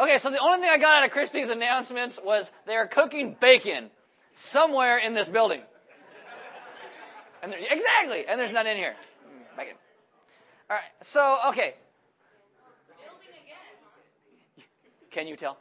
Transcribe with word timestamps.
Okay, 0.00 0.16
so 0.16 0.30
the 0.30 0.38
only 0.38 0.60
thing 0.60 0.70
I 0.72 0.78
got 0.78 0.96
out 0.96 1.04
of 1.04 1.10
Christie's 1.10 1.50
announcements 1.50 2.18
was 2.24 2.50
they 2.66 2.74
are 2.74 2.86
cooking 2.86 3.36
bacon 3.38 3.90
somewhere 4.34 4.98
in 4.98 5.12
this 5.12 5.28
building. 5.28 5.60
And 7.42 7.52
exactly, 7.52 8.24
and 8.26 8.40
there's 8.40 8.52
none 8.52 8.66
in 8.66 8.78
here. 8.78 8.94
Bacon. 9.58 9.74
All 10.70 10.76
right, 10.76 10.84
so 11.02 11.38
okay. 11.48 11.74
Can 15.10 15.26
you 15.26 15.36
tell? 15.36 15.58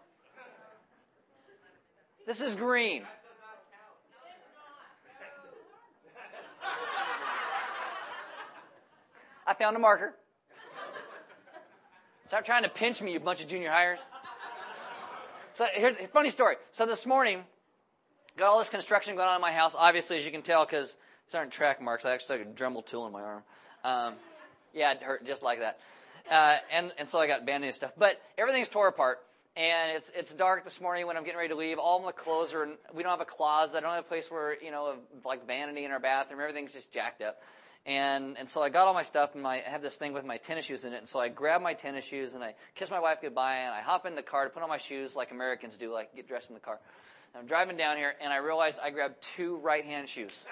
This 2.26 2.40
is 2.40 2.56
green. 2.56 3.03
I 9.46 9.53
found 9.56 9.76
a 9.76 9.79
marker. 9.79 10.13
Stop 12.28 12.46
trying 12.46 12.63
to 12.63 12.69
pinch 12.69 13.01
me, 13.01 13.12
you 13.12 13.19
bunch 13.19 13.42
of 13.42 13.47
junior 13.47 13.71
hires. 13.71 13.99
So 15.60 15.67
here's 15.73 15.96
a 15.97 16.07
funny 16.07 16.30
story. 16.30 16.55
So 16.72 16.86
this 16.86 17.05
morning, 17.05 17.44
got 18.38 18.48
all 18.48 18.59
this 18.59 18.70
construction 18.70 19.17
going 19.17 19.27
on 19.27 19.36
in 19.36 19.41
my 19.41 19.52
house. 19.52 19.76
Obviously, 19.77 20.17
as 20.17 20.23
you 20.23 20.31
can 20.31 20.41
tell, 20.41 20.66
because 20.66 20.95
these 21.27 21.36
aren't 21.36 21.52
track 21.52 21.81
marks. 21.81 22.05
I 22.05 22.13
actually 22.13 22.38
took 22.38 22.48
a 22.48 22.52
Dremel 22.52 22.86
tool 22.86 23.05
in 23.08 23.12
my 23.12 23.22
arm. 23.22 23.44
Um, 23.84 24.14
yeah, 24.73 24.94
it 24.94 25.03
hurt 25.03 25.26
just 25.26 25.44
like 25.44 25.59
that. 25.59 25.80
Uh, 26.31 26.59
and 26.72 26.94
and 26.98 27.09
so 27.09 27.20
I 27.20 27.27
got 27.27 27.45
band-aid 27.45 27.76
stuff. 27.76 27.91
But 27.98 28.22
everything's 28.38 28.70
tore 28.70 28.88
apart. 28.88 29.20
And 29.58 29.98
it's 29.98 30.09
it's 30.16 30.34
dark 30.34 30.64
this 30.64 30.80
morning 30.80 31.05
when 31.08 31.17
I'm 31.17 31.26
getting 31.26 31.40
ready 31.40 31.50
to 31.50 31.58
leave. 31.58 31.78
All 31.78 32.02
my 32.02 32.14
clothes 32.14 32.53
are. 32.53 32.66
We 32.94 33.03
don't 33.03 33.12
have 33.12 33.20
a 33.20 33.26
closet. 33.26 33.80
I 33.80 33.81
don't 33.81 33.95
have 33.95 34.05
a 34.05 34.08
place 34.08 34.31
where 34.31 34.55
you 34.64 34.72
know, 34.72 34.95
like 35.26 35.45
vanity 35.45 35.84
in 35.84 35.91
our 35.91 36.00
bathroom. 36.00 36.39
Everything's 36.39 36.72
just 36.72 36.94
jacked 36.94 37.22
up. 37.22 37.41
And, 37.86 38.38
and 38.38 38.48
so 38.48 38.62
I 38.62 38.70
got 38.70 38.88
all 38.88 38.94
my 38.94 39.04
stuff 39.04 39.34
and 39.34 39.42
my, 39.42 39.64
I 39.66 39.70
have 39.70 39.82
this 39.82 39.98
thing 39.98 40.14
with 40.14 40.26
my 40.26 40.38
tennis 40.38 40.66
shoes 40.66 40.86
in 40.86 40.94
it. 40.94 40.98
And 40.98 41.08
so 41.08 41.20
I 41.20 41.30
grab 41.30 41.62
my 41.62 41.74
tennis 41.74 42.06
shoes 42.06 42.34
and 42.34 42.44
I 42.44 42.54
kiss 42.76 42.92
my 42.92 43.00
wife 43.00 43.20
goodbye 43.22 43.58
and 43.58 43.74
I 43.74 43.82
hop 43.82 44.06
in 44.06 44.16
the 44.16 44.22
car 44.22 44.44
to 44.44 44.50
put 44.50 44.62
on 44.62 44.70
my 44.70 44.78
shoes 44.78 45.16
like 45.16 45.32
Americans 45.32 45.78
do, 45.78 45.92
like 45.92 46.16
get 46.16 46.28
dressed 46.28 46.50
in 46.50 46.54
the 46.54 46.60
car. 46.60 46.80
And 47.34 47.42
I'm 47.42 47.48
driving 47.48 47.78
down 47.78 47.98
here 47.98 48.14
and 48.22 48.31
I 48.31 48.38
realized 48.38 48.80
I 48.84 48.90
grabbed 48.92 49.16
two 49.36 49.58
right 49.58 49.84
hand 49.84 50.08
shoes. 50.08 50.44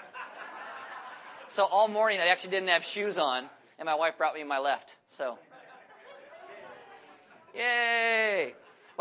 so 1.48 1.66
all 1.66 1.88
morning 1.88 2.20
I 2.20 2.28
actually 2.28 2.52
didn't 2.52 2.70
have 2.70 2.86
shoes 2.86 3.18
on 3.18 3.46
and 3.78 3.86
my 3.86 3.96
wife 3.96 4.18
brought 4.18 4.34
me 4.34 4.44
my 4.44 4.60
left. 4.60 4.96
So, 5.12 5.38
yay! 7.54 7.97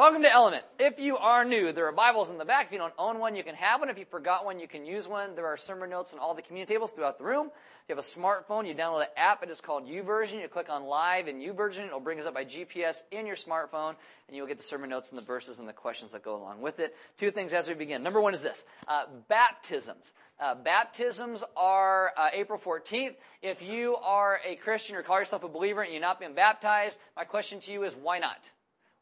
Welcome 0.07 0.23
to 0.23 0.33
Element. 0.33 0.63
If 0.79 1.01
you 1.01 1.17
are 1.17 1.45
new, 1.45 1.73
there 1.73 1.89
are 1.89 1.93
Bibles 1.93 2.31
in 2.31 2.39
the 2.39 2.45
back. 2.45 2.67
If 2.67 2.73
you 2.73 2.79
don't 2.79 2.95
own 2.97 3.19
one, 3.19 3.35
you 3.35 3.43
can 3.43 3.57
have 3.57 3.81
one. 3.81 3.91
If 3.91 3.99
you 3.99 4.05
forgot 4.05 4.45
one, 4.45 4.61
you 4.61 4.69
can 4.69 4.87
use 4.87 5.09
one. 5.09 5.35
There 5.35 5.49
are 5.49 5.57
sermon 5.57 5.91
notes 5.91 6.13
on 6.13 6.21
all 6.21 6.33
the 6.33 6.43
community 6.43 6.75
tables 6.75 6.93
throughout 6.93 7.19
the 7.19 7.25
room. 7.25 7.49
If 7.49 7.89
you 7.89 7.97
have 7.97 7.99
a 7.99 8.07
smartphone, 8.07 8.69
you 8.69 8.75
download 8.77 9.01
an 9.01 9.09
app. 9.17 9.43
It 9.43 9.51
is 9.51 9.61
called 9.61 9.89
YouVersion. 9.89 10.41
You 10.41 10.47
click 10.47 10.71
on 10.71 10.85
Live 10.85 11.27
in 11.27 11.41
YouVersion. 11.41 11.89
It'll 11.89 11.99
bring 11.99 12.21
us 12.21 12.25
up 12.25 12.35
by 12.35 12.45
GPS 12.45 13.03
in 13.11 13.27
your 13.27 13.35
smartphone, 13.35 13.97
and 14.29 14.37
you'll 14.37 14.47
get 14.47 14.59
the 14.59 14.63
sermon 14.63 14.91
notes 14.91 15.11
and 15.11 15.21
the 15.21 15.25
verses 15.25 15.59
and 15.59 15.69
the 15.69 15.73
questions 15.73 16.13
that 16.13 16.23
go 16.23 16.37
along 16.37 16.61
with 16.61 16.79
it. 16.79 16.95
Two 17.19 17.33
things 17.33 17.53
as 17.53 17.67
we 17.67 17.75
begin. 17.75 18.05
Number 18.05 18.21
one 18.21 18.33
is 18.33 18.45
this 18.45 18.65
uh, 18.87 19.07
baptisms. 19.29 20.13
Uh, 20.39 20.55
baptisms 20.55 21.43
are 21.57 22.13
uh, 22.17 22.29
April 22.33 22.61
14th. 22.65 23.17
If 23.43 23.61
you 23.61 23.97
are 23.97 24.39
a 24.47 24.55
Christian 24.55 24.95
or 24.95 25.03
call 25.03 25.19
yourself 25.19 25.43
a 25.43 25.49
believer 25.49 25.83
and 25.83 25.91
you're 25.91 26.01
not 26.01 26.21
being 26.21 26.35
baptized, 26.35 26.97
my 27.17 27.25
question 27.25 27.59
to 27.59 27.73
you 27.73 27.83
is 27.83 27.97
why 27.97 28.21
not? 28.21 28.39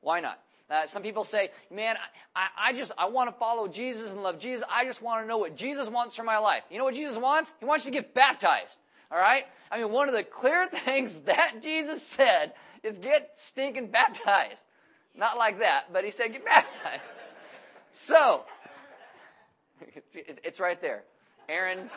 Why 0.00 0.20
not? 0.20 0.40
Uh, 0.70 0.86
some 0.86 1.02
people 1.02 1.24
say, 1.24 1.50
man, 1.70 1.96
I, 2.34 2.70
I 2.70 2.72
just, 2.72 2.92
I 2.96 3.06
want 3.06 3.30
to 3.30 3.38
follow 3.38 3.68
Jesus 3.68 4.12
and 4.12 4.22
love 4.22 4.38
Jesus. 4.38 4.64
I 4.70 4.84
just 4.84 5.02
want 5.02 5.22
to 5.22 5.28
know 5.28 5.36
what 5.36 5.56
Jesus 5.56 5.90
wants 5.90 6.16
for 6.16 6.22
my 6.22 6.38
life. 6.38 6.62
You 6.70 6.78
know 6.78 6.84
what 6.84 6.94
Jesus 6.94 7.18
wants? 7.18 7.52
He 7.60 7.66
wants 7.66 7.84
you 7.84 7.92
to 7.92 7.98
get 7.98 8.14
baptized. 8.14 8.76
All 9.10 9.18
right? 9.18 9.44
I 9.70 9.78
mean, 9.78 9.92
one 9.92 10.08
of 10.08 10.14
the 10.14 10.24
clear 10.24 10.66
things 10.84 11.18
that 11.26 11.62
Jesus 11.62 12.02
said 12.02 12.54
is 12.82 12.98
get 12.98 13.32
stinking 13.36 13.88
baptized. 13.88 14.60
Not 15.16 15.36
like 15.36 15.58
that, 15.58 15.92
but 15.92 16.04
he 16.04 16.10
said 16.10 16.32
get 16.32 16.44
baptized. 16.44 17.02
So, 17.96 18.42
it's 20.12 20.58
right 20.58 20.80
there. 20.82 21.04
Aaron 21.48 21.88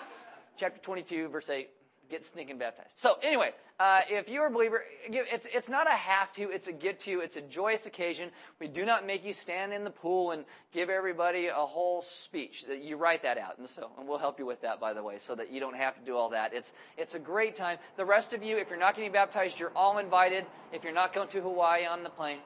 chapter 0.55 0.79
22, 0.79 1.29
verse 1.29 1.49
8 1.49 1.67
get 2.09 2.25
sneaking 2.25 2.57
baptized. 2.57 2.93
So 2.95 3.15
anyway, 3.21 3.51
uh, 3.79 4.01
if 4.09 4.27
you're 4.27 4.47
a 4.47 4.49
believer, 4.49 4.83
it's 5.07 5.47
it's 5.53 5.69
not 5.69 5.87
a 5.87 5.91
have 5.91 6.33
to, 6.33 6.49
it's 6.49 6.67
a 6.67 6.71
get 6.71 6.99
to. 7.01 7.19
It's 7.19 7.35
a 7.35 7.41
joyous 7.41 7.85
occasion. 7.85 8.31
We 8.59 8.67
do 8.67 8.85
not 8.85 9.05
make 9.05 9.23
you 9.23 9.33
stand 9.33 9.73
in 9.73 9.83
the 9.83 9.89
pool 9.89 10.31
and 10.31 10.45
give 10.73 10.89
everybody 10.89 11.47
a 11.47 11.53
whole 11.53 12.01
speech. 12.01 12.65
That 12.65 12.81
you 12.81 12.97
write 12.97 13.21
that 13.23 13.37
out, 13.37 13.57
and 13.59 13.69
so 13.69 13.91
and 13.99 14.07
we'll 14.07 14.17
help 14.17 14.39
you 14.39 14.45
with 14.45 14.61
that, 14.61 14.79
by 14.79 14.93
the 14.93 15.03
way, 15.03 15.19
so 15.19 15.35
that 15.35 15.51
you 15.51 15.59
don't 15.59 15.75
have 15.75 15.95
to 15.95 16.01
do 16.01 16.15
all 16.15 16.29
that. 16.29 16.53
It's 16.53 16.71
it's 16.97 17.15
a 17.15 17.19
great 17.19 17.55
time. 17.55 17.77
The 17.97 18.05
rest 18.05 18.33
of 18.33 18.43
you, 18.43 18.57
if 18.57 18.69
you're 18.69 18.79
not 18.79 18.95
getting 18.95 19.11
baptized, 19.11 19.59
you're 19.59 19.73
all 19.75 19.99
invited. 19.99 20.45
If 20.73 20.83
you're 20.83 20.93
not 20.93 21.13
going 21.13 21.29
to 21.29 21.41
Hawaii 21.41 21.85
on 21.85 22.03
the 22.03 22.09
plane, 22.09 22.39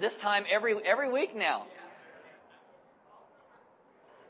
this 0.00 0.16
time 0.16 0.44
every 0.50 0.76
every 0.84 1.10
week 1.10 1.34
now. 1.34 1.66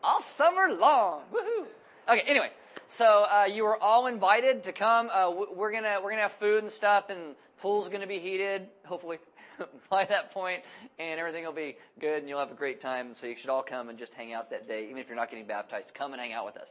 All 0.03 0.21
summer 0.21 0.71
long. 0.71 1.23
Woohoo! 1.33 1.67
Okay, 2.07 2.21
anyway, 2.27 2.51
so 2.87 3.25
uh, 3.25 3.47
you 3.47 3.65
are 3.65 3.83
all 3.83 4.09
invited 4.09 4.63
to 4.65 4.73
come. 4.73 5.09
Uh, 5.09 5.33
we're 5.55 5.73
gonna 5.73 5.99
we're 6.05 6.11
gonna 6.11 6.21
have 6.21 6.35
food 6.35 6.63
and 6.63 6.71
stuff, 6.71 7.09
and 7.09 7.35
pool's 7.63 7.89
gonna 7.89 8.07
be 8.07 8.19
heated, 8.19 8.69
hopefully 8.85 9.17
by 9.91 10.05
that 10.05 10.31
point, 10.31 10.61
and 10.99 11.19
everything 11.19 11.45
will 11.47 11.53
be 11.53 11.79
good, 11.99 12.19
and 12.19 12.29
you'll 12.29 12.41
have 12.41 12.51
a 12.51 12.55
great 12.55 12.79
time. 12.79 13.15
So 13.15 13.27
you 13.27 13.37
should 13.37 13.49
all 13.49 13.63
come 13.63 13.89
and 13.89 13.99
just 13.99 14.13
hang 14.13 14.35
out 14.35 14.51
that 14.51 14.69
day, 14.69 14.85
even 14.85 14.99
if 14.99 15.09
you're 15.09 15.17
not 15.17 15.31
getting 15.31 15.47
baptized. 15.47 15.95
Come 15.95 16.13
and 16.13 16.21
hang 16.21 16.35
out 16.35 16.45
with 16.45 16.59
us. 16.59 16.69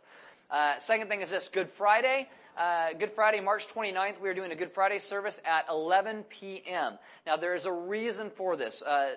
Uh, 0.52 0.78
second 0.78 1.08
thing 1.08 1.22
is 1.22 1.32
this: 1.32 1.50
Good 1.52 1.72
Friday. 1.72 2.30
Uh, 2.56 2.94
Good 2.94 3.12
Friday, 3.14 3.40
March 3.40 3.68
29th, 3.68 4.22
we 4.22 4.30
are 4.30 4.36
doing 4.36 4.52
a 4.52 4.56
Good 4.56 4.72
Friday 4.72 5.00
service 5.00 5.42
at 5.44 5.66
11 5.68 6.26
p.m. 6.30 7.00
Now, 7.26 7.36
there 7.36 7.56
is 7.56 7.66
a 7.66 7.72
reason 7.72 8.30
for 8.30 8.56
this. 8.56 8.84
Uh, 8.84 9.16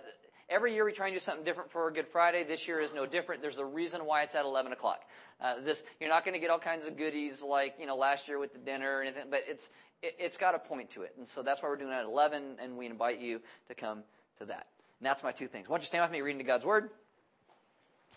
Every 0.48 0.74
year 0.74 0.84
we 0.84 0.92
try 0.92 1.08
and 1.08 1.16
do 1.16 1.18
something 1.18 1.44
different 1.44 1.72
for 1.72 1.90
Good 1.90 2.06
Friday. 2.06 2.44
This 2.44 2.68
year 2.68 2.78
is 2.78 2.94
no 2.94 3.04
different. 3.04 3.42
There's 3.42 3.58
a 3.58 3.64
reason 3.64 4.06
why 4.06 4.22
it's 4.22 4.34
at 4.36 4.44
11 4.44 4.72
o'clock. 4.72 5.00
Uh, 5.40 5.60
this 5.64 5.82
you're 6.00 6.08
not 6.08 6.24
going 6.24 6.34
to 6.34 6.38
get 6.38 6.50
all 6.50 6.58
kinds 6.58 6.86
of 6.86 6.96
goodies 6.96 7.42
like 7.42 7.74
you 7.80 7.86
know 7.86 7.96
last 7.96 8.28
year 8.28 8.38
with 8.38 8.52
the 8.52 8.58
dinner 8.58 8.98
or 8.98 9.02
anything, 9.02 9.24
but 9.28 9.40
it's 9.48 9.68
it, 10.02 10.14
has 10.20 10.36
got 10.36 10.54
a 10.54 10.58
point 10.58 10.90
to 10.90 11.02
it, 11.02 11.14
and 11.18 11.28
so 11.28 11.42
that's 11.42 11.62
why 11.62 11.68
we're 11.68 11.76
doing 11.76 11.90
it 11.90 11.96
at 11.96 12.04
11, 12.04 12.58
and 12.62 12.76
we 12.76 12.86
invite 12.86 13.18
you 13.18 13.40
to 13.68 13.74
come 13.74 14.04
to 14.38 14.44
that. 14.44 14.68
And 15.00 15.06
that's 15.06 15.24
my 15.24 15.32
two 15.32 15.48
things. 15.48 15.68
Why 15.68 15.74
don't 15.74 15.82
you 15.82 15.86
stand 15.86 16.02
with 16.02 16.12
me 16.12 16.20
reading 16.20 16.38
to 16.38 16.44
God's 16.44 16.64
Word? 16.64 16.90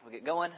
We'll 0.04 0.12
get 0.12 0.24
going. 0.24 0.52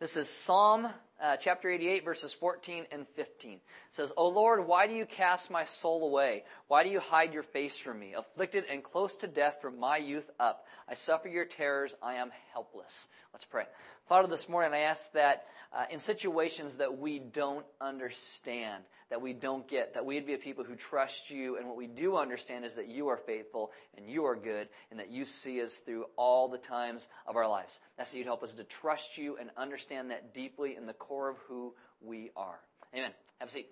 This 0.00 0.16
is 0.16 0.28
Psalm 0.28 0.88
uh, 1.22 1.36
chapter 1.36 1.70
88, 1.70 2.04
verses 2.04 2.32
14 2.32 2.86
and 2.90 3.06
15. 3.14 3.52
It 3.52 3.60
says, 3.92 4.12
O 4.16 4.28
Lord, 4.28 4.66
why 4.66 4.86
do 4.86 4.94
you 4.94 5.06
cast 5.06 5.50
my 5.50 5.64
soul 5.64 6.06
away? 6.06 6.44
Why 6.68 6.82
do 6.82 6.90
you 6.90 7.00
hide 7.00 7.32
your 7.32 7.42
face 7.42 7.78
from 7.78 8.00
me? 8.00 8.14
Afflicted 8.14 8.64
and 8.70 8.82
close 8.82 9.14
to 9.16 9.26
death 9.26 9.58
from 9.60 9.78
my 9.78 9.96
youth 9.96 10.28
up. 10.40 10.66
I 10.88 10.94
suffer 10.94 11.28
your 11.28 11.44
terrors. 11.44 11.96
I 12.02 12.14
am 12.14 12.30
helpless. 12.52 13.08
Let's 13.32 13.44
pray. 13.44 13.64
Father, 14.08 14.28
this 14.28 14.48
morning 14.48 14.74
I 14.74 14.80
ask 14.80 15.12
that 15.12 15.46
uh, 15.72 15.84
in 15.90 15.98
situations 15.98 16.76
that 16.76 16.98
we 16.98 17.18
don't 17.18 17.66
understand, 17.80 18.84
that 19.10 19.20
we 19.20 19.32
don't 19.32 19.66
get, 19.66 19.94
that 19.94 20.06
we'd 20.06 20.26
be 20.26 20.34
a 20.34 20.38
people 20.38 20.62
who 20.62 20.76
trust 20.76 21.30
you. 21.30 21.56
And 21.56 21.66
what 21.66 21.76
we 21.76 21.88
do 21.88 22.16
understand 22.16 22.64
is 22.64 22.74
that 22.74 22.86
you 22.86 23.08
are 23.08 23.16
faithful 23.16 23.72
and 23.96 24.08
you 24.08 24.24
are 24.24 24.36
good 24.36 24.68
and 24.90 25.00
that 25.00 25.10
you 25.10 25.24
see 25.24 25.62
us 25.62 25.78
through 25.78 26.04
all 26.16 26.48
the 26.48 26.58
times 26.58 27.08
of 27.26 27.36
our 27.36 27.48
lives. 27.48 27.80
That's 27.96 28.12
that 28.12 28.18
you'd 28.18 28.26
help 28.26 28.44
us 28.44 28.54
to 28.54 28.64
trust 28.64 29.18
you 29.18 29.36
and 29.36 29.50
understand 29.56 30.10
that 30.10 30.32
deeply 30.32 30.76
in 30.76 30.86
the 30.86 30.92
core 31.06 31.28
of 31.28 31.36
who 31.48 31.74
we 32.00 32.30
are. 32.36 32.60
Amen. 32.94 33.10
Have 33.38 33.48
a 33.48 33.52
seat. 33.52 33.68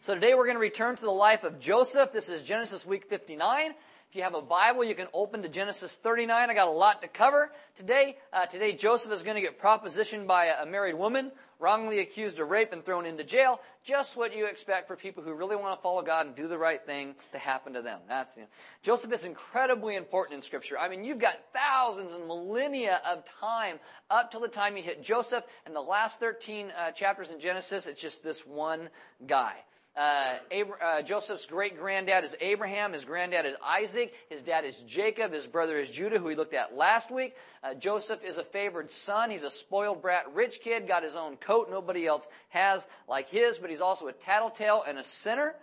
So 0.00 0.14
today 0.14 0.34
we're 0.34 0.44
going 0.44 0.56
to 0.56 0.60
return 0.60 0.96
to 0.96 1.04
the 1.04 1.10
life 1.10 1.44
of 1.44 1.60
Joseph. 1.60 2.10
This 2.10 2.28
is 2.30 2.42
Genesis 2.42 2.86
week 2.86 3.04
59. 3.08 3.74
If 4.14 4.18
you 4.18 4.22
have 4.22 4.34
a 4.36 4.42
Bible, 4.42 4.84
you 4.84 4.94
can 4.94 5.08
open 5.12 5.42
to 5.42 5.48
Genesis 5.48 5.96
39. 5.96 6.48
I 6.48 6.54
got 6.54 6.68
a 6.68 6.70
lot 6.70 7.02
to 7.02 7.08
cover 7.08 7.50
today. 7.76 8.16
Uh, 8.32 8.46
today, 8.46 8.72
Joseph 8.72 9.10
is 9.10 9.24
going 9.24 9.34
to 9.34 9.40
get 9.40 9.60
propositioned 9.60 10.28
by 10.28 10.52
a 10.56 10.64
married 10.64 10.94
woman, 10.94 11.32
wrongly 11.58 11.98
accused 11.98 12.38
of 12.38 12.48
rape 12.48 12.72
and 12.72 12.84
thrown 12.84 13.06
into 13.06 13.24
jail. 13.24 13.60
Just 13.82 14.16
what 14.16 14.32
you 14.32 14.46
expect 14.46 14.86
for 14.86 14.94
people 14.94 15.24
who 15.24 15.34
really 15.34 15.56
want 15.56 15.76
to 15.76 15.82
follow 15.82 16.00
God 16.00 16.26
and 16.26 16.36
do 16.36 16.46
the 16.46 16.56
right 16.56 16.80
thing 16.86 17.16
to 17.32 17.38
happen 17.38 17.72
to 17.72 17.82
them. 17.82 17.98
That's 18.08 18.36
you 18.36 18.42
know. 18.42 18.48
Joseph 18.84 19.12
is 19.12 19.24
incredibly 19.24 19.96
important 19.96 20.36
in 20.36 20.42
Scripture. 20.42 20.78
I 20.78 20.88
mean, 20.88 21.02
you've 21.02 21.18
got 21.18 21.40
thousands 21.52 22.12
and 22.12 22.28
millennia 22.28 23.00
of 23.04 23.24
time 23.40 23.80
up 24.10 24.30
till 24.30 24.42
the 24.42 24.46
time 24.46 24.76
you 24.76 24.84
hit 24.84 25.02
Joseph, 25.02 25.42
and 25.66 25.74
the 25.74 25.80
last 25.80 26.20
13 26.20 26.70
uh, 26.70 26.92
chapters 26.92 27.32
in 27.32 27.40
Genesis, 27.40 27.88
it's 27.88 28.00
just 28.00 28.22
this 28.22 28.46
one 28.46 28.90
guy. 29.26 29.56
Uh, 29.96 30.38
uh, 30.82 31.02
Joseph's 31.02 31.46
great 31.46 31.78
granddad 31.78 32.24
is 32.24 32.34
Abraham. 32.40 32.92
His 32.92 33.04
granddad 33.04 33.46
is 33.46 33.54
Isaac. 33.64 34.12
His 34.28 34.42
dad 34.42 34.64
is 34.64 34.78
Jacob. 34.88 35.32
His 35.32 35.46
brother 35.46 35.78
is 35.78 35.88
Judah, 35.88 36.18
who 36.18 36.24
we 36.24 36.34
looked 36.34 36.54
at 36.54 36.76
last 36.76 37.12
week. 37.12 37.36
Uh, 37.62 37.74
Joseph 37.74 38.24
is 38.24 38.38
a 38.38 38.42
favored 38.42 38.90
son. 38.90 39.30
He's 39.30 39.44
a 39.44 39.50
spoiled 39.50 40.02
brat, 40.02 40.24
rich 40.34 40.60
kid, 40.60 40.88
got 40.88 41.04
his 41.04 41.14
own 41.14 41.36
coat 41.36 41.68
nobody 41.70 42.08
else 42.08 42.26
has 42.48 42.88
like 43.08 43.28
his, 43.28 43.58
but 43.58 43.70
he's 43.70 43.80
also 43.80 44.08
a 44.08 44.12
tattletale 44.12 44.82
and 44.86 44.98
a 44.98 45.04
sinner. 45.04 45.54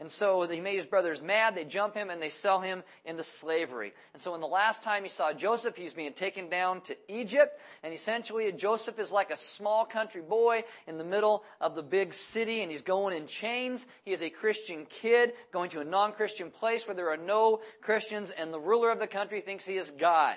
And 0.00 0.10
so 0.10 0.48
he 0.48 0.60
made 0.60 0.76
his 0.76 0.86
brothers 0.86 1.22
mad. 1.22 1.54
They 1.54 1.64
jump 1.64 1.94
him 1.94 2.08
and 2.08 2.22
they 2.22 2.30
sell 2.30 2.58
him 2.58 2.82
into 3.04 3.22
slavery. 3.22 3.92
And 4.14 4.22
so 4.22 4.34
in 4.34 4.40
the 4.40 4.46
last 4.46 4.82
time 4.82 5.02
he 5.02 5.10
saw 5.10 5.34
Joseph, 5.34 5.76
he's 5.76 5.92
being 5.92 6.14
taken 6.14 6.48
down 6.48 6.80
to 6.82 6.96
Egypt. 7.06 7.60
And 7.82 7.92
essentially, 7.92 8.50
Joseph 8.52 8.98
is 8.98 9.12
like 9.12 9.30
a 9.30 9.36
small 9.36 9.84
country 9.84 10.22
boy 10.22 10.64
in 10.86 10.96
the 10.96 11.04
middle 11.04 11.44
of 11.60 11.74
the 11.74 11.82
big 11.82 12.14
city 12.14 12.62
and 12.62 12.70
he's 12.70 12.80
going 12.80 13.14
in 13.14 13.26
chains. 13.26 13.86
He 14.02 14.12
is 14.12 14.22
a 14.22 14.30
Christian 14.30 14.86
kid 14.86 15.34
going 15.52 15.68
to 15.70 15.80
a 15.80 15.84
non-Christian 15.84 16.50
place 16.50 16.86
where 16.86 16.96
there 16.96 17.10
are 17.10 17.18
no 17.18 17.60
Christians 17.82 18.30
and 18.30 18.54
the 18.54 18.58
ruler 18.58 18.90
of 18.90 19.00
the 19.00 19.06
country 19.06 19.42
thinks 19.42 19.66
he 19.66 19.76
is 19.76 19.90
God. 19.90 20.36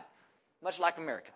Much 0.61 0.77
like 0.77 0.97
America. 0.97 1.31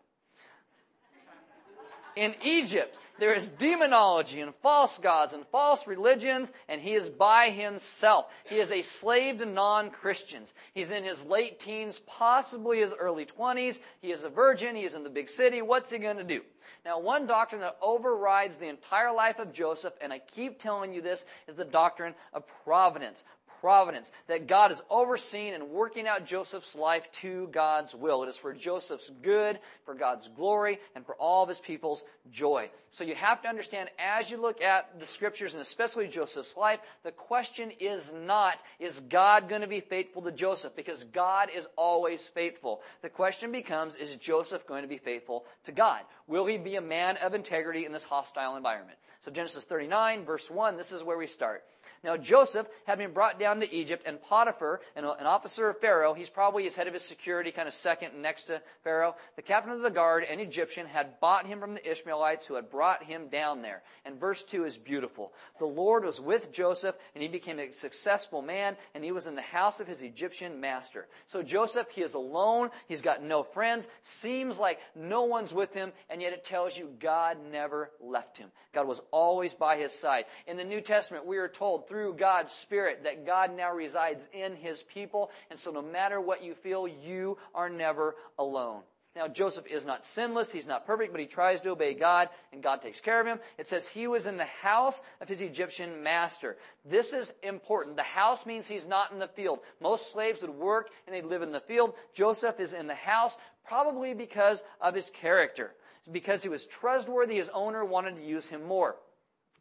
In 2.17 2.35
Egypt, 2.43 2.97
there 3.19 3.33
is 3.33 3.49
demonology 3.49 4.41
and 4.41 4.53
false 4.55 4.97
gods 4.97 5.33
and 5.33 5.45
false 5.47 5.87
religions, 5.87 6.51
and 6.67 6.81
he 6.81 6.93
is 6.93 7.09
by 7.09 7.49
himself. 7.49 8.27
He 8.45 8.59
is 8.59 8.71
a 8.71 8.81
slave 8.81 9.39
to 9.39 9.45
non 9.45 9.89
Christians. 9.89 10.53
He's 10.73 10.91
in 10.91 11.03
his 11.03 11.23
late 11.25 11.59
teens, 11.59 11.99
possibly 12.05 12.79
his 12.79 12.93
early 12.93 13.25
20s. 13.25 13.79
He 14.01 14.11
is 14.11 14.23
a 14.23 14.29
virgin. 14.29 14.75
He 14.75 14.85
is 14.85 14.93
in 14.93 15.03
the 15.03 15.09
big 15.09 15.29
city. 15.29 15.61
What's 15.61 15.91
he 15.91 15.97
going 15.97 16.17
to 16.17 16.23
do? 16.23 16.41
Now, 16.85 16.99
one 16.99 17.27
doctrine 17.27 17.61
that 17.61 17.77
overrides 17.81 18.57
the 18.57 18.67
entire 18.67 19.13
life 19.13 19.39
of 19.39 19.53
Joseph, 19.53 19.93
and 20.01 20.13
I 20.13 20.19
keep 20.19 20.59
telling 20.59 20.93
you 20.93 21.01
this, 21.01 21.25
is 21.47 21.55
the 21.55 21.65
doctrine 21.65 22.13
of 22.33 22.43
providence 22.63 23.25
providence, 23.67 24.13
that 24.27 24.47
God 24.47 24.71
is 24.71 24.81
overseeing 24.89 25.53
and 25.53 25.71
working 25.71 26.07
out 26.07 26.25
Joseph's 26.25 26.73
life 26.73 27.11
to 27.11 27.49
God's 27.51 27.93
will. 27.93 28.23
It 28.23 28.29
is 28.29 28.37
for 28.37 28.53
Joseph's 28.53 29.11
good, 29.21 29.59
for 29.83 29.93
God's 29.93 30.29
glory, 30.29 30.79
and 30.95 31.05
for 31.05 31.15
all 31.15 31.43
of 31.43 31.49
his 31.49 31.59
people's 31.59 32.05
joy. 32.31 32.69
So 32.91 33.03
you 33.03 33.13
have 33.15 33.41
to 33.41 33.49
understand 33.49 33.89
as 33.99 34.31
you 34.31 34.37
look 34.37 34.61
at 34.61 34.97
the 35.01 35.05
scriptures 35.05 35.53
and 35.53 35.61
especially 35.61 36.07
Joseph's 36.07 36.55
life, 36.55 36.79
the 37.03 37.11
question 37.11 37.71
is 37.81 38.09
not, 38.25 38.55
is 38.79 39.01
God 39.09 39.49
going 39.49 39.59
to 39.59 39.67
be 39.67 39.81
faithful 39.81 40.21
to 40.21 40.31
Joseph? 40.31 40.73
Because 40.73 41.03
God 41.03 41.49
is 41.53 41.67
always 41.75 42.25
faithful. 42.25 42.81
The 43.01 43.09
question 43.09 43.51
becomes, 43.51 43.97
is 43.97 44.15
Joseph 44.15 44.65
going 44.65 44.83
to 44.83 44.87
be 44.87 44.97
faithful 44.97 45.43
to 45.65 45.73
God? 45.73 46.03
Will 46.25 46.45
he 46.45 46.55
be 46.55 46.77
a 46.77 46.81
man 46.81 47.17
of 47.17 47.33
integrity 47.33 47.85
in 47.85 47.91
this 47.91 48.05
hostile 48.05 48.55
environment? 48.55 48.97
So 49.19 49.31
Genesis 49.31 49.65
39, 49.65 50.23
verse 50.23 50.49
1, 50.49 50.77
this 50.77 50.93
is 50.93 51.03
where 51.03 51.17
we 51.17 51.27
start. 51.27 51.65
Now, 52.03 52.17
Joseph 52.17 52.67
had 52.85 52.97
been 52.97 53.13
brought 53.13 53.39
down 53.39 53.59
to 53.59 53.73
Egypt, 53.73 54.03
and 54.05 54.21
Potiphar, 54.21 54.81
an, 54.95 55.05
officer 55.05 55.69
of 55.69 55.79
Pharaoh, 55.79 56.13
he's 56.13 56.29
probably 56.29 56.63
his 56.63 56.75
head 56.75 56.87
of 56.87 56.93
his 56.93 57.03
security, 57.03 57.51
kind 57.51 57.67
of 57.67 57.73
second 57.73 58.21
next 58.21 58.45
to 58.45 58.61
Pharaoh, 58.83 59.15
the 59.35 59.41
captain 59.41 59.71
of 59.71 59.81
the 59.81 59.89
guard, 59.89 60.23
an 60.23 60.39
Egyptian, 60.39 60.85
had 60.85 61.19
bought 61.19 61.45
him 61.45 61.59
from 61.59 61.73
the 61.73 61.89
Ishmaelites 61.89 62.45
who 62.45 62.55
had 62.55 62.69
brought 62.69 63.03
him 63.03 63.27
down 63.29 63.61
there. 63.61 63.83
And 64.05 64.19
verse 64.19 64.43
2 64.43 64.65
is 64.65 64.77
beautiful. 64.77 65.33
The 65.59 65.65
Lord 65.65 66.05
was 66.05 66.21
with 66.21 66.51
Joseph, 66.51 66.95
and 67.15 67.21
he 67.21 67.27
became 67.27 67.59
a 67.59 67.71
successful 67.71 68.41
man, 68.41 68.77
and 68.93 69.03
he 69.03 69.11
was 69.11 69.27
in 69.27 69.35
the 69.35 69.41
house 69.41 69.79
of 69.79 69.87
his 69.87 70.01
Egyptian 70.01 70.59
master. 70.59 71.07
So 71.25 71.41
Joseph, 71.41 71.89
he 71.89 72.01
is 72.01 72.13
alone, 72.13 72.69
he's 72.87 73.01
got 73.01 73.23
no 73.23 73.43
friends, 73.43 73.87
seems 74.03 74.59
like 74.59 74.79
no 74.95 75.23
one's 75.23 75.53
with 75.53 75.73
him, 75.73 75.91
and 76.09 76.21
yet 76.21 76.33
it 76.33 76.43
tells 76.43 76.77
you 76.77 76.91
God 76.99 77.37
never 77.51 77.91
left 77.99 78.37
him. 78.37 78.49
God 78.73 78.87
was 78.87 79.01
always 79.11 79.53
by 79.53 79.77
his 79.77 79.91
side. 79.91 80.25
In 80.45 80.57
the 80.57 80.63
New 80.63 80.81
Testament, 80.81 81.25
we 81.25 81.37
are 81.37 81.47
told 81.47 81.86
through 81.87 82.15
God's 82.15 82.51
Spirit 82.51 83.03
that 83.03 83.25
God 83.25 83.55
now 83.55 83.73
resides 83.73 84.27
in 84.33 84.55
His 84.55 84.83
people. 84.83 85.31
And 85.49 85.59
so 85.59 85.71
no 85.71 85.81
matter 85.81 86.19
what 86.21 86.43
you 86.43 86.53
feel, 86.53 86.87
you 86.87 87.37
are 87.53 87.69
never 87.69 88.15
alone. 88.37 88.81
Now, 89.17 89.27
Joseph 89.27 89.65
is 89.65 89.83
not 89.83 90.03
sinless. 90.03 90.51
He's 90.51 90.67
not 90.67 90.85
perfect, 90.85 91.11
but 91.11 91.19
he 91.19 91.25
tries 91.25 91.59
to 91.61 91.71
obey 91.71 91.95
God, 91.95 92.29
and 92.53 92.61
God 92.61 92.83
takes 92.83 93.01
care 93.01 93.19
of 93.19 93.25
him. 93.25 93.39
It 93.57 93.67
says 93.67 93.87
he 93.87 94.05
was 94.05 94.27
in 94.27 94.37
the 94.37 94.45
house 94.45 95.01
of 95.19 95.27
his 95.27 95.41
Egyptian 95.41 96.03
master. 96.03 96.55
This 96.85 97.13
is 97.13 97.33
important. 97.41 97.95
The 97.95 98.03
house 98.03 98.45
means 98.45 98.67
he's 98.67 98.85
not 98.85 99.11
in 99.11 99.17
the 99.17 99.27
field. 99.27 99.61
Most 99.81 100.11
slaves 100.11 100.43
would 100.43 100.51
work 100.51 100.91
and 101.07 101.15
they'd 101.15 101.25
live 101.25 101.41
in 101.41 101.51
the 101.51 101.59
field. 101.59 101.95
Joseph 102.13 102.59
is 102.59 102.73
in 102.73 102.85
the 102.85 102.93
house, 102.93 103.37
probably 103.65 104.13
because 104.13 104.61
of 104.79 104.93
his 104.93 105.09
character. 105.09 105.73
Because 106.11 106.43
he 106.43 106.49
was 106.49 106.67
trustworthy, 106.67 107.37
his 107.37 107.49
owner 107.49 107.83
wanted 107.83 108.17
to 108.17 108.23
use 108.23 108.45
him 108.45 108.63
more. 108.67 108.97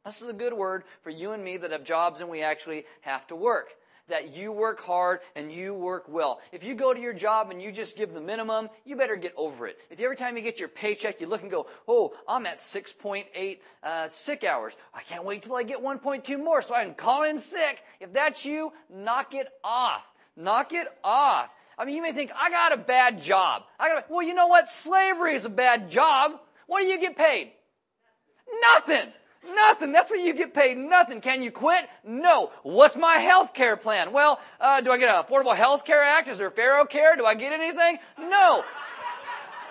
This 0.06 0.22
is 0.22 0.28
a 0.28 0.32
good 0.32 0.52
word 0.52 0.84
for 1.02 1.10
you 1.10 1.32
and 1.32 1.42
me 1.42 1.56
that 1.56 1.72
have 1.72 1.82
jobs 1.82 2.20
and 2.20 2.30
we 2.30 2.40
actually 2.40 2.84
have 3.00 3.26
to 3.26 3.36
work. 3.36 3.70
That 4.08 4.36
you 4.36 4.52
work 4.52 4.78
hard 4.78 5.18
and 5.34 5.50
you 5.50 5.74
work 5.74 6.04
well. 6.08 6.38
If 6.52 6.62
you 6.62 6.76
go 6.76 6.94
to 6.94 7.00
your 7.00 7.12
job 7.12 7.50
and 7.50 7.60
you 7.60 7.72
just 7.72 7.96
give 7.96 8.14
the 8.14 8.20
minimum, 8.20 8.68
you 8.84 8.94
better 8.94 9.16
get 9.16 9.34
over 9.36 9.66
it. 9.66 9.78
If 9.90 9.98
every 9.98 10.14
time 10.14 10.36
you 10.36 10.44
get 10.44 10.60
your 10.60 10.68
paycheck, 10.68 11.20
you 11.20 11.26
look 11.26 11.42
and 11.42 11.50
go, 11.50 11.66
oh, 11.88 12.14
I'm 12.28 12.46
at 12.46 12.58
6.8 12.58 13.58
uh, 13.82 14.08
sick 14.08 14.44
hours. 14.44 14.76
I 14.94 15.00
can't 15.00 15.24
wait 15.24 15.42
till 15.42 15.56
I 15.56 15.64
get 15.64 15.82
1.2 15.82 16.38
more 16.38 16.62
so 16.62 16.76
I 16.76 16.84
can 16.84 16.94
call 16.94 17.24
in 17.24 17.40
sick. 17.40 17.80
If 17.98 18.12
that's 18.12 18.44
you, 18.44 18.72
knock 18.88 19.34
it 19.34 19.48
off. 19.64 20.04
Knock 20.36 20.72
it 20.72 20.86
off. 21.02 21.50
I 21.76 21.84
mean, 21.84 21.96
you 21.96 22.02
may 22.02 22.12
think, 22.12 22.30
I 22.40 22.48
got 22.48 22.72
a 22.72 22.76
bad 22.76 23.20
job. 23.20 23.64
I 23.76 23.88
got, 23.88 24.08
well, 24.08 24.22
you 24.22 24.34
know 24.34 24.46
what? 24.46 24.68
Slavery 24.68 25.34
is 25.34 25.46
a 25.46 25.50
bad 25.50 25.90
job. 25.90 26.38
What 26.68 26.80
do 26.80 26.86
you 26.86 27.00
get 27.00 27.16
paid? 27.16 27.50
Nothing. 28.72 29.12
Nothing. 29.54 29.92
That's 29.92 30.10
what 30.10 30.20
you 30.20 30.32
get 30.34 30.54
paid. 30.54 30.76
Nothing. 30.76 31.20
Can 31.20 31.42
you 31.42 31.50
quit? 31.50 31.88
No. 32.04 32.50
What's 32.62 32.96
my 32.96 33.16
health 33.18 33.54
care 33.54 33.76
plan? 33.76 34.12
Well, 34.12 34.40
uh, 34.60 34.80
do 34.80 34.90
I 34.90 34.98
get 34.98 35.14
an 35.14 35.22
Affordable 35.22 35.54
Health 35.54 35.84
Care 35.84 36.02
Act? 36.02 36.28
Is 36.28 36.38
there 36.38 36.50
Pharaoh 36.50 36.84
Care? 36.86 37.16
Do 37.16 37.24
I 37.24 37.34
get 37.34 37.52
anything? 37.52 37.98
No. 38.18 38.64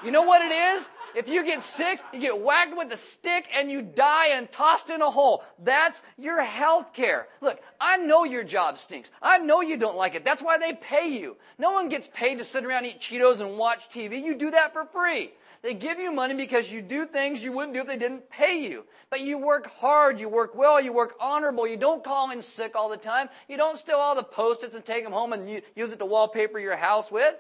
You 0.04 0.12
know 0.12 0.24
what 0.24 0.42
it 0.44 0.52
is? 0.52 0.90
If 1.16 1.30
you 1.30 1.46
get 1.46 1.64
sick, 1.64 2.02
you 2.12 2.20
get 2.20 2.42
whacked 2.42 2.76
with 2.76 2.92
a 2.92 2.98
stick 2.98 3.48
and 3.54 3.72
you 3.72 3.82
die 3.82 4.28
and 4.28 4.52
tossed 4.52 4.90
in 4.90 5.02
a 5.02 5.10
hole. 5.10 5.46
That's 5.64 6.04
your 6.18 6.44
health 6.44 6.92
care. 6.92 7.30
Look, 7.40 7.62
I 7.80 7.96
know 7.96 8.26
your 8.26 8.44
job 8.44 8.78
stinks. 8.78 9.12
I 9.22 9.38
know 9.38 9.62
you 9.62 9.78
don't 9.78 9.96
like 9.96 10.16
it. 10.16 10.26
That's 10.26 10.42
why 10.42 10.58
they 10.58 10.74
pay 10.74 11.08
you. 11.08 11.38
No 11.58 11.72
one 11.72 11.88
gets 11.88 12.10
paid 12.14 12.40
to 12.40 12.44
sit 12.44 12.66
around, 12.66 12.84
eat 12.84 13.00
Cheetos, 13.00 13.40
and 13.40 13.58
watch 13.58 13.88
TV. 13.88 14.22
You 14.22 14.36
do 14.36 14.52
that 14.52 14.74
for 14.74 14.84
free. 14.86 15.32
They 15.66 15.74
give 15.74 15.98
you 15.98 16.12
money 16.12 16.36
because 16.36 16.72
you 16.72 16.80
do 16.80 17.08
things 17.08 17.44
you 17.44 17.52
wouldn't 17.52 17.74
do 17.74 17.80
if 17.80 17.88
they 17.88 17.98
didn't 17.98 18.30
pay 18.30 18.60
you. 18.60 18.86
But 19.10 19.22
you 19.22 19.40
work 19.40 19.66
hard, 19.66 20.20
you 20.20 20.30
work 20.30 20.54
well, 20.54 20.80
you 20.80 20.94
work 20.94 21.16
honorable, 21.20 21.66
you 21.66 21.76
don't 21.76 22.04
call 22.04 22.30
in 22.30 22.40
sick 22.44 22.76
all 22.76 22.88
the 22.88 22.98
time, 22.98 23.30
you 23.50 23.58
don't 23.58 23.76
steal 23.76 23.96
all 23.96 24.14
the 24.14 24.22
post-its 24.22 24.76
and 24.76 24.86
take 24.86 25.04
them 25.04 25.12
home 25.12 25.34
and 25.34 25.64
use 25.76 25.92
it 25.92 25.98
to 25.98 26.06
wallpaper 26.06 26.60
your 26.60 26.76
house 26.76 27.10
with. 27.12 27.34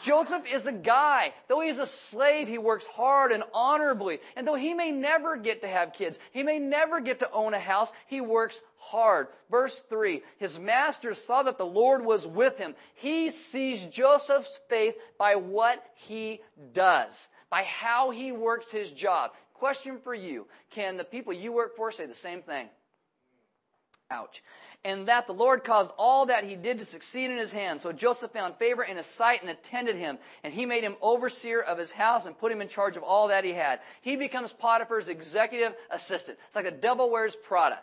Joseph 0.00 0.44
is 0.50 0.66
a 0.66 0.72
guy. 0.72 1.32
Though 1.48 1.60
he's 1.60 1.78
a 1.78 1.86
slave, 1.86 2.48
he 2.48 2.58
works 2.58 2.86
hard 2.86 3.32
and 3.32 3.44
honorably. 3.54 4.20
And 4.36 4.46
though 4.46 4.54
he 4.54 4.74
may 4.74 4.90
never 4.90 5.36
get 5.36 5.62
to 5.62 5.68
have 5.68 5.92
kids, 5.92 6.18
he 6.32 6.42
may 6.42 6.58
never 6.58 7.00
get 7.00 7.20
to 7.20 7.30
own 7.30 7.54
a 7.54 7.58
house, 7.58 7.92
he 8.06 8.20
works 8.20 8.60
hard. 8.78 9.28
Verse 9.50 9.80
3 9.80 10.22
His 10.38 10.58
master 10.58 11.14
saw 11.14 11.42
that 11.44 11.58
the 11.58 11.66
Lord 11.66 12.04
was 12.04 12.26
with 12.26 12.58
him. 12.58 12.74
He 12.94 13.30
sees 13.30 13.86
Joseph's 13.86 14.58
faith 14.68 14.94
by 15.18 15.36
what 15.36 15.84
he 15.94 16.40
does, 16.72 17.28
by 17.50 17.62
how 17.62 18.10
he 18.10 18.32
works 18.32 18.70
his 18.70 18.92
job. 18.92 19.32
Question 19.54 19.98
for 20.02 20.14
you 20.14 20.46
Can 20.70 20.96
the 20.96 21.04
people 21.04 21.32
you 21.32 21.52
work 21.52 21.76
for 21.76 21.92
say 21.92 22.06
the 22.06 22.14
same 22.14 22.42
thing? 22.42 22.68
Ouch 24.12 24.42
and 24.84 25.06
that 25.06 25.26
the 25.26 25.34
Lord 25.34 25.62
caused 25.62 25.92
all 25.96 26.26
that 26.26 26.44
he 26.44 26.56
did 26.56 26.78
to 26.78 26.84
succeed 26.84 27.30
in 27.30 27.38
his 27.38 27.52
hand. 27.52 27.80
So 27.80 27.92
Joseph 27.92 28.32
found 28.32 28.56
favor 28.56 28.82
in 28.82 28.96
his 28.96 29.06
sight 29.06 29.40
and 29.40 29.50
attended 29.50 29.96
him, 29.96 30.18
and 30.42 30.52
he 30.52 30.66
made 30.66 30.82
him 30.82 30.96
overseer 31.00 31.60
of 31.60 31.78
his 31.78 31.92
house 31.92 32.26
and 32.26 32.36
put 32.36 32.50
him 32.50 32.60
in 32.60 32.68
charge 32.68 32.96
of 32.96 33.02
all 33.02 33.28
that 33.28 33.44
he 33.44 33.52
had. 33.52 33.80
He 34.00 34.16
becomes 34.16 34.52
Potiphar's 34.52 35.08
executive 35.08 35.74
assistant. 35.90 36.38
It's 36.46 36.56
like 36.56 36.64
the 36.64 36.72
devil 36.72 37.10
wears 37.10 37.36
Prada. 37.36 37.80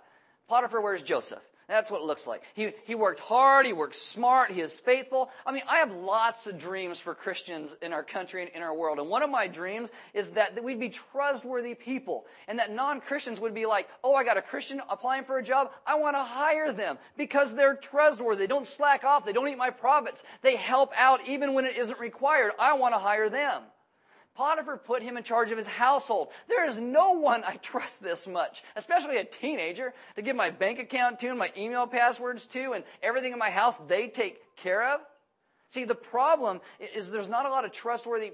Potiphar 0.48 0.81
wears 0.81 1.01
Joseph. 1.01 1.43
That's 1.69 1.91
what 1.91 2.01
it 2.01 2.07
looks 2.07 2.25
like. 2.25 2.41
He, 2.55 2.73
he 2.85 2.95
worked 2.95 3.19
hard, 3.19 3.67
he 3.67 3.73
worked 3.73 3.93
smart, 3.93 4.49
he 4.49 4.59
is 4.59 4.79
faithful. 4.79 5.29
I 5.45 5.51
mean, 5.51 5.61
I 5.69 5.77
have 5.77 5.91
lots 5.91 6.47
of 6.47 6.57
dreams 6.57 6.99
for 6.99 7.13
Christians 7.13 7.75
in 7.83 7.93
our 7.93 8.03
country 8.03 8.41
and 8.41 8.49
in 8.55 8.63
our 8.63 8.73
world. 8.73 8.97
And 8.97 9.07
one 9.07 9.21
of 9.21 9.29
my 9.29 9.47
dreams 9.47 9.91
is 10.15 10.31
that, 10.31 10.55
that 10.55 10.63
we'd 10.63 10.79
be 10.79 10.89
trustworthy 10.89 11.75
people 11.75 12.25
and 12.47 12.57
that 12.57 12.73
non-Christians 12.73 13.39
would 13.39 13.53
be 13.53 13.67
like, 13.67 13.88
oh, 14.03 14.15
I 14.15 14.23
got 14.23 14.35
a 14.35 14.41
Christian 14.41 14.81
applying 14.89 15.25
for 15.25 15.38
a 15.38 15.43
job. 15.43 15.69
I 15.85 15.93
want 15.93 16.15
to 16.15 16.23
hire 16.23 16.71
them 16.71 16.97
because 17.15 17.55
they're 17.55 17.75
trustworthy. 17.75 18.39
They 18.39 18.47
don't 18.47 18.65
slack 18.65 19.03
off. 19.03 19.23
They 19.23 19.33
don't 19.33 19.47
eat 19.47 19.57
my 19.57 19.69
profits. 19.69 20.23
They 20.41 20.55
help 20.55 20.91
out 20.97 21.27
even 21.27 21.53
when 21.53 21.65
it 21.65 21.77
isn't 21.77 21.99
required. 21.99 22.53
I 22.57 22.73
want 22.73 22.95
to 22.95 22.99
hire 22.99 23.29
them. 23.29 23.61
Potiphar 24.39 24.77
put 24.77 25.03
him 25.03 25.17
in 25.17 25.24
charge 25.24 25.51
of 25.51 25.58
his 25.58 25.67
household. 25.67 26.29
There 26.48 26.65
is 26.65 26.79
no 26.79 27.12
one 27.12 27.43
I 27.46 27.58
trust 27.58 28.01
this 28.01 28.25
much, 28.25 28.63
especially 28.77 29.17
a 29.17 29.25
teenager, 29.25 29.93
to 30.15 30.22
give 30.22 30.34
my 30.34 30.50
bank 30.50 30.79
account 30.79 31.19
to 31.19 31.27
and 31.27 31.38
my 31.38 31.51
email 31.58 31.86
passwords 31.86 32.46
to 32.48 32.72
and 32.72 32.86
everything 33.03 33.34
in 33.34 33.38
my 33.38 33.50
house 33.50 33.79
they 33.79 34.08
take 34.08 34.55
care 34.55 34.93
of. 34.93 35.01
See, 35.72 35.84
the 35.84 35.93
problem 35.93 36.62
is 36.79 37.12
there's 37.12 37.27
not 37.27 37.48
a 37.48 37.50
lot 37.50 37.65
of 37.65 37.74
trustworthy 37.74 38.31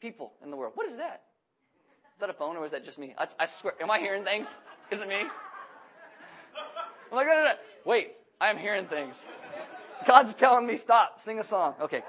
people 0.00 0.32
in 0.42 0.50
the 0.50 0.56
world. 0.56 0.72
What 0.74 0.88
is 0.88 0.96
that? 0.96 1.22
Is 2.16 2.20
that 2.20 2.30
a 2.30 2.32
phone 2.32 2.56
or 2.56 2.64
is 2.64 2.72
that 2.72 2.84
just 2.84 2.98
me? 2.98 3.14
I, 3.16 3.28
I 3.38 3.46
swear, 3.46 3.74
am 3.80 3.88
I 3.88 4.00
hearing 4.00 4.24
things? 4.24 4.48
Is 4.90 5.00
it 5.00 5.06
me? 5.06 5.20
I'm 7.12 7.16
like, 7.16 7.28
no, 7.28 7.34
no, 7.34 7.44
no. 7.44 7.52
wait, 7.84 8.14
I 8.40 8.48
am 8.48 8.58
hearing 8.58 8.86
things. 8.86 9.24
God's 10.04 10.34
telling 10.34 10.66
me 10.66 10.74
stop, 10.74 11.22
sing 11.22 11.38
a 11.38 11.44
song. 11.44 11.74
Okay. 11.80 12.02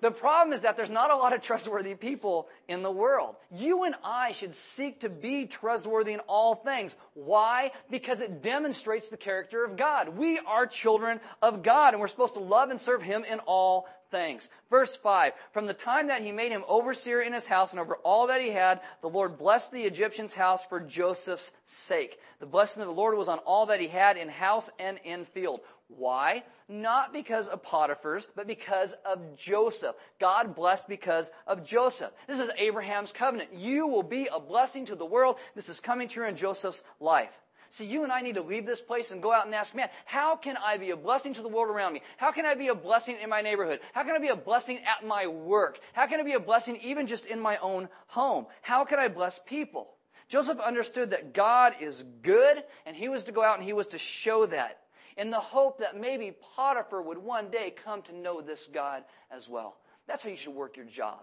The 0.00 0.10
problem 0.10 0.52
is 0.52 0.62
that 0.62 0.76
there's 0.76 0.90
not 0.90 1.10
a 1.10 1.16
lot 1.16 1.34
of 1.34 1.42
trustworthy 1.42 1.94
people 1.94 2.48
in 2.68 2.82
the 2.82 2.90
world. 2.90 3.36
You 3.54 3.84
and 3.84 3.94
I 4.02 4.32
should 4.32 4.54
seek 4.54 5.00
to 5.00 5.08
be 5.08 5.46
trustworthy 5.46 6.12
in 6.12 6.20
all 6.20 6.54
things. 6.54 6.96
Why? 7.14 7.72
Because 7.90 8.20
it 8.20 8.42
demonstrates 8.42 9.08
the 9.08 9.16
character 9.16 9.64
of 9.64 9.76
God. 9.76 10.08
We 10.08 10.38
are 10.38 10.66
children 10.66 11.20
of 11.42 11.62
God 11.62 11.92
and 11.92 12.00
we're 12.00 12.08
supposed 12.08 12.34
to 12.34 12.40
love 12.40 12.70
and 12.70 12.80
serve 12.80 13.02
Him 13.02 13.24
in 13.24 13.40
all 13.40 13.88
things. 14.10 14.48
Verse 14.68 14.96
5 14.96 15.32
From 15.52 15.66
the 15.66 15.74
time 15.74 16.08
that 16.08 16.22
he 16.22 16.32
made 16.32 16.52
him 16.52 16.64
overseer 16.68 17.20
in 17.20 17.32
his 17.32 17.46
house 17.46 17.72
and 17.72 17.80
over 17.80 17.96
all 17.96 18.26
that 18.28 18.40
he 18.40 18.50
had, 18.50 18.80
the 19.02 19.08
Lord 19.08 19.38
blessed 19.38 19.72
the 19.72 19.84
Egyptian's 19.84 20.34
house 20.34 20.64
for 20.64 20.80
Joseph's 20.80 21.52
sake. 21.66 22.18
The 22.38 22.46
blessing 22.46 22.82
of 22.82 22.88
the 22.88 22.94
Lord 22.94 23.16
was 23.16 23.28
on 23.28 23.38
all 23.40 23.66
that 23.66 23.80
he 23.80 23.88
had 23.88 24.16
in 24.16 24.28
house 24.28 24.70
and 24.78 24.98
in 25.04 25.24
field. 25.24 25.60
Why? 25.88 26.44
Not 26.68 27.12
because 27.12 27.48
of 27.48 27.62
Potiphar's, 27.62 28.26
but 28.36 28.46
because 28.46 28.94
of 29.04 29.36
Joseph. 29.36 29.96
God 30.20 30.54
blessed 30.54 30.88
because 30.88 31.32
of 31.46 31.64
Joseph. 31.64 32.12
This 32.28 32.38
is 32.38 32.50
Abraham's 32.56 33.10
covenant. 33.10 33.52
You 33.54 33.88
will 33.88 34.04
be 34.04 34.28
a 34.32 34.38
blessing 34.38 34.86
to 34.86 34.94
the 34.94 35.04
world. 35.04 35.36
This 35.56 35.68
is 35.68 35.80
coming 35.80 36.08
true 36.08 36.28
in 36.28 36.36
Joseph's 36.36 36.84
life. 37.00 37.32
See, 37.70 37.84
you 37.84 38.02
and 38.02 38.10
I 38.10 38.20
need 38.20 38.34
to 38.34 38.42
leave 38.42 38.66
this 38.66 38.80
place 38.80 39.12
and 39.12 39.22
go 39.22 39.32
out 39.32 39.46
and 39.46 39.54
ask, 39.54 39.74
man, 39.74 39.88
how 40.04 40.34
can 40.34 40.56
I 40.56 40.76
be 40.76 40.90
a 40.90 40.96
blessing 40.96 41.32
to 41.34 41.42
the 41.42 41.48
world 41.48 41.74
around 41.74 41.92
me? 41.92 42.02
How 42.16 42.32
can 42.32 42.44
I 42.44 42.54
be 42.54 42.66
a 42.68 42.74
blessing 42.74 43.16
in 43.22 43.30
my 43.30 43.40
neighborhood? 43.42 43.80
How 43.92 44.02
can 44.02 44.16
I 44.16 44.18
be 44.18 44.28
a 44.28 44.36
blessing 44.36 44.78
at 44.78 45.06
my 45.06 45.28
work? 45.28 45.78
How 45.92 46.06
can 46.08 46.18
I 46.18 46.24
be 46.24 46.32
a 46.32 46.40
blessing 46.40 46.78
even 46.82 47.06
just 47.06 47.26
in 47.26 47.38
my 47.38 47.58
own 47.58 47.88
home? 48.08 48.46
How 48.62 48.84
can 48.84 48.98
I 48.98 49.06
bless 49.06 49.38
people? 49.38 49.94
Joseph 50.28 50.58
understood 50.58 51.10
that 51.10 51.32
God 51.32 51.74
is 51.80 52.04
good, 52.22 52.62
and 52.86 52.96
he 52.96 53.08
was 53.08 53.24
to 53.24 53.32
go 53.32 53.42
out 53.42 53.56
and 53.56 53.64
he 53.64 53.72
was 53.72 53.88
to 53.88 53.98
show 53.98 54.46
that 54.46 54.80
in 55.16 55.30
the 55.30 55.40
hope 55.40 55.78
that 55.78 56.00
maybe 56.00 56.36
Potiphar 56.56 57.02
would 57.02 57.18
one 57.18 57.50
day 57.50 57.72
come 57.84 58.02
to 58.02 58.16
know 58.16 58.40
this 58.40 58.68
God 58.72 59.04
as 59.30 59.48
well. 59.48 59.76
That's 60.06 60.24
how 60.24 60.30
you 60.30 60.36
should 60.36 60.54
work 60.54 60.76
your 60.76 60.86
job. 60.86 61.20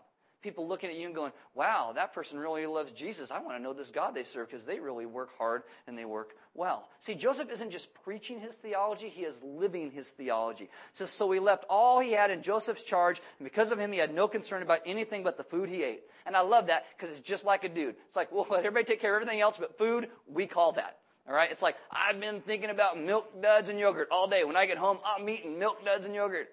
People 0.47 0.65
looking 0.65 0.89
at 0.89 0.95
you 0.95 1.07
and 1.07 1.13
going, 1.13 1.33
wow, 1.55 1.91
that 1.95 2.13
person 2.13 2.39
really 2.39 2.65
loves 2.65 2.93
Jesus. 2.93 3.31
I 3.31 3.41
want 3.41 3.57
to 3.57 3.61
know 3.61 3.73
this 3.73 3.89
God 3.89 4.15
they 4.15 4.23
serve 4.23 4.49
because 4.49 4.63
they 4.63 4.79
really 4.79 5.05
work 5.05 5.37
hard 5.37 5.63
and 5.87 5.97
they 5.97 6.05
work 6.05 6.37
well. 6.53 6.87
See, 7.01 7.15
Joseph 7.15 7.51
isn't 7.51 7.69
just 7.69 7.93
preaching 8.05 8.39
his 8.39 8.55
theology, 8.55 9.09
he 9.09 9.23
is 9.23 9.35
living 9.43 9.91
his 9.91 10.11
theology. 10.11 10.63
It 10.63 10.69
says, 10.93 11.09
so 11.09 11.29
he 11.31 11.41
left 11.41 11.65
all 11.69 11.99
he 11.99 12.13
had 12.13 12.31
in 12.31 12.41
Joseph's 12.41 12.83
charge, 12.83 13.21
and 13.39 13.43
because 13.43 13.73
of 13.73 13.77
him, 13.77 13.91
he 13.91 13.99
had 13.99 14.15
no 14.15 14.29
concern 14.29 14.61
about 14.61 14.79
anything 14.85 15.21
but 15.21 15.35
the 15.35 15.43
food 15.43 15.67
he 15.67 15.83
ate. 15.83 16.03
And 16.25 16.33
I 16.33 16.39
love 16.39 16.67
that 16.67 16.85
because 16.95 17.09
it's 17.09 17.19
just 17.19 17.43
like 17.43 17.65
a 17.65 17.69
dude. 17.69 17.95
It's 18.07 18.15
like, 18.15 18.31
well, 18.31 18.47
let 18.49 18.59
everybody 18.65 18.85
take 18.85 19.01
care 19.01 19.17
of 19.17 19.21
everything 19.21 19.41
else, 19.41 19.57
but 19.57 19.77
food, 19.77 20.07
we 20.27 20.47
call 20.47 20.71
that. 20.71 20.99
All 21.27 21.35
right? 21.35 21.51
It's 21.51 21.61
like, 21.61 21.75
I've 21.91 22.21
been 22.21 22.39
thinking 22.39 22.69
about 22.69 22.97
milk 22.97 23.41
duds 23.41 23.67
and 23.67 23.77
yogurt 23.77 24.07
all 24.11 24.29
day. 24.29 24.45
When 24.45 24.55
I 24.55 24.65
get 24.65 24.77
home, 24.77 24.99
I'm 25.05 25.27
eating 25.27 25.59
milk 25.59 25.83
duds 25.83 26.05
and 26.05 26.15
yogurt. 26.15 26.47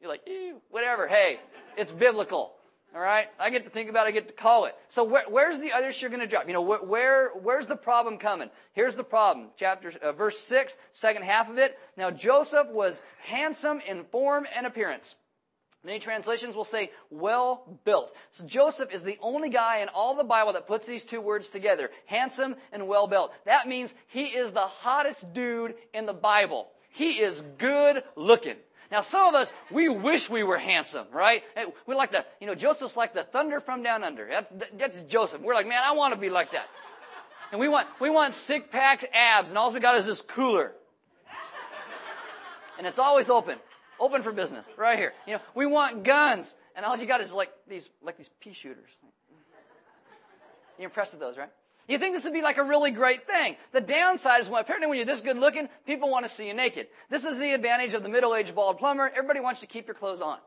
You're 0.00 0.10
like, 0.10 0.22
ew, 0.26 0.62
whatever. 0.70 1.06
Hey, 1.06 1.40
it's 1.76 1.92
biblical. 1.92 2.52
All 2.94 3.00
right? 3.00 3.26
I 3.40 3.50
get 3.50 3.64
to 3.64 3.70
think 3.70 3.90
about 3.90 4.06
it, 4.06 4.10
I 4.10 4.12
get 4.12 4.28
to 4.28 4.34
call 4.34 4.66
it. 4.66 4.76
So 4.88 5.02
where, 5.02 5.24
where's 5.28 5.58
the 5.58 5.72
other 5.72 5.90
shoe 5.90 6.08
going 6.08 6.20
to 6.20 6.26
drop? 6.28 6.46
You 6.46 6.52
know, 6.52 6.62
where, 6.62 6.78
where, 6.82 7.30
where's 7.30 7.66
the 7.66 7.76
problem 7.76 8.18
coming? 8.18 8.50
Here's 8.72 8.94
the 8.94 9.02
problem. 9.02 9.48
Chapter, 9.56 9.92
uh, 10.00 10.12
verse 10.12 10.38
6, 10.38 10.76
second 10.92 11.24
half 11.24 11.50
of 11.50 11.58
it. 11.58 11.76
Now 11.96 12.12
Joseph 12.12 12.68
was 12.68 13.02
handsome 13.22 13.80
in 13.80 14.04
form 14.04 14.46
and 14.54 14.64
appearance. 14.64 15.16
Many 15.84 15.98
translations 15.98 16.56
will 16.56 16.64
say 16.64 16.92
well 17.10 17.78
built. 17.84 18.14
So 18.30 18.46
Joseph 18.46 18.90
is 18.92 19.02
the 19.02 19.18
only 19.20 19.50
guy 19.50 19.78
in 19.78 19.88
all 19.88 20.14
the 20.14 20.24
Bible 20.24 20.54
that 20.54 20.66
puts 20.66 20.86
these 20.86 21.04
two 21.04 21.20
words 21.20 21.50
together. 21.50 21.90
Handsome 22.06 22.54
and 22.72 22.88
well 22.88 23.06
built. 23.06 23.32
That 23.44 23.68
means 23.68 23.92
he 24.06 24.24
is 24.26 24.52
the 24.52 24.60
hottest 24.60 25.34
dude 25.34 25.74
in 25.92 26.06
the 26.06 26.14
Bible. 26.14 26.68
He 26.90 27.20
is 27.20 27.42
good 27.58 28.02
looking. 28.16 28.56
Now, 28.90 29.00
some 29.00 29.26
of 29.26 29.34
us, 29.34 29.52
we 29.70 29.88
wish 29.88 30.28
we 30.28 30.42
were 30.42 30.58
handsome, 30.58 31.06
right? 31.12 31.42
We 31.86 31.94
like 31.94 32.12
the, 32.12 32.24
you 32.40 32.46
know, 32.46 32.54
Joseph's 32.54 32.96
like 32.96 33.14
the 33.14 33.22
thunder 33.24 33.60
from 33.60 33.82
down 33.82 34.04
under. 34.04 34.26
That's, 34.28 34.52
that's 34.78 35.02
Joseph. 35.02 35.40
We're 35.40 35.54
like, 35.54 35.66
man, 35.66 35.82
I 35.84 35.92
want 35.92 36.14
to 36.14 36.20
be 36.20 36.28
like 36.28 36.52
that. 36.52 36.68
And 37.50 37.60
we 37.60 37.68
want, 37.68 37.88
we 38.00 38.10
want 38.10 38.32
sick 38.32 38.70
packed 38.70 39.04
abs, 39.12 39.48
and 39.50 39.58
all 39.58 39.72
we 39.72 39.80
got 39.80 39.96
is 39.96 40.06
this 40.06 40.22
cooler. 40.22 40.72
And 42.78 42.86
it's 42.86 42.98
always 42.98 43.30
open. 43.30 43.58
Open 44.00 44.22
for 44.22 44.32
business, 44.32 44.66
right 44.76 44.98
here. 44.98 45.12
You 45.26 45.34
know, 45.34 45.40
we 45.54 45.66
want 45.66 46.02
guns, 46.02 46.54
and 46.74 46.84
all 46.84 46.98
you 46.98 47.06
got 47.06 47.20
is 47.20 47.32
like 47.32 47.52
these, 47.68 47.88
like 48.02 48.16
these 48.16 48.30
pea 48.40 48.52
shooters. 48.52 48.90
You're 50.78 50.86
impressed 50.86 51.12
with 51.12 51.20
those, 51.20 51.36
right? 51.36 51.50
You 51.88 51.98
think 51.98 52.14
this 52.14 52.24
would 52.24 52.32
be 52.32 52.42
like 52.42 52.56
a 52.56 52.62
really 52.62 52.90
great 52.90 53.26
thing. 53.26 53.56
The 53.72 53.80
downside 53.80 54.40
is 54.40 54.48
when 54.48 54.60
apparently 54.60 54.88
when 54.88 54.96
you're 54.96 55.06
this 55.06 55.20
good 55.20 55.38
looking, 55.38 55.68
people 55.86 56.10
want 56.10 56.24
to 56.24 56.32
see 56.32 56.46
you 56.46 56.54
naked. 56.54 56.86
This 57.10 57.24
is 57.24 57.38
the 57.38 57.52
advantage 57.52 57.94
of 57.94 58.02
the 58.02 58.08
middle-aged 58.08 58.54
bald 58.54 58.78
plumber. 58.78 59.10
Everybody 59.14 59.40
wants 59.40 59.60
to 59.60 59.66
keep 59.66 59.86
your 59.86 59.94
clothes 59.94 60.22
on. 60.22 60.38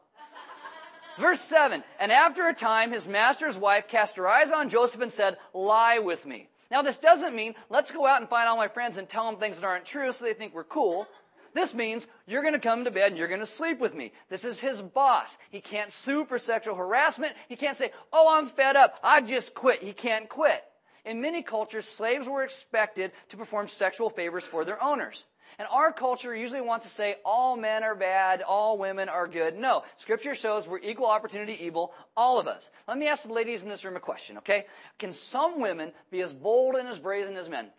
Verse 1.20 1.40
7, 1.40 1.84
and 2.00 2.12
after 2.12 2.48
a 2.48 2.54
time, 2.54 2.92
his 2.92 3.08
master's 3.08 3.58
wife 3.58 3.88
cast 3.88 4.18
her 4.18 4.28
eyes 4.28 4.52
on 4.52 4.70
Joseph 4.70 5.02
and 5.02 5.12
said, 5.12 5.38
lie 5.52 5.98
with 5.98 6.28
me. 6.28 6.48
Now 6.70 6.84
this 6.84 7.00
doesn't 7.00 7.36
mean, 7.36 7.56
let's 7.70 7.90
go 7.90 8.06
out 8.06 8.22
and 8.22 8.30
find 8.30 8.48
all 8.48 8.56
my 8.56 8.68
friends 8.68 8.98
and 8.98 9.10
tell 9.10 9.26
them 9.26 9.40
things 9.40 9.60
that 9.60 9.66
aren't 9.66 9.86
true 9.86 10.12
so 10.12 10.26
they 10.26 10.36
think 10.36 10.54
we're 10.54 10.64
cool. 10.64 11.08
This 11.56 11.74
means 11.74 12.06
you're 12.28 12.44
going 12.44 12.54
to 12.54 12.60
come 12.60 12.86
to 12.86 12.92
bed 12.92 13.12
and 13.12 13.18
you're 13.18 13.28
going 13.28 13.40
to 13.40 13.48
sleep 13.48 13.80
with 13.80 13.96
me. 13.96 14.12
This 14.30 14.46
is 14.46 14.60
his 14.60 14.80
boss. 14.80 15.40
He 15.50 15.60
can't 15.60 15.92
sue 15.92 16.24
for 16.24 16.38
sexual 16.38 16.76
harassment. 16.76 17.34
He 17.50 17.56
can't 17.56 17.78
say, 17.78 17.92
oh, 18.14 18.38
I'm 18.38 18.48
fed 18.48 18.76
up. 18.76 19.00
I 19.02 19.22
just 19.22 19.56
quit. 19.56 19.82
He 19.82 19.94
can't 19.94 20.30
quit. 20.30 20.64
In 21.08 21.22
many 21.22 21.42
cultures, 21.42 21.88
slaves 21.88 22.28
were 22.28 22.44
expected 22.44 23.14
to 23.30 23.38
perform 23.38 23.70
sexual 23.70 24.10
favors 24.10 24.46
for 24.46 24.66
their 24.66 24.82
owners. 24.84 25.26
And 25.58 25.68
our 25.72 25.92
culture 25.92 26.36
usually 26.36 26.62
wants 26.62 26.86
to 26.86 26.92
say 26.92 27.16
all 27.26 27.56
men 27.56 27.84
are 27.84 27.96
bad, 27.96 28.42
all 28.42 28.78
women 28.78 29.10
are 29.10 29.28
good. 29.28 29.58
No. 29.58 29.84
Scripture 29.98 30.36
shows 30.36 30.68
we're 30.68 30.80
equal 30.80 31.08
opportunity 31.08 31.58
evil, 31.64 31.94
all 32.16 32.40
of 32.40 32.48
us. 32.48 32.70
Let 32.88 32.98
me 32.98 33.08
ask 33.08 33.24
the 33.26 33.34
ladies 33.34 33.64
in 33.64 33.70
this 33.70 33.84
room 33.84 33.96
a 33.96 34.02
question, 34.02 34.38
okay? 34.40 34.66
Can 35.00 35.12
some 35.12 35.60
women 35.60 35.94
be 36.12 36.22
as 36.22 36.34
bold 36.34 36.76
and 36.76 36.88
as 36.88 37.00
brazen 37.00 37.38
as 37.38 37.50
men? 37.50 37.70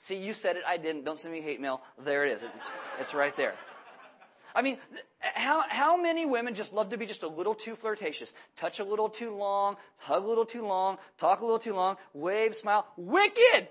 See, 0.00 0.16
you 0.16 0.32
said 0.32 0.56
it, 0.56 0.62
I 0.66 0.78
didn't. 0.78 1.04
Don't 1.04 1.18
send 1.18 1.32
me 1.32 1.40
hate 1.40 1.60
mail. 1.60 1.82
There 2.02 2.24
it 2.24 2.32
is. 2.32 2.42
It's, 2.42 2.70
it's 2.98 3.14
right 3.14 3.36
there. 3.36 3.54
I 4.54 4.62
mean, 4.62 4.78
how, 5.20 5.64
how 5.68 5.96
many 5.96 6.26
women 6.26 6.54
just 6.54 6.72
love 6.72 6.90
to 6.90 6.96
be 6.96 7.06
just 7.06 7.22
a 7.22 7.28
little 7.28 7.54
too 7.54 7.74
flirtatious? 7.74 8.32
Touch 8.56 8.80
a 8.80 8.84
little 8.84 9.08
too 9.08 9.34
long, 9.34 9.76
hug 9.96 10.24
a 10.24 10.26
little 10.26 10.44
too 10.44 10.66
long, 10.66 10.98
talk 11.18 11.40
a 11.40 11.44
little 11.44 11.58
too 11.58 11.74
long, 11.74 11.96
wave, 12.12 12.54
smile. 12.54 12.86
Wicked! 12.96 13.68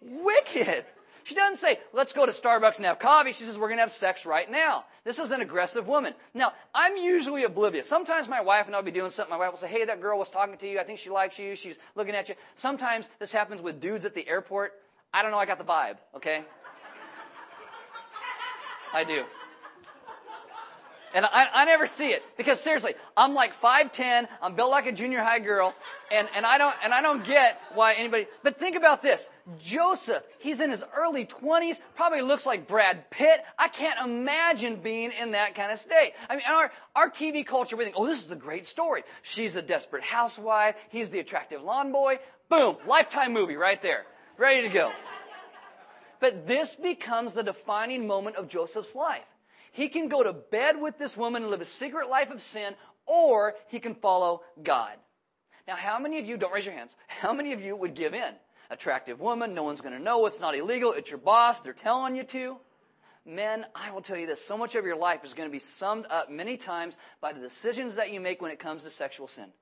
Wicked! 0.00 0.84
She 1.24 1.34
doesn't 1.34 1.58
say, 1.58 1.78
let's 1.92 2.12
go 2.12 2.26
to 2.26 2.32
Starbucks 2.32 2.78
and 2.78 2.86
have 2.86 2.98
coffee. 2.98 3.32
She 3.32 3.44
says, 3.44 3.58
we're 3.58 3.68
going 3.68 3.78
to 3.78 3.82
have 3.82 3.90
sex 3.90 4.24
right 4.24 4.50
now. 4.50 4.84
This 5.04 5.18
is 5.18 5.30
an 5.30 5.42
aggressive 5.42 5.86
woman. 5.86 6.14
Now, 6.34 6.54
I'm 6.74 6.96
usually 6.96 7.44
oblivious. 7.44 7.86
Sometimes 7.86 8.26
my 8.26 8.40
wife 8.40 8.66
and 8.66 8.74
I'll 8.74 8.82
be 8.82 8.90
doing 8.90 9.10
something. 9.10 9.30
My 9.30 9.36
wife 9.38 9.50
will 9.50 9.58
say, 9.58 9.68
hey, 9.68 9.84
that 9.84 10.00
girl 10.00 10.18
was 10.18 10.30
talking 10.30 10.56
to 10.56 10.68
you. 10.68 10.80
I 10.80 10.84
think 10.84 10.98
she 10.98 11.10
likes 11.10 11.38
you. 11.38 11.54
She's 11.56 11.78
looking 11.94 12.14
at 12.14 12.28
you. 12.28 12.34
Sometimes 12.56 13.08
this 13.18 13.32
happens 13.32 13.60
with 13.60 13.80
dudes 13.80 14.04
at 14.04 14.14
the 14.14 14.26
airport. 14.26 14.72
I 15.12 15.22
don't 15.22 15.30
know. 15.30 15.38
I 15.38 15.46
got 15.46 15.58
the 15.58 15.64
vibe, 15.64 15.98
okay? 16.16 16.44
I 18.92 19.04
do. 19.04 19.24
And 21.12 21.26
I, 21.26 21.48
I 21.52 21.64
never 21.64 21.86
see 21.86 22.10
it 22.10 22.22
because 22.36 22.60
seriously, 22.60 22.94
I'm 23.16 23.34
like 23.34 23.58
5'10, 23.60 24.28
I'm 24.40 24.54
built 24.54 24.70
like 24.70 24.86
a 24.86 24.92
junior 24.92 25.22
high 25.22 25.40
girl, 25.40 25.74
and, 26.12 26.28
and 26.36 26.46
I 26.46 26.56
don't, 26.56 26.74
and 26.84 26.94
I 26.94 27.02
don't 27.02 27.24
get 27.24 27.60
why 27.74 27.94
anybody, 27.94 28.26
but 28.44 28.58
think 28.58 28.76
about 28.76 29.02
this. 29.02 29.28
Joseph, 29.58 30.22
he's 30.38 30.60
in 30.60 30.70
his 30.70 30.84
early 30.96 31.26
20s, 31.26 31.80
probably 31.96 32.22
looks 32.22 32.46
like 32.46 32.68
Brad 32.68 33.10
Pitt. 33.10 33.40
I 33.58 33.66
can't 33.68 33.98
imagine 34.04 34.76
being 34.76 35.10
in 35.20 35.32
that 35.32 35.56
kind 35.56 35.72
of 35.72 35.78
state. 35.78 36.12
I 36.28 36.36
mean, 36.36 36.44
our, 36.48 36.70
our 36.94 37.10
TV 37.10 37.44
culture, 37.44 37.76
we 37.76 37.84
think, 37.84 37.96
oh, 37.98 38.06
this 38.06 38.24
is 38.24 38.30
a 38.30 38.36
great 38.36 38.66
story. 38.66 39.02
She's 39.22 39.54
the 39.54 39.62
desperate 39.62 40.04
housewife, 40.04 40.76
he's 40.90 41.10
the 41.10 41.18
attractive 41.18 41.62
lawn 41.62 41.90
boy. 41.90 42.20
Boom, 42.48 42.76
lifetime 42.86 43.32
movie 43.32 43.56
right 43.56 43.80
there. 43.82 44.06
Ready 44.36 44.62
to 44.62 44.72
go. 44.72 44.92
But 46.20 46.46
this 46.46 46.74
becomes 46.74 47.34
the 47.34 47.42
defining 47.42 48.06
moment 48.06 48.36
of 48.36 48.48
Joseph's 48.48 48.94
life. 48.94 49.24
He 49.72 49.88
can 49.88 50.08
go 50.08 50.22
to 50.22 50.32
bed 50.32 50.80
with 50.80 50.98
this 50.98 51.16
woman 51.16 51.42
and 51.42 51.50
live 51.50 51.60
a 51.60 51.66
secret 51.66 52.08
life 52.08 52.30
of 52.30 52.42
sin, 52.42 52.74
or 53.06 53.54
he 53.68 53.80
can 53.80 53.94
follow 53.94 54.42
God. 54.62 54.96
Now, 55.68 55.76
how 55.76 55.98
many 55.98 56.18
of 56.18 56.26
you, 56.26 56.36
don't 56.36 56.52
raise 56.52 56.66
your 56.66 56.74
hands, 56.74 56.96
how 57.06 57.32
many 57.32 57.52
of 57.52 57.62
you 57.62 57.76
would 57.76 57.94
give 57.94 58.14
in? 58.14 58.34
Attractive 58.70 59.20
woman, 59.20 59.54
no 59.54 59.62
one's 59.62 59.80
going 59.80 59.96
to 59.96 60.02
know, 60.02 60.26
it's 60.26 60.40
not 60.40 60.56
illegal, 60.56 60.92
it's 60.92 61.10
your 61.10 61.18
boss, 61.18 61.60
they're 61.60 61.72
telling 61.72 62.16
you 62.16 62.24
to. 62.24 62.56
Men, 63.24 63.66
I 63.74 63.90
will 63.90 64.00
tell 64.00 64.16
you 64.16 64.26
this, 64.26 64.44
so 64.44 64.56
much 64.56 64.74
of 64.74 64.84
your 64.84 64.96
life 64.96 65.24
is 65.24 65.34
going 65.34 65.48
to 65.48 65.52
be 65.52 65.58
summed 65.58 66.06
up 66.10 66.30
many 66.30 66.56
times 66.56 66.96
by 67.20 67.32
the 67.32 67.40
decisions 67.40 67.96
that 67.96 68.12
you 68.12 68.20
make 68.20 68.40
when 68.40 68.50
it 68.50 68.58
comes 68.58 68.84
to 68.84 68.90
sexual 68.90 69.28
sin 69.28 69.52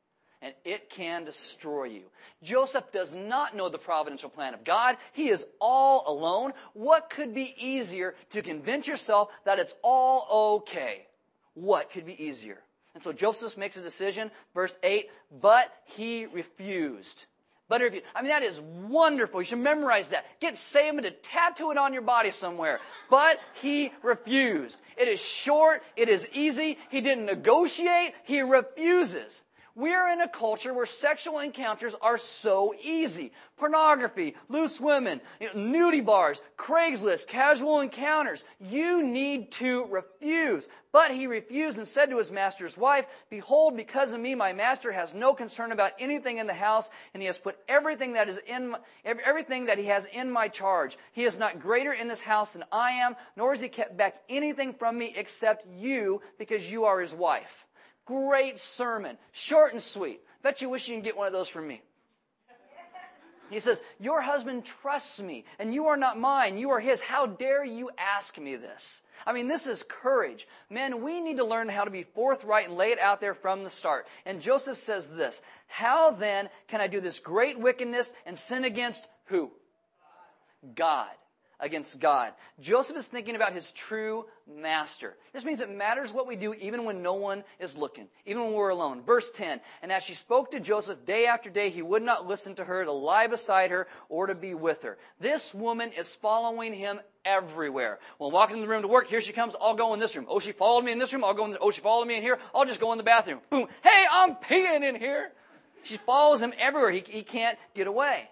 and 0.40 0.54
it 0.64 0.88
can 0.90 1.24
destroy 1.24 1.84
you. 1.84 2.02
Joseph 2.42 2.92
does 2.92 3.14
not 3.14 3.56
know 3.56 3.68
the 3.68 3.78
providential 3.78 4.30
plan 4.30 4.54
of 4.54 4.64
God. 4.64 4.96
He 5.12 5.28
is 5.28 5.46
all 5.60 6.04
alone. 6.06 6.52
What 6.74 7.10
could 7.10 7.34
be 7.34 7.54
easier 7.58 8.14
to 8.30 8.42
convince 8.42 8.86
yourself 8.86 9.30
that 9.44 9.58
it's 9.58 9.74
all 9.82 10.60
okay? 10.60 11.06
What 11.54 11.90
could 11.90 12.06
be 12.06 12.22
easier? 12.22 12.58
And 12.94 13.02
so 13.02 13.12
Joseph 13.12 13.56
makes 13.56 13.76
a 13.76 13.82
decision, 13.82 14.30
verse 14.54 14.78
8, 14.82 15.10
but 15.40 15.72
he 15.84 16.26
refused. 16.26 17.26
But 17.68 17.82
if 17.82 17.94
you, 17.94 18.00
I 18.14 18.22
mean, 18.22 18.30
that 18.30 18.42
is 18.42 18.60
wonderful. 18.60 19.40
You 19.40 19.44
should 19.44 19.58
memorize 19.58 20.08
that. 20.08 20.24
Get 20.40 20.56
Simon 20.56 21.04
to 21.04 21.10
tattoo 21.10 21.70
it 21.70 21.76
on 21.76 21.92
your 21.92 22.02
body 22.02 22.30
somewhere. 22.30 22.80
But 23.10 23.38
he 23.60 23.92
refused. 24.02 24.80
It 24.96 25.06
is 25.06 25.20
short. 25.20 25.82
It 25.94 26.08
is 26.08 26.26
easy. 26.32 26.78
He 26.90 27.02
didn't 27.02 27.26
negotiate. 27.26 28.14
He 28.24 28.40
refuses. 28.40 29.42
We're 29.78 30.08
in 30.08 30.20
a 30.20 30.28
culture 30.28 30.74
where 30.74 30.86
sexual 30.86 31.38
encounters 31.38 31.94
are 32.02 32.18
so 32.18 32.74
easy. 32.82 33.30
Pornography, 33.56 34.34
loose 34.48 34.80
women, 34.80 35.20
nudie 35.54 36.04
bars, 36.04 36.42
Craigslist, 36.56 37.28
casual 37.28 37.78
encounters. 37.78 38.42
You 38.58 39.04
need 39.04 39.52
to 39.52 39.84
refuse. 39.84 40.68
But 40.90 41.12
he 41.12 41.28
refused 41.28 41.78
and 41.78 41.86
said 41.86 42.10
to 42.10 42.18
his 42.18 42.32
master's 42.32 42.76
wife, 42.76 43.06
Behold, 43.30 43.76
because 43.76 44.14
of 44.14 44.20
me, 44.20 44.34
my 44.34 44.52
master 44.52 44.90
has 44.90 45.14
no 45.14 45.32
concern 45.32 45.70
about 45.70 45.92
anything 46.00 46.38
in 46.38 46.48
the 46.48 46.54
house, 46.54 46.90
and 47.14 47.22
he 47.22 47.28
has 47.28 47.38
put 47.38 47.56
everything 47.68 48.14
that 48.14 48.28
is 48.28 48.40
in 48.48 48.74
everything 49.04 49.66
that 49.66 49.78
he 49.78 49.84
has 49.84 50.06
in 50.06 50.28
my 50.28 50.48
charge. 50.48 50.98
He 51.12 51.22
is 51.22 51.38
not 51.38 51.60
greater 51.60 51.92
in 51.92 52.08
this 52.08 52.20
house 52.20 52.54
than 52.54 52.64
I 52.72 52.90
am, 52.90 53.14
nor 53.36 53.52
has 53.52 53.60
he 53.60 53.68
kept 53.68 53.96
back 53.96 54.16
anything 54.28 54.72
from 54.72 54.98
me 54.98 55.14
except 55.16 55.68
you, 55.72 56.20
because 56.36 56.68
you 56.68 56.84
are 56.84 57.00
his 57.00 57.14
wife. 57.14 57.67
Great 58.08 58.58
sermon. 58.58 59.18
Short 59.32 59.74
and 59.74 59.82
sweet. 59.82 60.22
Bet 60.42 60.62
you 60.62 60.70
wish 60.70 60.88
you 60.88 60.94
can 60.94 61.02
get 61.02 61.16
one 61.16 61.26
of 61.26 61.32
those 61.34 61.48
from 61.48 61.68
me. 61.68 61.82
He 63.50 63.60
says, 63.60 63.82
Your 64.00 64.22
husband 64.22 64.64
trusts 64.64 65.20
me, 65.20 65.44
and 65.58 65.74
you 65.74 65.86
are 65.88 65.96
not 65.96 66.18
mine. 66.18 66.56
You 66.56 66.70
are 66.70 66.80
his. 66.80 67.02
How 67.02 67.26
dare 67.26 67.64
you 67.64 67.90
ask 67.98 68.38
me 68.38 68.56
this? 68.56 69.02
I 69.26 69.34
mean, 69.34 69.46
this 69.46 69.66
is 69.66 69.82
courage. 69.82 70.48
Men, 70.70 71.02
we 71.02 71.20
need 71.20 71.36
to 71.36 71.44
learn 71.44 71.68
how 71.68 71.84
to 71.84 71.90
be 71.90 72.02
forthright 72.02 72.68
and 72.68 72.78
lay 72.78 72.92
it 72.92 72.98
out 72.98 73.20
there 73.20 73.34
from 73.34 73.62
the 73.62 73.70
start. 73.70 74.06
And 74.24 74.40
Joseph 74.40 74.78
says 74.78 75.10
this 75.10 75.42
How 75.66 76.10
then 76.10 76.48
can 76.66 76.80
I 76.80 76.86
do 76.86 77.00
this 77.00 77.18
great 77.18 77.58
wickedness 77.58 78.14
and 78.24 78.38
sin 78.38 78.64
against 78.64 79.06
who? 79.26 79.50
God 80.74 81.10
against 81.60 82.00
God. 82.00 82.32
Joseph 82.60 82.96
is 82.96 83.08
thinking 83.08 83.34
about 83.34 83.52
his 83.52 83.72
true 83.72 84.26
master. 84.46 85.16
This 85.32 85.44
means 85.44 85.60
it 85.60 85.70
matters 85.70 86.12
what 86.12 86.26
we 86.26 86.36
do 86.36 86.54
even 86.54 86.84
when 86.84 87.02
no 87.02 87.14
one 87.14 87.44
is 87.58 87.76
looking, 87.76 88.08
even 88.26 88.44
when 88.44 88.52
we're 88.52 88.68
alone. 88.70 89.02
Verse 89.02 89.30
10 89.30 89.60
And 89.82 89.92
as 89.92 90.02
she 90.02 90.14
spoke 90.14 90.50
to 90.52 90.60
Joseph 90.60 91.04
day 91.04 91.26
after 91.26 91.50
day, 91.50 91.70
he 91.70 91.82
would 91.82 92.02
not 92.02 92.26
listen 92.26 92.54
to 92.56 92.64
her, 92.64 92.84
to 92.84 92.92
lie 92.92 93.26
beside 93.26 93.70
her, 93.70 93.88
or 94.08 94.26
to 94.26 94.34
be 94.34 94.54
with 94.54 94.82
her. 94.82 94.98
This 95.20 95.52
woman 95.52 95.92
is 95.92 96.14
following 96.14 96.72
him 96.72 97.00
everywhere. 97.24 97.98
When 98.18 98.32
walking 98.32 98.56
in 98.56 98.62
the 98.62 98.68
room 98.68 98.82
to 98.82 98.88
work, 98.88 99.08
here 99.08 99.20
she 99.20 99.32
comes, 99.32 99.54
I'll 99.60 99.74
go 99.74 99.94
in 99.94 100.00
this 100.00 100.16
room. 100.16 100.26
Oh, 100.28 100.38
she 100.38 100.52
followed 100.52 100.84
me 100.84 100.92
in 100.92 100.98
this 100.98 101.12
room, 101.12 101.24
I'll 101.24 101.34
go 101.34 101.44
in 101.44 101.50
this, 101.50 101.60
oh, 101.60 101.70
she 101.70 101.80
followed 101.80 102.06
me 102.06 102.16
in 102.16 102.22
here, 102.22 102.38
I'll 102.54 102.64
just 102.64 102.80
go 102.80 102.92
in 102.92 102.98
the 102.98 103.04
bathroom. 103.04 103.40
Boom. 103.50 103.68
Hey, 103.82 104.04
I'm 104.10 104.36
peeing 104.36 104.88
in 104.88 104.94
here. 104.94 105.32
She 105.82 105.96
follows 105.96 106.42
him 106.42 106.52
everywhere. 106.58 106.90
He, 106.90 107.02
he 107.06 107.22
can't 107.22 107.58
get 107.74 107.86
away. 107.86 108.28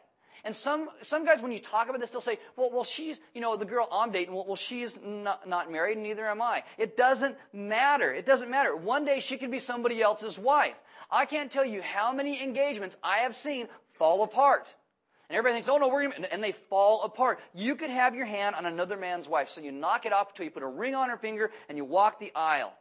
And 0.46 0.54
some, 0.54 0.90
some 1.02 1.24
guys, 1.24 1.42
when 1.42 1.50
you 1.50 1.58
talk 1.58 1.88
about 1.88 2.00
this, 2.00 2.10
they'll 2.10 2.20
say, 2.20 2.38
well, 2.54 2.70
well, 2.72 2.84
she's, 2.84 3.18
you 3.34 3.40
know, 3.40 3.56
the 3.56 3.64
girl 3.64 3.88
I'm 3.90 4.12
dating, 4.12 4.32
well, 4.32 4.44
well 4.46 4.54
she's 4.54 5.00
not, 5.04 5.48
not 5.48 5.72
married, 5.72 5.98
neither 5.98 6.24
am 6.24 6.40
I. 6.40 6.62
It 6.78 6.96
doesn't 6.96 7.36
matter. 7.52 8.14
It 8.14 8.26
doesn't 8.26 8.48
matter. 8.48 8.76
One 8.76 9.04
day 9.04 9.18
she 9.18 9.38
could 9.38 9.50
be 9.50 9.58
somebody 9.58 10.00
else's 10.00 10.38
wife. 10.38 10.76
I 11.10 11.26
can't 11.26 11.50
tell 11.50 11.64
you 11.64 11.82
how 11.82 12.12
many 12.12 12.40
engagements 12.40 12.96
I 13.02 13.18
have 13.18 13.34
seen 13.34 13.66
fall 13.94 14.22
apart. 14.22 14.72
And 15.28 15.36
everybody 15.36 15.56
thinks, 15.56 15.68
oh 15.68 15.78
no, 15.78 15.88
we're 15.88 16.08
gonna, 16.08 16.28
and 16.30 16.44
they 16.44 16.52
fall 16.52 17.02
apart. 17.02 17.40
You 17.52 17.74
could 17.74 17.90
have 17.90 18.14
your 18.14 18.26
hand 18.26 18.54
on 18.54 18.66
another 18.66 18.96
man's 18.96 19.28
wife, 19.28 19.50
so 19.50 19.60
you 19.60 19.72
knock 19.72 20.06
it 20.06 20.12
off 20.12 20.30
until 20.30 20.44
you 20.44 20.52
put 20.52 20.62
a 20.62 20.68
ring 20.68 20.94
on 20.94 21.10
her 21.10 21.16
finger 21.16 21.50
and 21.68 21.76
you 21.76 21.84
walk 21.84 22.20
the 22.20 22.30
aisle. 22.36 22.72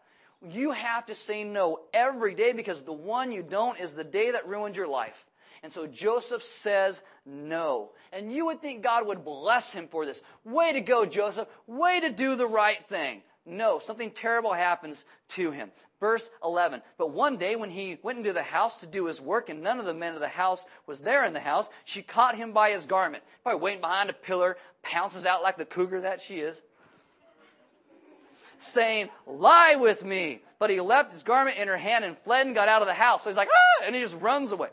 You 0.48 0.69
have 0.69 1.07
to 1.07 1.15
say 1.15 1.43
no 1.43 1.79
every 1.95 2.36
day 2.36 2.51
because 2.51 2.84
the 2.84 2.93
one 2.93 3.31
you 3.31 3.41
don't 3.41 3.79
is 3.79 3.95
the 3.95 4.03
day 4.03 4.29
that 4.29 4.48
ruins 4.48 4.77
your 4.77 4.88
life. 4.88 5.25
And 5.65 5.74
so 5.74 5.88
Joseph 5.88 6.43
says 6.43 7.01
no. 7.25 7.89
And 8.13 8.31
you 8.31 8.45
would 8.45 8.62
think 8.62 8.84
God 8.84 9.07
would 9.07 9.25
bless 9.25 9.74
him 9.74 9.88
for 9.88 10.05
this. 10.05 10.22
Way 10.43 10.74
to 10.74 10.79
go, 10.79 11.07
Joseph. 11.07 11.48
Way 11.65 12.01
to 12.01 12.12
do 12.12 12.36
the 12.36 12.45
right 12.45 12.88
thing. 12.88 13.24
No, 13.48 13.79
something 13.79 14.12
terrible 14.12 14.53
happens 14.53 15.05
to 15.29 15.50
him. 15.50 15.72
Verse 16.00 16.29
11. 16.43 16.84
But 17.00 17.13
one 17.13 17.38
day 17.38 17.55
when 17.55 17.72
he 17.72 17.98
went 18.03 18.19
into 18.19 18.31
the 18.31 18.43
house 18.43 18.81
to 18.81 18.86
do 18.86 19.05
his 19.05 19.19
work 19.19 19.50
and 19.50 19.63
none 19.63 19.79
of 19.79 19.88
the 19.88 19.95
men 19.95 20.13
of 20.13 20.19
the 20.19 20.27
house 20.27 20.67
was 20.86 21.00
there 21.00 21.25
in 21.25 21.34
the 21.34 21.39
house, 21.39 21.72
she 21.84 22.03
caught 22.03 22.36
him 22.36 22.51
by 22.51 22.69
his 22.69 22.86
garment. 22.86 23.24
Probably 23.41 23.60
waiting 23.60 23.81
behind 23.81 24.12
a 24.12 24.13
pillar, 24.13 24.57
pounces 24.84 25.25
out 25.25 25.41
like 25.41 25.57
the 25.57 25.65
cougar 25.65 26.01
that 26.01 26.22
she 26.22 26.41
is. 26.41 26.62
Saying, 28.60 29.10
lie 29.25 29.77
with 29.79 30.05
me. 30.05 30.43
But 30.60 30.69
he 30.69 30.79
left 30.79 31.12
his 31.12 31.24
garment 31.24 31.57
in 31.57 31.67
her 31.67 31.77
hand 31.77 32.05
and 32.05 32.15
fled 32.19 32.45
and 32.45 32.53
got 32.53 32.69
out 32.69 32.84
of 32.84 32.88
the 32.88 32.93
house. 32.93 33.24
So 33.24 33.31
he's 33.31 33.38
like, 33.38 33.50
ah, 33.51 33.86
and 33.88 33.95
he 33.95 34.01
just 34.01 34.22
runs 34.22 34.51
away. 34.51 34.69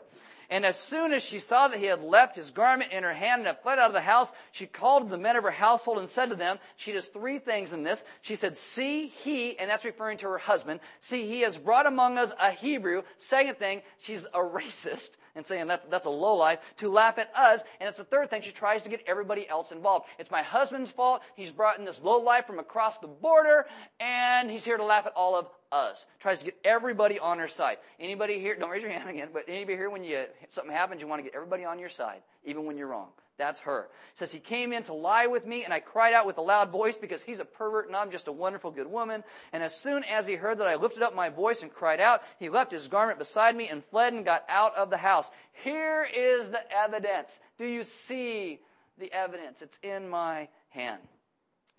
And 0.53 0.67
as 0.67 0.77
soon 0.77 1.13
as 1.13 1.23
she 1.23 1.39
saw 1.39 1.67
that 1.67 1.79
he 1.79 1.87
had 1.87 2.03
left 2.03 2.35
his 2.35 2.51
garment 2.51 2.91
in 2.91 3.01
her 3.01 3.11
hand 3.11 3.39
and 3.39 3.47
had 3.47 3.63
fled 3.63 3.79
out 3.79 3.87
of 3.87 3.93
the 3.93 4.01
house, 4.01 4.33
she 4.51 4.67
called 4.67 5.09
the 5.09 5.17
men 5.17 5.35
of 5.35 5.43
her 5.43 5.49
household 5.49 5.97
and 5.97 6.07
said 6.07 6.29
to 6.29 6.35
them, 6.35 6.59
she 6.75 6.91
does 6.91 7.07
three 7.07 7.39
things 7.39 7.73
in 7.73 7.81
this. 7.81 8.05
She 8.21 8.35
said, 8.35 8.55
see, 8.55 9.07
he, 9.07 9.57
and 9.57 9.67
that's 9.67 9.83
referring 9.83 10.19
to 10.19 10.27
her 10.27 10.37
husband, 10.37 10.79
see, 10.99 11.25
he 11.25 11.41
has 11.41 11.57
brought 11.57 11.87
among 11.87 12.19
us 12.19 12.33
a 12.39 12.51
Hebrew. 12.51 13.01
Second 13.17 13.57
thing, 13.57 13.81
she's 13.97 14.25
a 14.25 14.37
racist 14.37 15.13
and 15.35 15.43
saying 15.43 15.65
that, 15.65 15.89
that's 15.89 16.05
a 16.05 16.11
low 16.11 16.35
life, 16.35 16.59
to 16.77 16.87
laugh 16.87 17.17
at 17.17 17.35
us. 17.35 17.63
And 17.79 17.89
it's 17.89 17.97
the 17.97 18.03
third 18.03 18.29
thing, 18.29 18.43
she 18.43 18.51
tries 18.51 18.83
to 18.83 18.89
get 18.89 19.01
everybody 19.07 19.49
else 19.49 19.71
involved. 19.71 20.05
It's 20.19 20.29
my 20.29 20.43
husband's 20.43 20.91
fault. 20.91 21.23
He's 21.35 21.49
brought 21.49 21.79
in 21.79 21.85
this 21.85 22.03
low 22.03 22.19
life 22.19 22.45
from 22.45 22.59
across 22.59 22.99
the 22.99 23.07
border, 23.07 23.65
and 23.99 24.51
he's 24.51 24.63
here 24.63 24.77
to 24.77 24.85
laugh 24.85 25.07
at 25.07 25.13
all 25.13 25.35
of 25.35 25.47
us. 25.73 26.05
Tries 26.19 26.37
to 26.39 26.45
get 26.45 26.57
everybody 26.63 27.19
on 27.19 27.39
her 27.39 27.47
side. 27.47 27.77
Anybody 27.99 28.39
here, 28.39 28.55
don't 28.55 28.69
raise 28.69 28.83
your 28.83 28.91
hand 28.91 29.09
again, 29.09 29.29
but 29.33 29.43
anybody 29.47 29.75
here 29.75 29.89
when 29.89 30.03
you, 30.03 30.25
something 30.49 30.73
happens, 30.73 31.01
you 31.01 31.07
want 31.07 31.19
to 31.19 31.23
get 31.23 31.35
everybody 31.35 31.65
on 31.65 31.79
your 31.79 31.89
side, 31.89 32.21
even 32.45 32.65
when 32.65 32.77
you're 32.77 32.87
wrong. 32.87 33.09
That's 33.37 33.59
her. 33.61 33.89
It 34.11 34.19
says, 34.19 34.31
He 34.31 34.39
came 34.39 34.73
in 34.73 34.83
to 34.83 34.93
lie 34.93 35.25
with 35.25 35.47
me, 35.47 35.63
and 35.63 35.73
I 35.73 35.79
cried 35.79 36.13
out 36.13 36.27
with 36.27 36.37
a 36.37 36.41
loud 36.41 36.69
voice 36.69 36.95
because 36.95 37.23
he's 37.23 37.39
a 37.39 37.45
pervert 37.45 37.87
and 37.87 37.95
I'm 37.95 38.11
just 38.11 38.27
a 38.27 38.31
wonderful, 38.31 38.69
good 38.69 38.85
woman. 38.85 39.23
And 39.51 39.63
as 39.63 39.75
soon 39.75 40.03
as 40.03 40.27
he 40.27 40.35
heard 40.35 40.59
that 40.59 40.67
I 40.67 40.75
lifted 40.75 41.01
up 41.01 41.15
my 41.15 41.29
voice 41.29 41.63
and 41.63 41.73
cried 41.73 41.99
out, 41.99 42.21
he 42.37 42.49
left 42.49 42.71
his 42.71 42.87
garment 42.87 43.17
beside 43.17 43.55
me 43.55 43.69
and 43.69 43.83
fled 43.85 44.13
and 44.13 44.23
got 44.23 44.45
out 44.47 44.75
of 44.75 44.91
the 44.91 44.97
house. 44.97 45.31
Here 45.63 46.07
is 46.15 46.49
the 46.51 46.61
evidence. 46.71 47.39
Do 47.57 47.65
you 47.65 47.83
see 47.83 48.59
the 48.99 49.11
evidence? 49.11 49.63
It's 49.63 49.79
in 49.81 50.09
my 50.09 50.47
hand. 50.69 51.01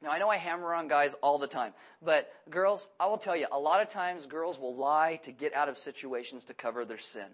Now, 0.04 0.10
I 0.10 0.18
know 0.18 0.28
I 0.28 0.36
hammer 0.36 0.74
on 0.74 0.86
guys 0.86 1.14
all 1.22 1.38
the 1.38 1.46
time, 1.46 1.72
but 2.02 2.30
girls, 2.50 2.88
I 3.00 3.06
will 3.06 3.16
tell 3.16 3.34
you, 3.34 3.46
a 3.50 3.58
lot 3.58 3.80
of 3.80 3.88
times 3.88 4.26
girls 4.26 4.58
will 4.58 4.76
lie 4.76 5.18
to 5.22 5.32
get 5.32 5.54
out 5.54 5.70
of 5.70 5.78
situations 5.78 6.44
to 6.44 6.54
cover 6.54 6.84
their 6.84 6.98
sin. 6.98 7.24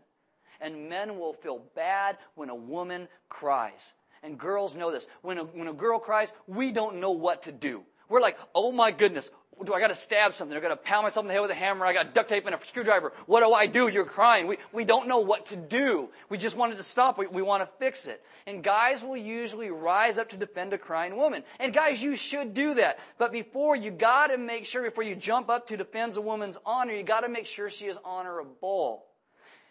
And 0.61 0.89
men 0.89 1.19
will 1.19 1.33
feel 1.33 1.65
bad 1.75 2.19
when 2.37 2.49
a 2.49 2.55
woman 2.55 3.09
cries. 3.29 3.93
And 4.23 4.39
girls 4.39 4.77
know 4.77 4.93
this. 4.93 5.09
When 5.23 5.39
a, 5.39 5.45
when 5.45 5.67
a 5.67 5.73
girl 5.73 5.99
cries, 5.99 6.33
we 6.47 6.71
don't 6.71 7.01
know 7.01 7.11
what 7.11 7.43
to 7.43 7.53
do. 7.53 7.83
We're 8.09 8.21
like, 8.21 8.39
oh 8.55 8.71
my 8.71 8.93
goodness, 8.93 9.33
do 9.65 9.75
I 9.75 9.81
got 9.81 9.89
to 9.89 9.95
stab 9.95 10.35
something? 10.35 10.57
I 10.57 10.61
got 10.61 10.69
to 10.69 10.77
pound 10.77 11.05
myself 11.05 11.25
in 11.25 11.29
the 11.29 11.35
head 11.35 11.43
with 11.43 11.51
a 11.51 11.55
hammer. 11.55 11.85
I 11.87 11.93
got 11.93 12.15
duct 12.15 12.29
tape 12.29 12.47
and 12.47 12.55
a 12.55 12.59
screwdriver. 12.67 13.13
What 13.27 13.41
do 13.41 13.53
I 13.53 13.67
do? 13.67 13.89
You're 13.89 14.05
crying. 14.05 14.47
We, 14.47 14.59
we 14.73 14.85
don't 14.85 15.09
know 15.09 15.19
what 15.19 15.47
to 15.47 15.57
do. 15.57 16.09
We 16.29 16.39
just 16.39 16.57
wanted 16.57 16.77
to 16.79 16.83
stop. 16.83 17.19
We, 17.19 17.27
we 17.27 17.43
want 17.43 17.63
to 17.63 17.69
fix 17.79 18.07
it. 18.07 18.23
And 18.47 18.63
guys 18.63 19.03
will 19.03 19.17
usually 19.17 19.71
rise 19.71 20.19
up 20.19 20.29
to 20.31 20.37
defend 20.37 20.73
a 20.73 20.79
crying 20.79 21.17
woman. 21.17 21.43
And 21.59 21.73
guys, 21.73 22.03
you 22.03 22.17
should 22.17 22.55
do 22.55 22.75
that. 22.75 22.99
But 23.19 23.33
before, 23.33 23.77
you 23.77 23.91
got 23.91 24.29
to 24.29 24.39
make 24.39 24.67
sure, 24.67 24.83
before 24.83 25.05
you 25.05 25.15
jump 25.15 25.51
up 25.51 25.67
to 25.69 25.77
defend 25.77 26.17
a 26.17 26.21
woman's 26.21 26.57
honor, 26.65 26.93
you 26.93 27.03
got 27.03 27.21
to 27.21 27.29
make 27.29 27.47
sure 27.47 27.69
she 27.69 27.87
is 27.87 27.99
honorable. 28.05 29.05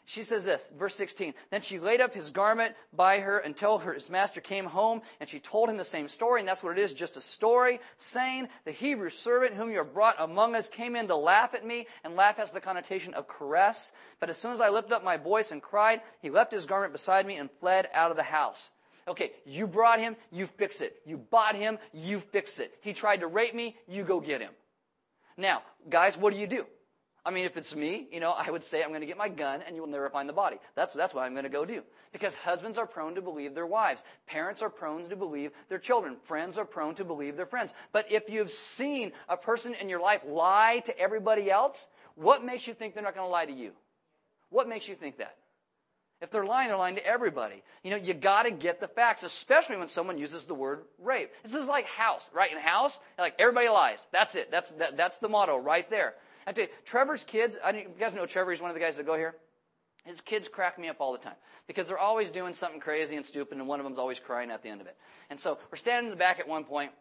She 0.10 0.24
says 0.24 0.44
this, 0.44 0.72
verse 0.76 0.96
16. 0.96 1.36
Then 1.52 1.62
she 1.62 1.78
laid 1.78 2.02
up 2.02 2.16
his 2.16 2.32
garment 2.32 2.74
by 2.92 3.20
her 3.20 3.38
until 3.38 3.78
her, 3.78 3.94
his 3.94 4.10
master 4.10 4.42
came 4.42 4.66
home, 4.66 5.04
and 5.20 5.30
she 5.30 5.40
told 5.40 5.70
him 5.70 5.78
the 5.78 5.84
same 5.84 6.10
story, 6.10 6.42
and 6.42 6.50
that's 6.50 6.64
what 6.64 6.76
it 6.76 6.82
is, 6.82 6.96
just 6.96 7.16
a 7.16 7.22
story, 7.22 7.80
saying, 8.00 8.48
The 8.66 8.72
Hebrew 8.72 9.12
servant 9.12 9.54
whom 9.54 9.70
you 9.70 9.78
have 9.78 9.94
brought 9.94 10.16
among 10.18 10.56
us 10.56 10.68
came 10.68 10.96
in 10.96 11.08
to 11.10 11.16
laugh 11.16 11.54
at 11.54 11.64
me, 11.64 11.86
and 12.04 12.16
laugh 12.16 12.38
has 12.38 12.50
the 12.50 12.60
connotation 12.60 13.14
of 13.14 13.28
caress. 13.28 13.92
But 14.20 14.32
as 14.32 14.38
soon 14.40 14.52
as 14.52 14.62
I 14.62 14.70
lifted 14.70 14.96
up 14.96 15.04
my 15.04 15.18
voice 15.18 15.52
and 15.52 15.62
cried, 15.62 16.02
he 16.24 16.32
left 16.32 16.52
his 16.52 16.66
garment 16.66 16.92
beside 16.92 17.28
me 17.28 17.36
and 17.36 17.48
fled 17.60 17.88
out 17.94 18.10
of 18.10 18.18
the 18.18 18.24
house. 18.24 18.72
Okay, 19.08 19.34
you 19.46 19.68
brought 19.68 20.00
him, 20.00 20.16
you 20.32 20.48
fix 20.48 20.82
it. 20.82 20.96
You 21.06 21.18
bought 21.18 21.56
him, 21.56 21.78
you 21.94 22.20
fix 22.20 22.58
it. 22.58 22.74
He 22.82 22.94
tried 22.94 23.20
to 23.20 23.28
rape 23.28 23.54
me, 23.54 23.76
you 23.88 24.04
go 24.04 24.20
get 24.20 24.42
him. 24.42 24.54
Now, 25.38 25.62
guys, 25.88 26.18
what 26.18 26.34
do 26.34 26.40
you 26.40 26.48
do? 26.48 26.66
I 27.30 27.32
mean, 27.32 27.46
if 27.46 27.58
it's 27.58 27.76
me, 27.76 28.08
you 28.12 28.20
know, 28.20 28.32
I 28.32 28.50
would 28.50 28.64
say 28.64 28.82
I'm 28.82 28.90
going 28.90 29.02
to 29.02 29.06
get 29.06 29.16
my 29.16 29.30
gun 29.30 29.62
and 29.62 29.76
you 29.76 29.84
will 29.84 29.90
never 29.90 30.10
find 30.10 30.28
the 30.28 30.34
body. 30.34 30.58
That's, 30.74 30.96
that's 30.96 31.14
what 31.14 31.26
I'm 31.26 31.34
going 31.34 31.44
to 31.44 31.50
go 31.50 31.64
do. 31.64 31.84
Because 32.12 32.34
husbands 32.34 32.80
are 32.80 32.88
prone 32.88 33.14
to 33.14 33.22
believe 33.22 33.54
their 33.54 33.68
wives. 33.68 34.04
Parents 34.26 34.64
are 34.64 34.70
prone 34.72 35.08
to 35.08 35.16
believe 35.16 35.52
their 35.70 35.78
children. 35.78 36.18
Friends 36.24 36.58
are 36.58 36.66
prone 36.66 36.96
to 36.96 37.06
believe 37.06 37.38
their 37.38 37.46
friends. 37.46 37.72
But 37.92 38.12
if 38.12 38.32
you've 38.32 38.50
seen 38.50 39.12
a 39.28 39.38
person 39.38 39.76
in 39.76 39.90
your 39.90 40.02
life 40.02 40.22
lie 40.26 40.82
to 40.88 40.98
everybody 40.98 41.52
else, 41.52 41.86
what 42.16 42.44
makes 42.44 42.66
you 42.66 42.74
think 42.74 42.96
they're 42.96 43.04
not 43.04 43.14
going 43.14 43.28
to 43.28 43.32
lie 43.32 43.46
to 43.46 43.54
you? 43.54 43.74
What 44.50 44.68
makes 44.68 44.88
you 44.88 44.96
think 44.96 45.20
that? 45.20 45.36
If 46.22 46.32
they're 46.32 46.46
lying, 46.46 46.70
they're 46.70 46.78
lying 46.78 46.96
to 46.96 47.06
everybody. 47.06 47.62
You 47.84 47.92
know, 47.92 47.98
you 47.98 48.14
gotta 48.14 48.52
get 48.52 48.82
the 48.82 48.90
facts, 48.90 49.24
especially 49.24 49.78
when 49.78 49.88
someone 49.88 50.18
uses 50.18 50.46
the 50.46 50.54
word 50.54 50.82
rape. 50.98 51.32
This 51.44 51.56
is 51.56 51.68
like 51.68 51.86
house, 51.86 52.30
right? 52.34 52.52
In 52.52 52.58
house, 52.58 53.00
like 53.18 53.36
everybody 53.40 53.70
lies. 53.70 54.06
That's 54.12 54.36
it. 54.36 54.52
That's, 54.52 54.72
that, 54.74 54.98
that's 54.98 55.20
the 55.20 55.30
motto 55.30 55.56
right 55.56 55.90
there. 55.90 56.16
I 56.50 56.52
tell 56.52 56.66
you, 56.66 56.72
Trevor's 56.84 57.24
kids, 57.24 57.60
I, 57.64 57.70
you 57.70 57.86
guys 58.00 58.16
know 58.16 58.26
Trevor, 58.26 58.50
he's 58.50 58.60
one 58.60 58.72
of 58.72 58.74
the 58.74 58.80
guys 58.80 58.98
that 58.98 59.06
go 59.06 59.16
here. 59.16 59.36
His 60.04 60.20
kids 60.20 60.48
crack 60.48 60.80
me 60.80 60.90
up 60.90 60.96
all 61.00 61.12
the 61.12 61.20
time 61.20 61.36
because 61.68 61.88
they're 61.88 62.00
always 62.00 62.32
doing 62.32 62.54
something 62.54 62.80
crazy 62.80 63.16
and 63.16 63.24
stupid, 63.24 63.60
and 63.60 63.68
one 63.68 63.80
of 63.80 63.84
them's 63.84 64.00
always 64.00 64.20
crying 64.20 64.50
at 64.50 64.64
the 64.64 64.70
end 64.70 64.82
of 64.82 64.88
it. 64.88 64.98
And 65.30 65.40
so 65.40 65.60
we're 65.72 65.78
standing 65.78 66.06
in 66.06 66.10
the 66.10 66.18
back 66.18 66.40
at 66.40 66.48
one 66.48 66.64
point, 66.64 66.92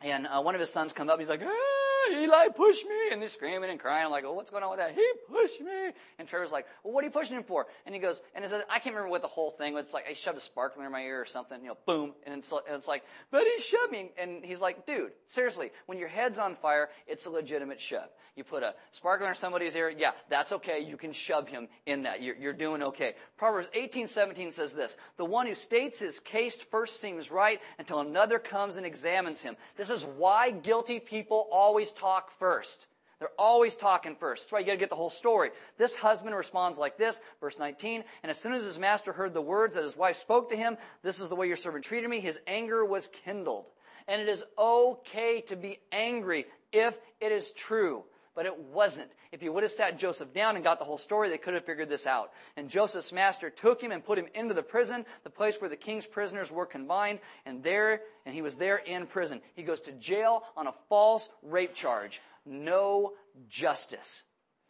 and 0.00 0.28
uh, 0.28 0.40
one 0.40 0.54
of 0.54 0.60
his 0.60 0.72
sons 0.72 0.92
comes 0.92 1.10
up. 1.10 1.18
He's 1.18 1.28
like, 1.28 1.42
ah! 1.44 1.79
Eli 2.12 2.48
pushed 2.48 2.84
me. 2.84 3.12
And 3.12 3.20
they're 3.20 3.28
screaming 3.28 3.70
and 3.70 3.78
crying. 3.78 4.04
I'm 4.06 4.10
like, 4.10 4.24
oh, 4.24 4.32
what's 4.32 4.50
going 4.50 4.62
on 4.62 4.70
with 4.70 4.78
that? 4.78 4.94
He 4.94 5.06
pushed 5.28 5.60
me. 5.60 5.90
And 6.18 6.28
Trevor's 6.28 6.52
like, 6.52 6.66
well, 6.84 6.92
what 6.92 7.02
are 7.02 7.06
you 7.06 7.12
pushing 7.12 7.36
him 7.36 7.44
for? 7.44 7.66
And 7.86 7.94
he 7.94 8.00
goes, 8.00 8.20
and 8.34 8.44
he 8.44 8.48
says, 8.50 8.62
I 8.68 8.78
can't 8.78 8.94
remember 8.94 9.10
what 9.10 9.22
the 9.22 9.28
whole 9.28 9.50
thing 9.50 9.74
was. 9.74 9.86
It's 9.86 9.94
like, 9.94 10.06
I 10.08 10.14
shoved 10.14 10.38
a 10.38 10.40
sparkler 10.40 10.86
in 10.86 10.92
my 10.92 11.02
ear 11.02 11.20
or 11.20 11.26
something, 11.26 11.60
you 11.60 11.68
know, 11.68 11.78
boom. 11.86 12.12
And 12.24 12.38
it's, 12.38 12.52
and 12.52 12.76
it's 12.76 12.88
like, 12.88 13.04
but 13.30 13.44
he 13.44 13.62
shoved 13.62 13.92
me. 13.92 14.10
And 14.18 14.44
he's 14.44 14.60
like, 14.60 14.86
dude, 14.86 15.12
seriously, 15.28 15.70
when 15.86 15.98
your 15.98 16.08
head's 16.08 16.38
on 16.38 16.56
fire, 16.56 16.90
it's 17.06 17.26
a 17.26 17.30
legitimate 17.30 17.80
shove. 17.80 18.08
You 18.36 18.44
put 18.44 18.62
a 18.62 18.74
sparkler 18.92 19.28
in 19.28 19.34
somebody's 19.34 19.74
ear, 19.76 19.90
yeah, 19.90 20.12
that's 20.28 20.52
okay. 20.52 20.80
You 20.80 20.96
can 20.96 21.12
shove 21.12 21.48
him 21.48 21.68
in 21.86 22.04
that. 22.04 22.22
You're, 22.22 22.36
you're 22.36 22.52
doing 22.52 22.82
okay. 22.82 23.14
Proverbs 23.36 23.68
18, 23.74 24.06
17 24.06 24.52
says 24.52 24.72
this, 24.72 24.96
the 25.16 25.24
one 25.24 25.46
who 25.46 25.54
states 25.54 25.98
his 25.98 26.20
case 26.20 26.56
first 26.56 27.00
seems 27.00 27.30
right 27.30 27.60
until 27.78 28.00
another 28.00 28.38
comes 28.38 28.76
and 28.76 28.86
examines 28.86 29.42
him. 29.42 29.56
This 29.76 29.90
is 29.90 30.04
why 30.16 30.50
guilty 30.50 31.00
people 31.00 31.48
always 31.90 32.00
talk 32.00 32.38
first. 32.38 32.86
They're 33.18 33.28
always 33.38 33.76
talking 33.76 34.16
first. 34.16 34.44
That's 34.44 34.52
why 34.52 34.60
you 34.60 34.66
got 34.66 34.72
to 34.72 34.78
get 34.78 34.88
the 34.88 34.96
whole 34.96 35.10
story. 35.10 35.50
This 35.76 35.94
husband 35.94 36.34
responds 36.34 36.78
like 36.78 36.96
this, 36.96 37.20
verse 37.40 37.58
19. 37.58 38.02
And 38.22 38.30
as 38.30 38.38
soon 38.38 38.54
as 38.54 38.64
his 38.64 38.78
master 38.78 39.12
heard 39.12 39.34
the 39.34 39.42
words 39.42 39.74
that 39.74 39.84
his 39.84 39.96
wife 39.96 40.16
spoke 40.16 40.48
to 40.50 40.56
him, 40.56 40.78
this 41.02 41.20
is 41.20 41.28
the 41.28 41.36
way 41.36 41.46
your 41.46 41.56
servant 41.56 41.84
treated 41.84 42.08
me, 42.08 42.20
his 42.20 42.40
anger 42.46 42.84
was 42.84 43.08
kindled. 43.24 43.66
And 44.08 44.22
it 44.22 44.28
is 44.28 44.44
okay 44.58 45.42
to 45.42 45.56
be 45.56 45.78
angry 45.92 46.46
if 46.72 46.96
it 47.20 47.30
is 47.30 47.52
true. 47.52 48.04
But 48.34 48.46
it 48.46 48.56
wasn't. 48.58 49.10
If 49.32 49.42
you 49.42 49.52
would 49.52 49.64
have 49.64 49.72
sat 49.72 49.98
Joseph 49.98 50.32
down 50.32 50.54
and 50.54 50.64
got 50.64 50.78
the 50.78 50.84
whole 50.84 50.98
story, 50.98 51.28
they 51.28 51.38
could 51.38 51.54
have 51.54 51.64
figured 51.64 51.88
this 51.88 52.06
out. 52.06 52.30
And 52.56 52.68
Joseph's 52.68 53.12
master 53.12 53.50
took 53.50 53.82
him 53.82 53.90
and 53.90 54.04
put 54.04 54.18
him 54.18 54.26
into 54.34 54.54
the 54.54 54.62
prison, 54.62 55.04
the 55.24 55.30
place 55.30 55.60
where 55.60 55.70
the 55.70 55.76
king's 55.76 56.06
prisoners 56.06 56.52
were 56.52 56.66
confined, 56.66 57.18
and 57.44 57.62
there, 57.62 58.02
and 58.24 58.34
he 58.34 58.42
was 58.42 58.56
there 58.56 58.76
in 58.76 59.06
prison. 59.06 59.40
He 59.54 59.64
goes 59.64 59.80
to 59.82 59.92
jail 59.92 60.44
on 60.56 60.68
a 60.68 60.74
false 60.88 61.28
rape 61.42 61.74
charge 61.74 62.20
no 62.46 63.12
justice. 63.48 64.22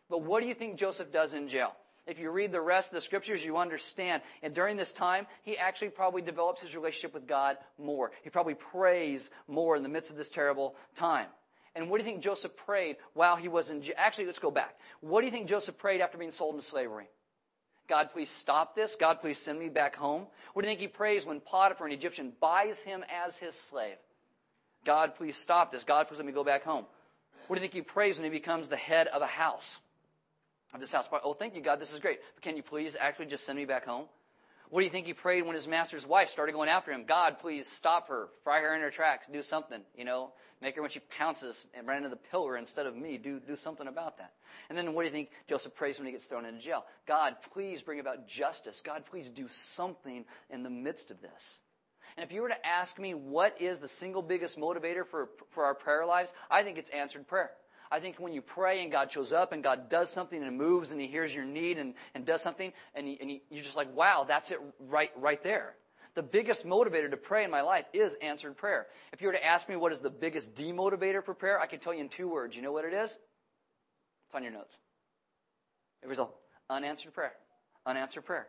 But 0.09 0.23
what 0.23 0.43
do 0.43 0.49
you 0.49 0.55
think 0.55 0.77
Joseph 0.77 1.13
does 1.13 1.35
in 1.35 1.49
jail? 1.49 1.73
If 2.07 2.19
you 2.19 2.31
read 2.31 2.51
the 2.51 2.61
rest 2.61 2.91
of 2.91 2.95
the 2.95 3.01
scriptures, 3.01 3.45
you 3.45 3.57
understand. 3.57 4.23
And 4.43 4.55
during 4.55 4.77
this 4.77 4.93
time, 4.93 5.27
he 5.43 5.57
actually 5.57 5.91
probably 5.91 6.23
develops 6.23 6.63
his 6.63 6.75
relationship 6.75 7.15
with 7.15 7.27
God 7.27 7.57
more. 7.79 8.11
He 8.23 8.31
probably 8.31 8.55
prays 8.55 9.31
more 9.47 9.77
in 9.77 9.83
the 9.83 9.89
midst 9.89 10.11
of 10.11 10.17
this 10.17 10.31
terrible 10.31 10.75
time. 10.97 11.27
And 11.75 11.89
what 11.89 11.99
do 11.99 12.05
you 12.05 12.11
think 12.11 12.23
Joseph 12.23 12.57
prayed 12.57 12.97
while 13.15 13.37
he 13.37 13.49
was 13.49 13.71
in 13.71 13.83
jail? 13.83 13.95
Actually, 13.97 14.27
let's 14.27 14.39
go 14.39 14.51
back. 14.51 14.77
What 15.01 15.21
do 15.21 15.27
you 15.27 15.33
think 15.33 15.49
Joseph 15.49 15.79
prayed 15.79 16.01
after 16.01 16.19
being 16.19 16.33
sold 16.33 16.55
into 16.55 16.67
slavery? 16.67 17.09
God, 17.89 18.11
please 18.13 18.31
stop 18.31 18.75
this. 18.75 18.97
God, 18.97 19.21
please 19.21 19.39
send 19.39 19.59
me 19.59 19.69
back 19.69 19.97
home. 19.97 20.27
What 20.53 20.63
do 20.63 20.69
you 20.69 20.71
think 20.71 20.81
he 20.81 20.89
prays 20.89 21.27
when 21.27 21.41
Potiphar, 21.41 21.87
an 21.87 21.93
Egyptian, 21.93 22.33
buys 22.41 22.81
him 22.81 23.05
as 23.25 23.37
his 23.37 23.55
slave? 23.55 23.97
God, 24.85 25.15
please 25.17 25.37
stop 25.37 25.73
this. 25.73 25.85
God, 25.85 26.09
please 26.09 26.19
let 26.19 26.27
me 26.27 26.33
go 26.33 26.45
back 26.45 26.65
home. 26.65 26.87
What 27.47 27.57
do 27.57 27.61
you 27.61 27.69
think 27.69 27.75
he 27.75 27.83
prays 27.83 28.17
when 28.17 28.25
he 28.25 28.31
becomes 28.31 28.69
the 28.69 28.77
head 28.77 29.09
of 29.09 29.23
a 29.23 29.27
house? 29.27 29.79
Of 30.73 30.81
this 30.81 30.93
house. 30.93 31.09
Oh, 31.25 31.35
thank 31.35 31.57
you, 31.57 31.61
God. 31.61 31.81
This 31.81 31.93
is 31.93 31.99
great. 31.99 32.21
But 32.35 32.45
can 32.45 32.57
you 32.57 32.63
please 32.63 32.97
actually 32.99 33.27
just 33.27 33.45
send 33.45 33.59
me 33.59 33.65
back 33.65 33.85
home? 33.85 34.07
What 34.71 34.81
do 34.81 34.85
you 34.85 34.91
think 34.91 35.07
he 35.07 35.15
prayed 35.15 35.43
when 35.43 35.57
his 35.57 35.67
master's 35.67 36.07
wife 36.07 36.31
started 36.31 36.53
going 36.53 36.69
after 36.69 36.93
him? 36.93 37.05
God, 37.05 37.41
please 37.41 37.67
stop 37.67 38.09
her. 38.09 38.29
Fry 38.45 38.61
her 38.61 38.75
in 38.75 38.81
her 38.81 38.91
tracks. 38.91 39.27
Do 39.31 39.43
something. 39.43 39.81
You 39.97 40.05
know, 40.05 40.33
make 40.63 40.77
her 40.77 40.83
when 40.83 40.93
she 40.93 41.01
pounces 41.01 41.67
and 41.75 41.89
run 41.89 41.97
into 41.97 42.09
the 42.09 42.17
pillar 42.17 42.57
instead 42.57 42.87
of 42.87 42.95
me. 42.95 43.19
Do, 43.19 43.41
do 43.41 43.57
something 43.57 43.89
about 43.89 44.19
that. 44.19 44.33
And 44.69 44.79
then 44.79 44.95
what 44.95 45.03
do 45.03 45.09
you 45.09 45.13
think 45.13 45.31
Joseph 45.49 45.75
prays 45.75 45.99
when 45.99 46.07
he 46.07 46.13
gets 46.13 46.27
thrown 46.27 46.47
into 46.47 46.61
jail? 46.61 46.85
God, 47.09 47.35
please 47.53 47.83
bring 47.83 47.99
about 47.99 48.29
justice. 48.29 48.81
God, 48.81 49.05
please 49.11 49.29
do 49.29 49.49
something 49.49 50.25
in 50.51 50.63
the 50.63 50.71
midst 50.71 51.11
of 51.11 51.21
this. 51.21 51.59
And 52.17 52.25
if 52.25 52.33
you 52.33 52.43
were 52.43 52.49
to 52.49 52.67
ask 52.67 52.99
me 52.99 53.15
what 53.15 53.61
is 53.61 53.81
the 53.81 53.89
single 53.89 54.23
biggest 54.23 54.57
motivator 54.57 55.05
for, 55.05 55.31
for 55.51 55.65
our 55.65 55.75
prayer 55.75 56.07
lives, 56.07 56.33
I 56.49 56.63
think 56.63 56.79
it's 56.79 56.91
answered 56.91 57.27
prayer. 57.27 57.51
I 57.91 57.99
think 57.99 58.17
when 58.19 58.33
you 58.33 58.41
pray 58.41 58.83
and 58.83 58.93
God 58.93 59.11
shows 59.11 59.33
up 59.33 59.53
and 59.53 59.63
God 59.63 59.89
does 59.89 60.11
something 60.11 60.43
and 60.43 60.57
moves 60.57 60.93
and 60.93 61.01
He 61.01 61.07
hears 61.07 61.35
your 61.35 61.45
need 61.45 61.79
and, 61.79 61.95
and 62.15 62.25
does 62.25 62.41
something, 62.41 62.73
and, 62.95 63.07
he, 63.07 63.19
and 63.21 63.31
he, 63.31 63.43
you're 63.51 63.65
just 63.65 63.77
like, 63.77 63.95
wow, 63.95 64.25
that's 64.27 64.51
it 64.51 64.61
right, 64.79 65.11
right 65.17 65.43
there. 65.43 65.75
The 66.15 66.23
biggest 66.23 66.67
motivator 66.67 67.11
to 67.11 67.17
pray 67.17 67.45
in 67.45 67.51
my 67.51 67.63
life 67.63 67.87
is 67.93 68.15
answered 68.21 68.57
prayer. 68.57 68.87
If 69.13 69.21
you 69.21 69.29
were 69.29 69.33
to 69.33 69.45
ask 69.45 69.69
me 69.69 69.77
what 69.77 69.93
is 69.93 70.01
the 70.01 70.11
biggest 70.11 70.55
demotivator 70.55 71.25
for 71.25 71.35
prayer, 71.35 71.61
I 71.61 71.67
can 71.67 71.79
tell 71.79 71.95
you 71.95 72.01
in 72.01 72.09
two 72.09 72.29
words. 72.29 72.57
You 72.57 72.63
know 72.63 72.73
what 72.73 72.85
it 72.85 72.93
is? 72.93 73.17
It's 74.27 74.35
on 74.35 74.43
your 74.43 74.53
notes. 74.53 74.77
It 76.03 76.09
was 76.09 76.21
unanswered 76.69 77.15
prayer. 77.15 77.35
Unanswered 77.87 78.25
prayer. 78.25 78.49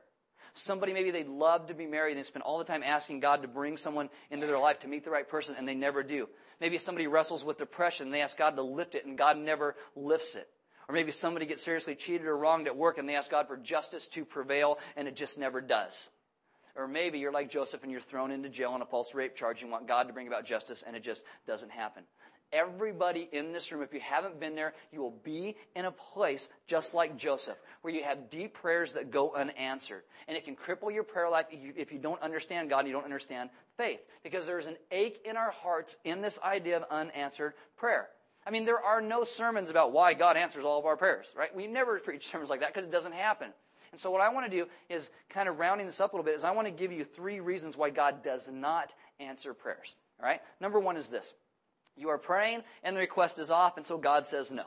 Somebody 0.53 0.93
maybe 0.93 1.11
they'd 1.11 1.27
love 1.27 1.67
to 1.67 1.73
be 1.73 1.85
married 1.85 2.11
and 2.11 2.19
they 2.19 2.23
spend 2.23 2.43
all 2.43 2.57
the 2.57 2.65
time 2.65 2.83
asking 2.83 3.19
God 3.19 3.41
to 3.41 3.47
bring 3.47 3.77
someone 3.77 4.09
into 4.29 4.47
their 4.47 4.59
life 4.59 4.79
to 4.79 4.87
meet 4.87 5.03
the 5.03 5.11
right 5.11 5.27
person 5.27 5.55
and 5.57 5.67
they 5.67 5.75
never 5.75 6.03
do. 6.03 6.27
Maybe 6.59 6.77
somebody 6.77 7.07
wrestles 7.07 7.43
with 7.43 7.57
depression 7.57 8.07
and 8.07 8.13
they 8.13 8.21
ask 8.21 8.37
God 8.37 8.55
to 8.57 8.61
lift 8.61 8.95
it 8.95 9.05
and 9.05 9.17
God 9.17 9.37
never 9.37 9.75
lifts 9.95 10.35
it. 10.35 10.49
Or 10.87 10.93
maybe 10.93 11.11
somebody 11.11 11.45
gets 11.45 11.63
seriously 11.63 11.95
cheated 11.95 12.27
or 12.27 12.37
wronged 12.37 12.67
at 12.67 12.75
work 12.75 12.97
and 12.97 13.07
they 13.07 13.15
ask 13.15 13.31
God 13.31 13.47
for 13.47 13.57
justice 13.57 14.07
to 14.09 14.25
prevail 14.25 14.77
and 14.97 15.07
it 15.07 15.15
just 15.15 15.39
never 15.39 15.61
does. 15.61 16.09
Or 16.75 16.87
maybe 16.87 17.19
you're 17.19 17.31
like 17.31 17.49
Joseph 17.49 17.83
and 17.83 17.91
you're 17.91 18.01
thrown 18.01 18.31
into 18.31 18.49
jail 18.49 18.71
on 18.71 18.81
a 18.81 18.85
false 18.85 19.13
rape 19.13 19.35
charge. 19.35 19.61
And 19.61 19.67
you 19.69 19.71
want 19.71 19.87
God 19.87 20.07
to 20.07 20.13
bring 20.13 20.27
about 20.27 20.45
justice 20.45 20.83
and 20.85 20.95
it 20.95 21.03
just 21.03 21.23
doesn't 21.47 21.71
happen. 21.71 22.03
Everybody 22.53 23.29
in 23.31 23.53
this 23.53 23.71
room, 23.71 23.81
if 23.81 23.93
you 23.93 24.01
haven't 24.01 24.39
been 24.39 24.55
there, 24.55 24.73
you 24.91 24.99
will 25.01 25.17
be 25.23 25.55
in 25.75 25.85
a 25.85 25.91
place 25.91 26.49
just 26.67 26.93
like 26.93 27.17
Joseph, 27.17 27.57
where 27.81 27.93
you 27.93 28.03
have 28.03 28.29
deep 28.29 28.53
prayers 28.53 28.93
that 28.93 29.09
go 29.09 29.33
unanswered. 29.33 30.03
And 30.27 30.35
it 30.35 30.43
can 30.43 30.55
cripple 30.55 30.93
your 30.93 31.03
prayer 31.03 31.29
life 31.29 31.45
if 31.49 31.91
you 31.91 31.99
don't 31.99 32.21
understand 32.21 32.69
God, 32.69 32.79
and 32.79 32.87
you 32.87 32.93
don't 32.93 33.05
understand 33.05 33.49
faith. 33.77 34.01
Because 34.23 34.45
there's 34.45 34.65
an 34.65 34.77
ache 34.91 35.21
in 35.23 35.37
our 35.37 35.51
hearts 35.51 35.95
in 36.03 36.21
this 36.21 36.39
idea 36.43 36.77
of 36.77 36.83
unanswered 36.91 37.53
prayer. 37.77 38.09
I 38.45 38.49
mean, 38.49 38.65
there 38.65 38.83
are 38.83 39.01
no 39.01 39.23
sermons 39.23 39.69
about 39.69 39.91
why 39.91 40.13
God 40.13 40.35
answers 40.35 40.65
all 40.65 40.79
of 40.79 40.85
our 40.85 40.97
prayers, 40.97 41.27
right? 41.37 41.55
We 41.55 41.67
never 41.67 41.99
preach 41.99 42.29
sermons 42.31 42.49
like 42.49 42.61
that 42.61 42.73
because 42.73 42.87
it 42.87 42.91
doesn't 42.91 43.13
happen. 43.13 43.53
And 43.91 43.99
so 43.99 44.09
what 44.09 44.21
I 44.21 44.29
want 44.29 44.49
to 44.49 44.57
do 44.57 44.67
is 44.89 45.09
kind 45.29 45.49
of 45.49 45.59
rounding 45.59 45.85
this 45.85 45.99
up 45.99 46.13
a 46.13 46.15
little 46.15 46.25
bit 46.25 46.35
is 46.35 46.43
I 46.43 46.51
want 46.51 46.67
to 46.67 46.71
give 46.71 46.91
you 46.91 47.03
three 47.03 47.39
reasons 47.39 47.77
why 47.77 47.89
God 47.89 48.23
does 48.23 48.49
not 48.49 48.93
answer 49.19 49.53
prayers. 49.53 49.95
All 50.19 50.25
right? 50.25 50.41
Number 50.59 50.79
one 50.79 50.97
is 50.97 51.09
this. 51.09 51.33
You 51.95 52.09
are 52.09 52.17
praying 52.17 52.63
and 52.83 52.95
the 52.95 53.01
request 53.01 53.39
is 53.39 53.51
off, 53.51 53.77
and 53.77 53.85
so 53.85 53.97
God 53.97 54.25
says 54.25 54.51
no. 54.51 54.65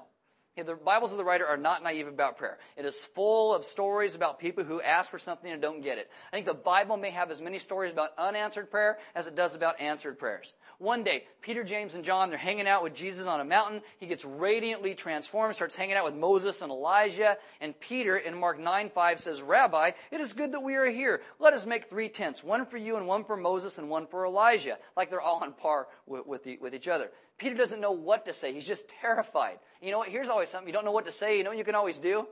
The 0.57 0.77
Bibles 0.77 1.11
of 1.11 1.19
the 1.19 1.25
writer 1.25 1.47
are 1.47 1.57
not 1.57 1.83
naive 1.83 2.07
about 2.07 2.39
prayer. 2.39 2.59
It 2.77 2.85
is 2.85 3.05
full 3.05 3.53
of 3.53 3.65
stories 3.65 4.15
about 4.15 4.39
people 4.39 4.63
who 4.63 4.81
ask 4.81 5.11
for 5.11 5.19
something 5.19 5.51
and 5.51 5.61
don't 5.61 5.83
get 5.83 5.99
it. 5.99 6.09
I 6.33 6.37
think 6.37 6.47
the 6.47 6.55
Bible 6.55 6.97
may 6.97 7.11
have 7.11 7.33
as 7.33 7.41
many 7.41 7.59
stories 7.59 7.93
about 7.93 8.11
unanswered 8.17 8.71
prayer 8.71 8.99
as 9.17 9.27
it 9.27 9.35
does 9.35 9.57
about 9.57 9.81
answered 9.81 10.17
prayers. 10.17 10.55
One 10.79 11.05
day, 11.05 11.25
Peter, 11.41 11.65
James, 11.65 11.95
and 11.95 12.05
John, 12.05 12.29
they're 12.29 12.39
hanging 12.39 12.67
out 12.67 12.83
with 12.83 12.95
Jesus 12.95 13.27
on 13.27 13.41
a 13.41 13.45
mountain. 13.45 13.83
He 13.99 14.07
gets 14.07 14.25
radiantly 14.25 14.95
transformed, 14.95 15.55
starts 15.55 15.75
hanging 15.75 15.97
out 15.97 16.05
with 16.05 16.15
Moses 16.15 16.63
and 16.63 16.71
Elijah. 16.71 17.37
And 17.61 17.79
Peter, 17.79 18.17
in 18.17 18.39
Mark 18.39 18.59
9 18.59 18.91
5, 18.91 19.21
says, 19.21 19.43
Rabbi, 19.43 19.93
it 20.11 20.21
is 20.21 20.33
good 20.33 20.53
that 20.53 20.63
we 20.63 20.75
are 20.75 20.91
here. 20.91 21.23
Let 21.39 21.55
us 21.55 21.67
make 21.67 21.85
three 21.85 22.09
tents, 22.09 22.43
one 22.43 22.67
for 22.67 22.77
you 22.77 22.97
and 22.97 23.07
one 23.07 23.25
for 23.25 23.37
Moses 23.37 23.79
and 23.79 23.89
one 23.89 24.07
for 24.07 24.27
Elijah. 24.27 24.79
Like 24.97 25.11
they're 25.11 25.21
all 25.21 25.43
on 25.43 25.53
par 25.53 25.89
with, 26.07 26.27
with, 26.27 26.45
the, 26.45 26.59
with 26.59 26.75
each 26.75 26.89
other. 26.89 27.11
Peter 27.39 27.55
doesn't 27.55 27.81
know 27.81 27.93
what 27.93 28.25
to 28.27 28.33
say. 28.33 28.53
He's 28.53 28.67
just 28.67 28.89
terrified. 29.01 29.59
You 29.83 29.91
know 29.91 29.99
what? 29.99 30.09
Here's 30.09 30.29
always 30.29 30.49
something. 30.49 30.69
You 30.69 30.73
don't 30.73 30.85
know 30.85 30.93
what 30.93 31.07
to 31.07 31.13
say. 31.13 31.37
You 31.37 31.45
know 31.45 31.51
what 31.51 31.59
you 31.59 31.65
can 31.65 31.75
always 31.75 31.99
do? 31.99 32.27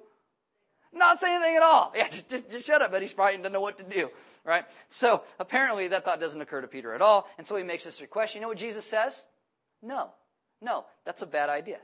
Not 0.93 1.19
say 1.19 1.35
anything 1.35 1.57
at 1.57 1.63
all. 1.63 1.93
Yeah, 1.97 2.09
just, 2.09 2.29
just, 2.29 2.51
just 2.51 2.67
shut 2.67 2.83
up. 2.83 2.91
But 2.91 3.03
he's 3.03 3.13
frightened, 3.13 3.45
doesn't 3.45 3.53
know 3.53 3.61
what 3.61 3.79
to 3.79 3.85
do. 3.85 4.11
Right? 4.45 4.65
So 4.91 5.23
apparently 5.39 5.89
that 5.89 6.05
thought 6.05 6.21
doesn't 6.21 6.41
occur 6.41 6.61
to 6.61 6.69
Peter 6.69 6.95
at 6.95 7.01
all. 7.01 7.29
And 7.39 7.47
so 7.47 7.57
he 7.57 7.63
makes 7.63 7.85
this 7.85 8.01
request. 8.01 8.35
You 8.35 8.41
know 8.41 8.49
what 8.49 8.59
Jesus 8.59 8.85
says? 8.85 9.23
No. 9.83 10.11
No. 10.61 10.85
That's 11.05 11.23
a 11.23 11.27
bad 11.27 11.49
idea. 11.49 11.79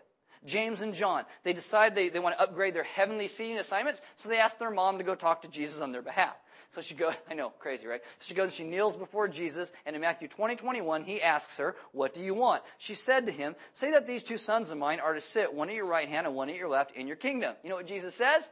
James 0.44 0.82
and 0.82 0.94
John, 0.94 1.24
they 1.42 1.52
decide 1.52 1.94
they, 1.94 2.08
they 2.10 2.20
want 2.20 2.36
to 2.36 2.42
upgrade 2.42 2.74
their 2.74 2.84
heavenly 2.84 3.28
seating 3.28 3.58
assignments, 3.58 4.00
so 4.16 4.28
they 4.28 4.38
ask 4.38 4.58
their 4.58 4.70
mom 4.70 4.98
to 4.98 5.04
go 5.04 5.14
talk 5.14 5.42
to 5.42 5.48
Jesus 5.48 5.80
on 5.80 5.92
their 5.92 6.02
behalf. 6.02 6.36
So 6.70 6.80
she 6.80 6.94
goes, 6.94 7.14
I 7.30 7.34
know, 7.34 7.50
crazy, 7.50 7.86
right? 7.86 8.02
She 8.20 8.34
goes, 8.34 8.54
she 8.54 8.64
kneels 8.64 8.96
before 8.96 9.28
Jesus, 9.28 9.72
and 9.86 9.96
in 9.96 10.02
Matthew 10.02 10.28
20, 10.28 10.56
21, 10.56 11.04
he 11.04 11.22
asks 11.22 11.56
her, 11.58 11.76
What 11.92 12.14
do 12.14 12.22
you 12.22 12.34
want? 12.34 12.62
She 12.78 12.94
said 12.94 13.26
to 13.26 13.32
him, 13.32 13.56
Say 13.74 13.92
that 13.92 14.06
these 14.06 14.22
two 14.22 14.38
sons 14.38 14.70
of 14.70 14.78
mine 14.78 15.00
are 15.00 15.14
to 15.14 15.20
sit, 15.20 15.52
one 15.52 15.68
at 15.68 15.74
your 15.74 15.86
right 15.86 16.08
hand 16.08 16.26
and 16.26 16.36
one 16.36 16.50
at 16.50 16.56
your 16.56 16.68
left, 16.68 16.94
in 16.94 17.06
your 17.06 17.16
kingdom. 17.16 17.54
You 17.62 17.70
know 17.70 17.76
what 17.76 17.86
Jesus 17.86 18.14
says? 18.14 18.48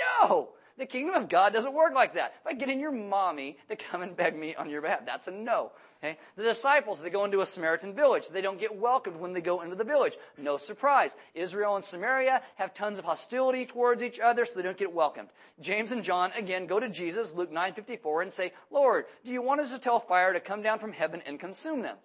No! 0.00 0.50
The 0.76 0.86
kingdom 0.86 1.14
of 1.14 1.28
God 1.28 1.52
doesn't 1.52 1.72
work 1.72 1.94
like 1.94 2.14
that. 2.14 2.42
By 2.44 2.52
getting 2.52 2.80
your 2.80 2.90
mommy 2.90 3.58
to 3.68 3.76
come 3.76 4.02
and 4.02 4.16
beg 4.16 4.36
me 4.36 4.56
on 4.56 4.68
your 4.68 4.82
behalf, 4.82 5.06
that's 5.06 5.28
a 5.28 5.30
no. 5.30 5.70
Okay? 6.02 6.18
The 6.36 6.42
disciples, 6.42 7.00
they 7.00 7.10
go 7.10 7.24
into 7.24 7.42
a 7.42 7.46
Samaritan 7.46 7.94
village. 7.94 8.28
They 8.28 8.42
don't 8.42 8.58
get 8.58 8.76
welcomed 8.76 9.20
when 9.20 9.32
they 9.32 9.40
go 9.40 9.60
into 9.60 9.76
the 9.76 9.84
village. 9.84 10.14
No 10.36 10.56
surprise. 10.56 11.14
Israel 11.32 11.76
and 11.76 11.84
Samaria 11.84 12.42
have 12.56 12.74
tons 12.74 12.98
of 12.98 13.04
hostility 13.04 13.64
towards 13.64 14.02
each 14.02 14.18
other, 14.18 14.44
so 14.44 14.56
they 14.56 14.62
don't 14.62 14.76
get 14.76 14.92
welcomed. 14.92 15.28
James 15.60 15.92
and 15.92 16.02
John, 16.02 16.32
again, 16.36 16.66
go 16.66 16.80
to 16.80 16.88
Jesus, 16.88 17.34
Luke 17.34 17.52
9.54, 17.52 18.22
and 18.22 18.32
say, 18.32 18.52
Lord, 18.72 19.04
do 19.24 19.30
you 19.30 19.42
want 19.42 19.60
us 19.60 19.72
to 19.72 19.78
tell 19.78 20.00
fire 20.00 20.32
to 20.32 20.40
come 20.40 20.60
down 20.60 20.80
from 20.80 20.92
heaven 20.92 21.22
and 21.24 21.38
consume 21.38 21.82
them? 21.82 21.96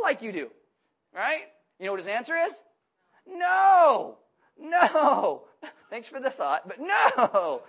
Like 0.00 0.22
you 0.22 0.32
do. 0.32 0.50
Right? 1.14 1.42
You 1.78 1.86
know 1.86 1.92
what 1.92 2.00
his 2.00 2.08
answer 2.08 2.36
is? 2.36 2.60
No! 3.26 4.18
No! 4.58 5.42
Thanks 5.90 6.08
for 6.08 6.20
the 6.20 6.30
thought. 6.30 6.68
But 6.68 6.78
no! 6.80 7.62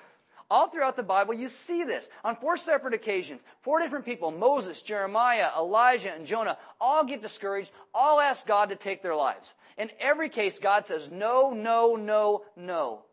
All 0.49 0.67
throughout 0.67 0.95
the 0.95 1.03
Bible, 1.03 1.33
you 1.33 1.49
see 1.49 1.83
this. 1.83 2.07
On 2.23 2.35
four 2.35 2.55
separate 2.55 2.93
occasions, 2.93 3.43
four 3.61 3.79
different 3.79 4.05
people, 4.05 4.29
Moses, 4.29 4.81
Jeremiah, 4.81 5.49
Elijah, 5.57 6.13
and 6.13 6.27
Jonah, 6.27 6.57
all 6.79 7.03
get 7.03 7.21
discouraged, 7.21 7.71
all 7.93 8.19
ask 8.19 8.45
God 8.45 8.69
to 8.69 8.75
take 8.75 9.01
their 9.01 9.15
lives. 9.15 9.55
In 9.77 9.89
every 9.99 10.29
case, 10.29 10.59
God 10.59 10.85
says, 10.85 11.11
no, 11.11 11.51
no, 11.51 11.95
no, 11.95 12.43
no. 12.55 13.05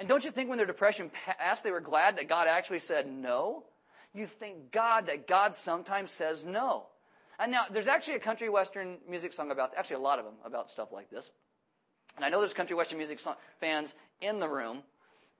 And 0.00 0.08
don't 0.08 0.24
you 0.24 0.32
think 0.32 0.48
when 0.48 0.58
their 0.58 0.66
depression 0.66 1.10
passed, 1.10 1.62
they 1.62 1.70
were 1.70 1.80
glad 1.80 2.16
that 2.16 2.28
God 2.28 2.48
actually 2.48 2.80
said 2.80 3.06
no? 3.06 3.64
You 4.12 4.26
thank 4.26 4.72
God 4.72 5.06
that 5.06 5.28
God 5.28 5.54
sometimes 5.54 6.10
says 6.10 6.44
no. 6.44 6.86
And 7.38 7.52
now, 7.52 7.66
there's 7.70 7.88
actually 7.88 8.16
a 8.16 8.20
country 8.20 8.48
western 8.48 8.98
music 9.08 9.32
song 9.32 9.50
about, 9.50 9.72
actually 9.76 9.96
a 9.96 10.00
lot 10.00 10.18
of 10.18 10.24
them, 10.24 10.34
about 10.44 10.70
stuff 10.70 10.88
like 10.92 11.08
this. 11.08 11.30
And 12.20 12.24
I 12.26 12.28
know 12.28 12.40
there's 12.40 12.52
country 12.52 12.76
western 12.76 12.98
music 12.98 13.18
fans 13.60 13.94
in 14.20 14.40
the 14.40 14.46
room 14.46 14.82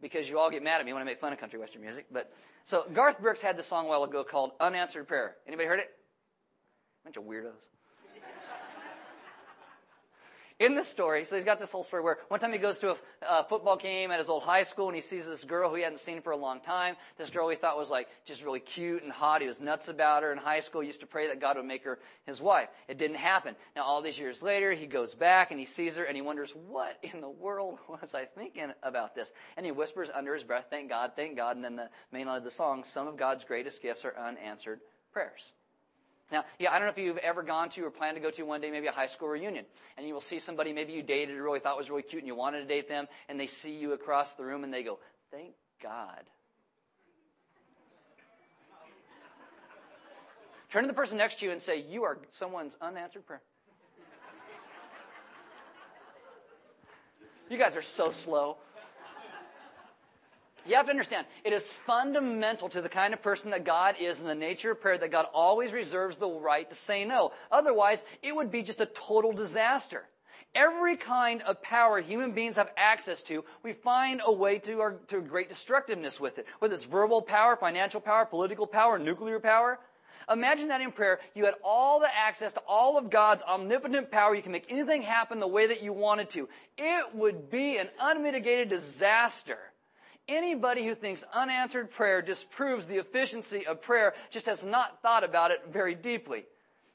because 0.00 0.30
you 0.30 0.38
all 0.38 0.50
get 0.50 0.62
mad 0.62 0.80
at 0.80 0.86
me 0.86 0.94
when 0.94 1.02
I 1.02 1.04
make 1.04 1.20
fun 1.20 1.30
of 1.30 1.38
country 1.38 1.58
western 1.58 1.82
music. 1.82 2.06
But 2.10 2.32
so 2.64 2.86
Garth 2.94 3.20
Brooks 3.20 3.42
had 3.42 3.58
this 3.58 3.66
song 3.66 3.84
a 3.84 3.88
while 3.90 4.02
ago 4.02 4.24
called 4.24 4.52
"Unanswered 4.60 5.06
Prayer." 5.06 5.36
Anybody 5.46 5.68
heard 5.68 5.80
it? 5.80 5.90
A 7.02 7.04
Bunch 7.04 7.18
of 7.18 7.24
weirdos 7.24 7.68
in 10.60 10.74
the 10.74 10.84
story, 10.84 11.24
so 11.24 11.36
he's 11.36 11.44
got 11.44 11.58
this 11.58 11.72
whole 11.72 11.82
story 11.82 12.02
where 12.02 12.18
one 12.28 12.38
time 12.38 12.52
he 12.52 12.58
goes 12.58 12.78
to 12.80 12.90
a, 12.90 12.96
a, 13.26 13.44
football 13.48 13.76
game 13.76 14.10
at 14.10 14.18
his 14.18 14.28
old 14.28 14.42
high 14.42 14.62
school 14.62 14.88
and 14.88 14.94
he 14.94 15.00
sees 15.00 15.26
this 15.26 15.42
girl 15.42 15.70
who 15.70 15.76
he 15.76 15.82
hadn't 15.82 16.00
seen 16.00 16.20
for 16.20 16.32
a 16.32 16.36
long 16.36 16.60
time. 16.60 16.96
This 17.16 17.30
girl 17.30 17.48
he 17.48 17.56
thought 17.56 17.78
was 17.78 17.88
like 17.88 18.08
just 18.26 18.44
really 18.44 18.60
cute 18.60 19.02
and 19.02 19.10
hot. 19.10 19.40
He 19.40 19.48
was 19.48 19.62
nuts 19.62 19.88
about 19.88 20.22
her 20.22 20.32
in 20.32 20.38
high 20.38 20.60
school. 20.60 20.82
He 20.82 20.86
used 20.86 21.00
to 21.00 21.06
pray 21.06 21.28
that 21.28 21.40
God 21.40 21.56
would 21.56 21.64
make 21.64 21.82
her 21.84 21.98
his 22.26 22.42
wife. 22.42 22.68
It 22.88 22.98
didn't 22.98 23.16
happen. 23.16 23.56
Now 23.74 23.84
all 23.84 24.02
these 24.02 24.18
years 24.18 24.42
later, 24.42 24.74
he 24.74 24.86
goes 24.86 25.14
back 25.14 25.50
and 25.50 25.58
he 25.58 25.64
sees 25.64 25.96
her 25.96 26.04
and 26.04 26.14
he 26.14 26.20
wonders, 26.20 26.52
what 26.68 26.98
in 27.02 27.22
the 27.22 27.30
world 27.30 27.78
was 27.88 28.12
I 28.12 28.26
thinking 28.26 28.70
about 28.82 29.14
this? 29.14 29.32
And 29.56 29.64
he 29.64 29.72
whispers 29.72 30.10
under 30.14 30.34
his 30.34 30.44
breath, 30.44 30.66
thank 30.68 30.90
God, 30.90 31.12
thank 31.16 31.38
God. 31.38 31.56
And 31.56 31.64
then 31.64 31.76
the 31.76 31.88
main 32.12 32.26
line 32.26 32.36
of 32.36 32.44
the 32.44 32.50
song, 32.50 32.84
some 32.84 33.08
of 33.08 33.16
God's 33.16 33.44
greatest 33.44 33.80
gifts 33.80 34.04
are 34.04 34.14
unanswered 34.14 34.80
prayers. 35.10 35.54
Now, 36.30 36.44
yeah, 36.58 36.70
I 36.70 36.78
don't 36.78 36.86
know 36.86 36.92
if 36.92 36.98
you've 36.98 37.18
ever 37.18 37.42
gone 37.42 37.70
to 37.70 37.84
or 37.84 37.90
plan 37.90 38.14
to 38.14 38.20
go 38.20 38.30
to 38.30 38.42
one 38.44 38.60
day 38.60 38.70
maybe 38.70 38.86
a 38.86 38.92
high 38.92 39.06
school 39.06 39.28
reunion, 39.28 39.64
and 39.96 40.06
you 40.06 40.14
will 40.14 40.20
see 40.20 40.38
somebody 40.38 40.72
maybe 40.72 40.92
you 40.92 41.02
dated 41.02 41.36
or 41.36 41.42
really 41.42 41.58
thought 41.58 41.76
was 41.76 41.90
really 41.90 42.02
cute 42.02 42.22
and 42.22 42.28
you 42.28 42.34
wanted 42.34 42.60
to 42.60 42.66
date 42.66 42.88
them, 42.88 43.08
and 43.28 43.38
they 43.38 43.46
see 43.46 43.72
you 43.72 43.92
across 43.92 44.34
the 44.34 44.44
room 44.44 44.62
and 44.62 44.72
they 44.72 44.82
go, 44.82 45.00
"Thank 45.30 45.54
God." 45.82 46.24
Turn 50.70 50.84
to 50.84 50.86
the 50.86 50.94
person 50.94 51.18
next 51.18 51.40
to 51.40 51.46
you 51.46 51.50
and 51.50 51.60
say, 51.60 51.78
"You 51.78 52.04
are 52.04 52.18
someone's 52.30 52.76
unanswered 52.80 53.26
prayer." 53.26 53.42
You 57.48 57.58
guys 57.58 57.74
are 57.74 57.82
so 57.82 58.12
slow. 58.12 58.58
You 60.70 60.76
have 60.76 60.86
to 60.86 60.92
understand, 60.92 61.26
it 61.42 61.52
is 61.52 61.72
fundamental 61.72 62.68
to 62.68 62.80
the 62.80 62.88
kind 62.88 63.12
of 63.12 63.20
person 63.20 63.50
that 63.50 63.64
God 63.64 63.96
is 63.98 64.20
in 64.20 64.28
the 64.28 64.36
nature 64.36 64.70
of 64.70 64.80
prayer 64.80 64.96
that 64.98 65.10
God 65.10 65.26
always 65.34 65.72
reserves 65.72 66.16
the 66.16 66.28
right 66.28 66.70
to 66.70 66.76
say 66.76 67.04
no. 67.04 67.32
Otherwise, 67.50 68.04
it 68.22 68.36
would 68.36 68.52
be 68.52 68.62
just 68.62 68.80
a 68.80 68.86
total 68.86 69.32
disaster. 69.32 70.04
Every 70.54 70.96
kind 70.96 71.42
of 71.42 71.60
power 71.60 72.00
human 72.00 72.30
beings 72.30 72.54
have 72.54 72.70
access 72.76 73.20
to, 73.24 73.44
we 73.64 73.72
find 73.72 74.22
a 74.24 74.32
way 74.32 74.60
to, 74.60 74.80
our, 74.80 74.92
to 75.08 75.20
great 75.20 75.48
destructiveness 75.48 76.20
with 76.20 76.38
it. 76.38 76.46
Whether 76.60 76.74
it's 76.74 76.84
verbal 76.84 77.20
power, 77.20 77.56
financial 77.56 78.00
power, 78.00 78.24
political 78.24 78.68
power, 78.68 78.96
nuclear 78.96 79.40
power. 79.40 79.80
Imagine 80.30 80.68
that 80.68 80.80
in 80.80 80.92
prayer, 80.92 81.18
you 81.34 81.46
had 81.46 81.54
all 81.64 81.98
the 81.98 82.16
access 82.16 82.52
to 82.52 82.60
all 82.60 82.96
of 82.96 83.10
God's 83.10 83.42
omnipotent 83.42 84.12
power. 84.12 84.36
You 84.36 84.42
can 84.42 84.52
make 84.52 84.70
anything 84.70 85.02
happen 85.02 85.40
the 85.40 85.48
way 85.48 85.66
that 85.66 85.82
you 85.82 85.92
wanted 85.92 86.30
to. 86.30 86.48
It 86.78 87.12
would 87.12 87.50
be 87.50 87.78
an 87.78 87.88
unmitigated 88.00 88.68
disaster. 88.68 89.58
Anybody 90.30 90.86
who 90.86 90.94
thinks 90.94 91.24
unanswered 91.34 91.90
prayer 91.90 92.22
disproves 92.22 92.86
the 92.86 92.98
efficiency 92.98 93.66
of 93.66 93.82
prayer 93.82 94.14
just 94.30 94.46
has 94.46 94.64
not 94.64 95.02
thought 95.02 95.24
about 95.24 95.50
it 95.50 95.64
very 95.72 95.96
deeply. 95.96 96.44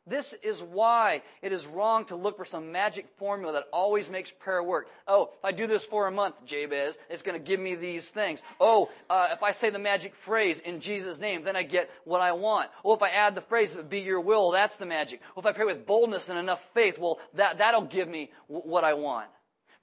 This 0.07 0.33
is 0.41 0.61
why 0.61 1.21
it 1.41 1.51
is 1.51 1.67
wrong 1.67 2.05
to 2.05 2.15
look 2.15 2.37
for 2.37 2.45
some 2.45 2.71
magic 2.71 3.07
formula 3.17 3.51
that 3.53 3.65
always 3.73 4.09
makes 4.09 4.31
prayer 4.31 4.63
work. 4.63 4.87
Oh, 5.05 5.31
if 5.37 5.43
I 5.43 5.51
do 5.51 5.67
this 5.67 5.83
for 5.83 6.07
a 6.07 6.11
month, 6.11 6.35
Jabez, 6.45 6.95
it's 7.09 7.23
going 7.23 7.37
to 7.37 7.43
give 7.43 7.59
me 7.59 7.75
these 7.75 8.09
things. 8.09 8.41
Oh, 8.59 8.89
uh, 9.09 9.29
if 9.31 9.43
I 9.43 9.51
say 9.51 9.69
the 9.69 9.79
magic 9.79 10.15
phrase 10.15 10.61
in 10.61 10.79
Jesus' 10.79 11.19
name, 11.19 11.43
then 11.43 11.57
I 11.57 11.63
get 11.63 11.89
what 12.05 12.21
I 12.21 12.31
want. 12.31 12.69
Oh, 12.85 12.93
if 12.93 13.01
I 13.01 13.09
add 13.09 13.35
the 13.35 13.41
phrase, 13.41 13.75
be 13.89 13.99
your 13.99 14.21
will, 14.21 14.51
that's 14.51 14.77
the 14.77 14.85
magic. 14.85 15.21
Well, 15.35 15.41
if 15.41 15.47
I 15.47 15.51
pray 15.51 15.65
with 15.65 15.85
boldness 15.85 16.29
and 16.29 16.39
enough 16.39 16.69
faith, 16.73 16.97
well, 16.99 17.19
that, 17.33 17.57
that'll 17.57 17.81
give 17.81 18.07
me 18.07 18.31
w- 18.47 18.65
what 18.65 18.85
I 18.85 18.93
want. 18.93 19.27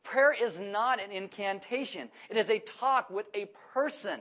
Prayer 0.02 0.32
is 0.32 0.58
not 0.58 1.00
an 1.00 1.10
incantation. 1.10 2.08
It 2.30 2.36
is 2.36 2.50
a 2.50 2.58
talk 2.58 3.10
with 3.10 3.26
a 3.34 3.46
person. 3.72 4.20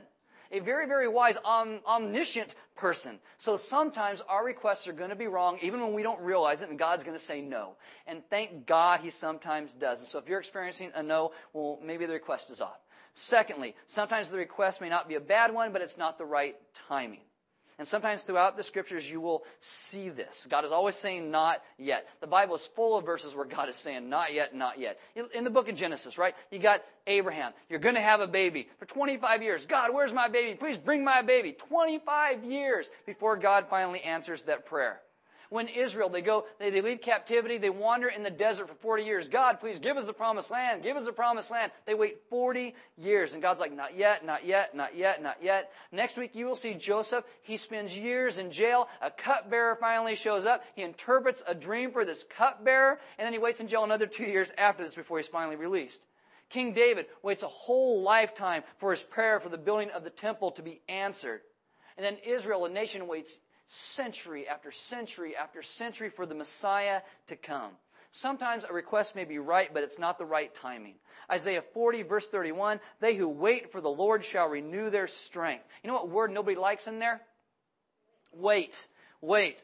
A 0.50 0.60
very, 0.60 0.86
very 0.86 1.08
wise, 1.08 1.38
om- 1.44 1.80
omniscient 1.86 2.54
person. 2.76 3.18
So 3.38 3.56
sometimes 3.56 4.20
our 4.28 4.44
requests 4.44 4.86
are 4.86 4.92
going 4.92 5.10
to 5.10 5.16
be 5.16 5.26
wrong, 5.26 5.58
even 5.62 5.80
when 5.80 5.94
we 5.94 6.02
don't 6.02 6.20
realize 6.20 6.60
it, 6.60 6.68
and 6.68 6.78
God's 6.78 7.04
going 7.04 7.18
to 7.18 7.24
say 7.24 7.40
no. 7.40 7.76
And 8.06 8.22
thank 8.28 8.66
God 8.66 9.00
He 9.00 9.10
sometimes 9.10 9.72
does. 9.72 10.00
And 10.00 10.08
so 10.08 10.18
if 10.18 10.28
you're 10.28 10.40
experiencing 10.40 10.90
a 10.94 11.02
no, 11.02 11.32
well, 11.54 11.78
maybe 11.82 12.04
the 12.04 12.12
request 12.12 12.50
is 12.50 12.60
off. 12.60 12.80
Secondly, 13.14 13.74
sometimes 13.86 14.30
the 14.30 14.36
request 14.36 14.80
may 14.80 14.88
not 14.88 15.08
be 15.08 15.14
a 15.14 15.20
bad 15.20 15.54
one, 15.54 15.72
but 15.72 15.82
it's 15.82 15.98
not 15.98 16.18
the 16.18 16.24
right 16.24 16.56
timing. 16.88 17.20
And 17.78 17.88
sometimes 17.88 18.22
throughout 18.22 18.56
the 18.56 18.62
scriptures, 18.62 19.10
you 19.10 19.20
will 19.20 19.44
see 19.60 20.08
this. 20.08 20.46
God 20.48 20.64
is 20.64 20.72
always 20.72 20.96
saying, 20.96 21.30
not 21.30 21.62
yet. 21.78 22.06
The 22.20 22.26
Bible 22.26 22.54
is 22.54 22.66
full 22.66 22.96
of 22.96 23.04
verses 23.04 23.34
where 23.34 23.44
God 23.44 23.68
is 23.68 23.76
saying, 23.76 24.08
not 24.08 24.32
yet, 24.32 24.54
not 24.54 24.78
yet. 24.78 25.00
In 25.34 25.44
the 25.44 25.50
book 25.50 25.68
of 25.68 25.74
Genesis, 25.74 26.18
right? 26.18 26.34
You 26.50 26.58
got 26.58 26.82
Abraham. 27.06 27.52
You're 27.68 27.80
going 27.80 27.94
to 27.94 28.00
have 28.00 28.20
a 28.20 28.26
baby. 28.26 28.68
For 28.78 28.86
25 28.86 29.42
years, 29.42 29.66
God, 29.66 29.92
where's 29.92 30.12
my 30.12 30.28
baby? 30.28 30.56
Please 30.56 30.76
bring 30.76 31.04
my 31.04 31.22
baby. 31.22 31.52
25 31.52 32.44
years 32.44 32.88
before 33.06 33.36
God 33.36 33.66
finally 33.68 34.00
answers 34.02 34.44
that 34.44 34.66
prayer 34.66 35.00
when 35.52 35.68
Israel, 35.68 36.08
they 36.08 36.22
go, 36.22 36.46
they, 36.58 36.70
they 36.70 36.80
leave 36.80 37.02
captivity, 37.02 37.58
they 37.58 37.68
wander 37.68 38.08
in 38.08 38.22
the 38.22 38.30
desert 38.30 38.68
for 38.68 38.74
40 38.74 39.02
years. 39.04 39.28
God, 39.28 39.60
please 39.60 39.78
give 39.78 39.98
us 39.98 40.06
the 40.06 40.12
promised 40.14 40.50
land. 40.50 40.82
Give 40.82 40.96
us 40.96 41.04
the 41.04 41.12
promised 41.12 41.50
land. 41.50 41.72
They 41.84 41.92
wait 41.92 42.20
40 42.30 42.74
years. 42.96 43.34
And 43.34 43.42
God's 43.42 43.60
like, 43.60 43.76
not 43.76 43.94
yet, 43.94 44.24
not 44.24 44.46
yet, 44.46 44.74
not 44.74 44.96
yet, 44.96 45.22
not 45.22 45.36
yet. 45.42 45.70
Next 45.92 46.16
week 46.16 46.34
you 46.34 46.46
will 46.46 46.56
see 46.56 46.72
Joseph. 46.72 47.26
He 47.42 47.58
spends 47.58 47.94
years 47.94 48.38
in 48.38 48.50
jail. 48.50 48.88
A 49.02 49.10
cupbearer 49.10 49.76
finally 49.76 50.14
shows 50.14 50.46
up. 50.46 50.64
He 50.74 50.82
interprets 50.82 51.42
a 51.46 51.54
dream 51.54 51.92
for 51.92 52.06
this 52.06 52.24
cupbearer. 52.34 52.98
And 53.18 53.26
then 53.26 53.34
he 53.34 53.38
waits 53.38 53.60
in 53.60 53.68
jail 53.68 53.84
another 53.84 54.06
two 54.06 54.24
years 54.24 54.52
after 54.56 54.82
this 54.82 54.94
before 54.94 55.18
he's 55.18 55.28
finally 55.28 55.56
released. 55.56 56.06
King 56.48 56.72
David 56.72 57.06
waits 57.22 57.42
a 57.42 57.48
whole 57.48 58.00
lifetime 58.00 58.62
for 58.78 58.90
his 58.90 59.02
prayer 59.02 59.38
for 59.38 59.50
the 59.50 59.58
building 59.58 59.90
of 59.90 60.02
the 60.02 60.10
temple 60.10 60.52
to 60.52 60.62
be 60.62 60.80
answered. 60.88 61.42
And 61.98 62.06
then 62.06 62.16
Israel, 62.24 62.64
a 62.64 62.70
nation, 62.70 63.06
waits 63.06 63.36
century 63.72 64.46
after 64.46 64.70
century 64.70 65.34
after 65.34 65.62
century 65.62 66.10
for 66.10 66.26
the 66.26 66.34
Messiah 66.34 67.00
to 67.28 67.36
come. 67.36 67.70
Sometimes 68.12 68.64
a 68.64 68.72
request 68.72 69.16
may 69.16 69.24
be 69.24 69.38
right, 69.38 69.72
but 69.72 69.82
it's 69.82 69.98
not 69.98 70.18
the 70.18 70.26
right 70.26 70.54
timing. 70.54 70.96
Isaiah 71.30 71.62
40, 71.72 72.02
verse 72.02 72.28
31 72.28 72.80
They 73.00 73.14
who 73.14 73.28
wait 73.28 73.72
for 73.72 73.80
the 73.80 73.88
Lord 73.88 74.22
shall 74.22 74.48
renew 74.48 74.90
their 74.90 75.06
strength. 75.06 75.64
You 75.82 75.88
know 75.88 75.94
what 75.94 76.10
word 76.10 76.30
nobody 76.30 76.56
likes 76.56 76.86
in 76.86 76.98
there? 76.98 77.22
Wait. 78.34 78.86
Wait. 79.22 79.58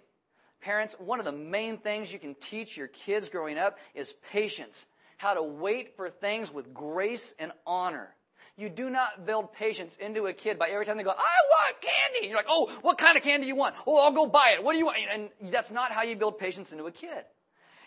Parents, 0.62 0.96
one 0.98 1.18
of 1.18 1.26
the 1.26 1.32
main 1.32 1.76
things 1.76 2.12
you 2.12 2.18
can 2.18 2.34
teach 2.34 2.76
your 2.76 2.88
kids 2.88 3.28
growing 3.28 3.58
up 3.58 3.78
is 3.94 4.14
patience. 4.32 4.86
How 5.18 5.34
to 5.34 5.42
wait 5.42 5.96
for 5.96 6.08
things 6.08 6.50
with 6.50 6.72
grace 6.72 7.34
and 7.38 7.52
honor. 7.66 8.14
You 8.58 8.68
do 8.68 8.90
not 8.90 9.24
build 9.24 9.52
patience 9.52 9.96
into 10.00 10.26
a 10.26 10.32
kid 10.32 10.58
by 10.58 10.68
every 10.68 10.84
time 10.84 10.96
they 10.96 11.04
go, 11.04 11.10
I 11.10 11.14
want 11.14 11.80
candy. 11.80 12.18
And 12.22 12.26
you're 12.26 12.36
like, 12.36 12.46
oh, 12.48 12.68
what 12.82 12.98
kind 12.98 13.16
of 13.16 13.22
candy 13.22 13.44
do 13.44 13.48
you 13.48 13.54
want? 13.54 13.76
Oh, 13.86 13.98
I'll 13.98 14.12
go 14.12 14.26
buy 14.26 14.50
it. 14.50 14.64
What 14.64 14.72
do 14.72 14.78
you 14.78 14.86
want? 14.86 14.98
And 15.12 15.30
that's 15.52 15.70
not 15.70 15.92
how 15.92 16.02
you 16.02 16.16
build 16.16 16.38
patience 16.40 16.72
into 16.72 16.84
a 16.86 16.90
kid. 16.90 17.24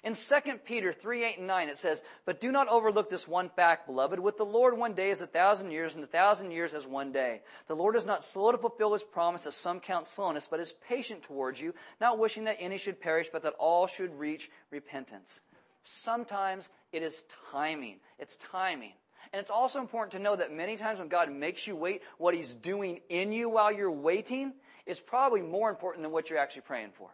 In 0.03 0.13
2 0.13 0.36
Peter 0.65 0.93
3, 0.93 1.25
8, 1.25 1.38
and 1.39 1.47
9, 1.47 1.69
it 1.69 1.77
says, 1.77 2.01
But 2.25 2.39
do 2.39 2.51
not 2.51 2.69
overlook 2.69 3.10
this 3.10 3.27
one 3.27 3.49
fact, 3.49 3.86
beloved. 3.86 4.17
With 4.17 4.38
the 4.38 4.45
Lord, 4.45 4.75
one 4.75 4.93
day 4.93 5.12
is 5.12 5.21
a 5.21 5.27
thousand 5.27 5.71
years, 5.71 5.95
and 5.95 6.03
a 6.03 6.07
thousand 6.07 6.51
years 6.51 6.73
as 6.73 6.88
one 6.88 7.12
day. 7.12 7.41
The 7.67 7.75
Lord 7.75 7.95
is 7.95 8.05
not 8.05 8.23
slow 8.23 8.51
to 8.51 8.57
fulfill 8.57 8.93
his 8.93 9.03
promise, 9.03 9.45
as 9.45 9.55
some 9.55 9.79
count 9.79 10.07
slowness, 10.07 10.47
but 10.47 10.60
is 10.60 10.73
patient 10.88 11.21
towards 11.23 11.62
you, 11.62 11.75
not 11.99 12.17
wishing 12.17 12.45
that 12.45 12.57
any 12.60 12.77
should 12.77 12.99
perish, 12.99 13.29
but 13.31 13.43
that 13.43 13.53
all 13.60 13.86
should 13.86 14.17
reach 14.17 14.49
repentance. 14.71 15.39
Sometimes 15.84 16.69
it 16.91 17.03
is 17.03 17.25
timing. 17.51 17.97
It's 18.17 18.38
timing. 18.38 18.93
And 19.34 19.39
it's 19.39 19.51
also 19.51 19.79
important 19.79 20.12
to 20.13 20.19
know 20.19 20.36
that 20.36 20.53
many 20.53 20.77
times 20.77 20.99
when 20.99 21.07
God 21.07 21.31
makes 21.31 21.67
you 21.67 21.75
wait, 21.75 22.01
what 22.17 22.36
He's 22.36 22.55
doing 22.55 23.01
in 23.10 23.31
you 23.31 23.49
while 23.49 23.71
you're 23.71 23.91
waiting 23.91 24.53
is 24.86 24.99
probably 24.99 25.41
more 25.41 25.69
important 25.69 26.03
than 26.03 26.12
what 26.12 26.29
you're 26.29 26.39
actually 26.39 26.63
praying 26.63 26.91
for. 26.93 27.10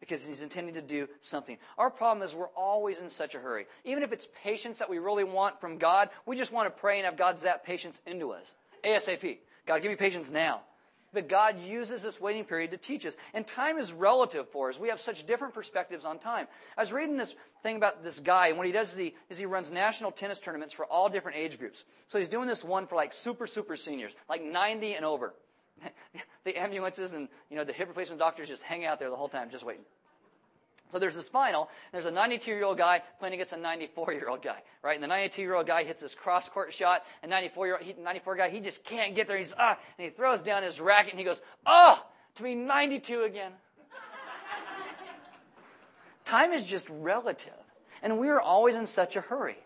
Because 0.00 0.24
He's 0.24 0.42
intending 0.42 0.74
to 0.74 0.82
do 0.82 1.08
something. 1.20 1.58
Our 1.76 1.90
problem 1.90 2.22
is 2.22 2.34
we're 2.34 2.46
always 2.48 2.98
in 2.98 3.10
such 3.10 3.34
a 3.34 3.38
hurry. 3.38 3.66
Even 3.84 4.02
if 4.02 4.12
it's 4.12 4.28
patience 4.42 4.78
that 4.78 4.88
we 4.88 4.98
really 4.98 5.24
want 5.24 5.60
from 5.60 5.78
God, 5.78 6.10
we 6.26 6.36
just 6.36 6.52
want 6.52 6.66
to 6.66 6.80
pray 6.80 6.98
and 6.98 7.04
have 7.04 7.16
God 7.16 7.38
zap 7.38 7.64
patience 7.64 8.00
into 8.06 8.30
us. 8.30 8.54
ASAP. 8.84 9.38
God, 9.66 9.82
give 9.82 9.90
me 9.90 9.96
patience 9.96 10.30
now. 10.30 10.62
But 11.12 11.28
God 11.28 11.58
uses 11.58 12.02
this 12.02 12.20
waiting 12.20 12.44
period 12.44 12.70
to 12.72 12.76
teach 12.76 13.06
us. 13.06 13.16
And 13.32 13.46
time 13.46 13.78
is 13.78 13.92
relative 13.92 14.48
for 14.50 14.68
us. 14.68 14.78
We 14.78 14.88
have 14.88 15.00
such 15.00 15.26
different 15.26 15.54
perspectives 15.54 16.04
on 16.04 16.18
time. 16.18 16.46
I 16.76 16.82
was 16.82 16.92
reading 16.92 17.16
this 17.16 17.34
thing 17.62 17.76
about 17.76 18.04
this 18.04 18.20
guy, 18.20 18.48
and 18.48 18.58
what 18.58 18.66
he 18.66 18.72
does 18.72 18.92
is 18.92 18.98
he, 18.98 19.14
is 19.30 19.38
he 19.38 19.46
runs 19.46 19.70
national 19.72 20.12
tennis 20.12 20.38
tournaments 20.38 20.74
for 20.74 20.84
all 20.84 21.08
different 21.08 21.38
age 21.38 21.58
groups. 21.58 21.84
So 22.08 22.18
he's 22.18 22.28
doing 22.28 22.46
this 22.46 22.62
one 22.62 22.86
for 22.86 22.96
like 22.96 23.12
super, 23.14 23.46
super 23.46 23.76
seniors, 23.76 24.12
like 24.28 24.44
90 24.44 24.94
and 24.94 25.04
over. 25.04 25.34
the 26.44 26.56
ambulances 26.56 27.12
and 27.12 27.28
you 27.50 27.56
know 27.56 27.62
the 27.62 27.72
hip 27.72 27.86
replacement 27.86 28.18
doctors 28.18 28.48
just 28.48 28.64
hang 28.64 28.84
out 28.84 28.98
there 28.98 29.10
the 29.10 29.16
whole 29.16 29.28
time, 29.28 29.48
just 29.48 29.64
waiting. 29.64 29.84
So 30.90 30.98
there's 30.98 31.16
this 31.16 31.28
final. 31.28 31.68
There's 31.92 32.06
a 32.06 32.10
92 32.10 32.50
year 32.50 32.64
old 32.64 32.78
guy 32.78 33.02
playing 33.18 33.34
against 33.34 33.52
a 33.52 33.56
94 33.56 34.12
year 34.12 34.28
old 34.28 34.42
guy, 34.42 34.62
right? 34.82 34.94
And 34.94 35.02
the 35.02 35.08
92 35.08 35.42
year 35.42 35.54
old 35.54 35.66
guy 35.66 35.84
hits 35.84 36.00
this 36.00 36.14
cross 36.14 36.48
court 36.48 36.72
shot, 36.72 37.04
and 37.22 37.30
94 37.30 37.66
year 37.66 37.78
old 37.78 37.98
94 37.98 38.36
guy 38.36 38.48
he 38.48 38.60
just 38.60 38.84
can't 38.84 39.14
get 39.14 39.28
there. 39.28 39.38
He's 39.38 39.54
ah, 39.58 39.78
and 39.98 40.04
he 40.04 40.10
throws 40.10 40.42
down 40.42 40.62
his 40.62 40.80
racket 40.80 41.12
and 41.12 41.18
he 41.18 41.24
goes, 41.24 41.42
oh, 41.66 42.02
to 42.36 42.42
be 42.42 42.54
92 42.54 43.22
again. 43.22 43.52
Time 46.24 46.52
is 46.52 46.64
just 46.64 46.88
relative, 46.90 47.52
and 48.02 48.18
we 48.18 48.28
are 48.28 48.40
always 48.40 48.76
in 48.76 48.84
such 48.84 49.16
a 49.16 49.20
hurry. 49.20 49.56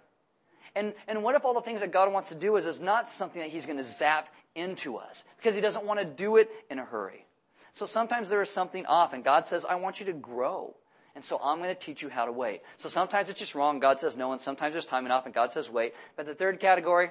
And 0.74 0.94
and 1.08 1.22
what 1.22 1.34
if 1.34 1.44
all 1.44 1.54
the 1.54 1.60
things 1.60 1.80
that 1.80 1.92
God 1.92 2.12
wants 2.12 2.28
to 2.28 2.34
do 2.34 2.56
is 2.56 2.66
is 2.66 2.80
not 2.80 3.08
something 3.08 3.42
that 3.42 3.50
He's 3.50 3.66
going 3.66 3.78
to 3.78 3.84
zap 3.84 4.28
into 4.54 4.96
us 4.96 5.24
because 5.38 5.54
He 5.54 5.60
doesn't 5.60 5.84
want 5.84 5.98
to 5.98 6.06
do 6.06 6.36
it 6.36 6.50
in 6.70 6.78
a 6.78 6.84
hurry. 6.84 7.26
So 7.74 7.86
sometimes 7.86 8.28
there 8.28 8.42
is 8.42 8.50
something 8.50 8.86
off, 8.86 9.12
and 9.12 9.24
God 9.24 9.46
says, 9.46 9.64
I 9.64 9.76
want 9.76 9.98
you 9.98 10.06
to 10.06 10.12
grow. 10.12 10.74
And 11.14 11.24
so 11.24 11.38
I'm 11.42 11.58
going 11.58 11.68
to 11.68 11.74
teach 11.74 12.02
you 12.02 12.08
how 12.08 12.24
to 12.24 12.32
wait. 12.32 12.62
So 12.78 12.88
sometimes 12.88 13.28
it's 13.28 13.38
just 13.38 13.54
wrong. 13.54 13.80
God 13.80 14.00
says 14.00 14.16
no, 14.16 14.32
and 14.32 14.40
sometimes 14.40 14.72
there's 14.72 14.86
time 14.86 15.04
enough, 15.04 15.26
and 15.26 15.34
God 15.34 15.52
says 15.52 15.68
wait. 15.68 15.94
But 16.16 16.26
the 16.26 16.34
third 16.34 16.58
category, 16.58 17.10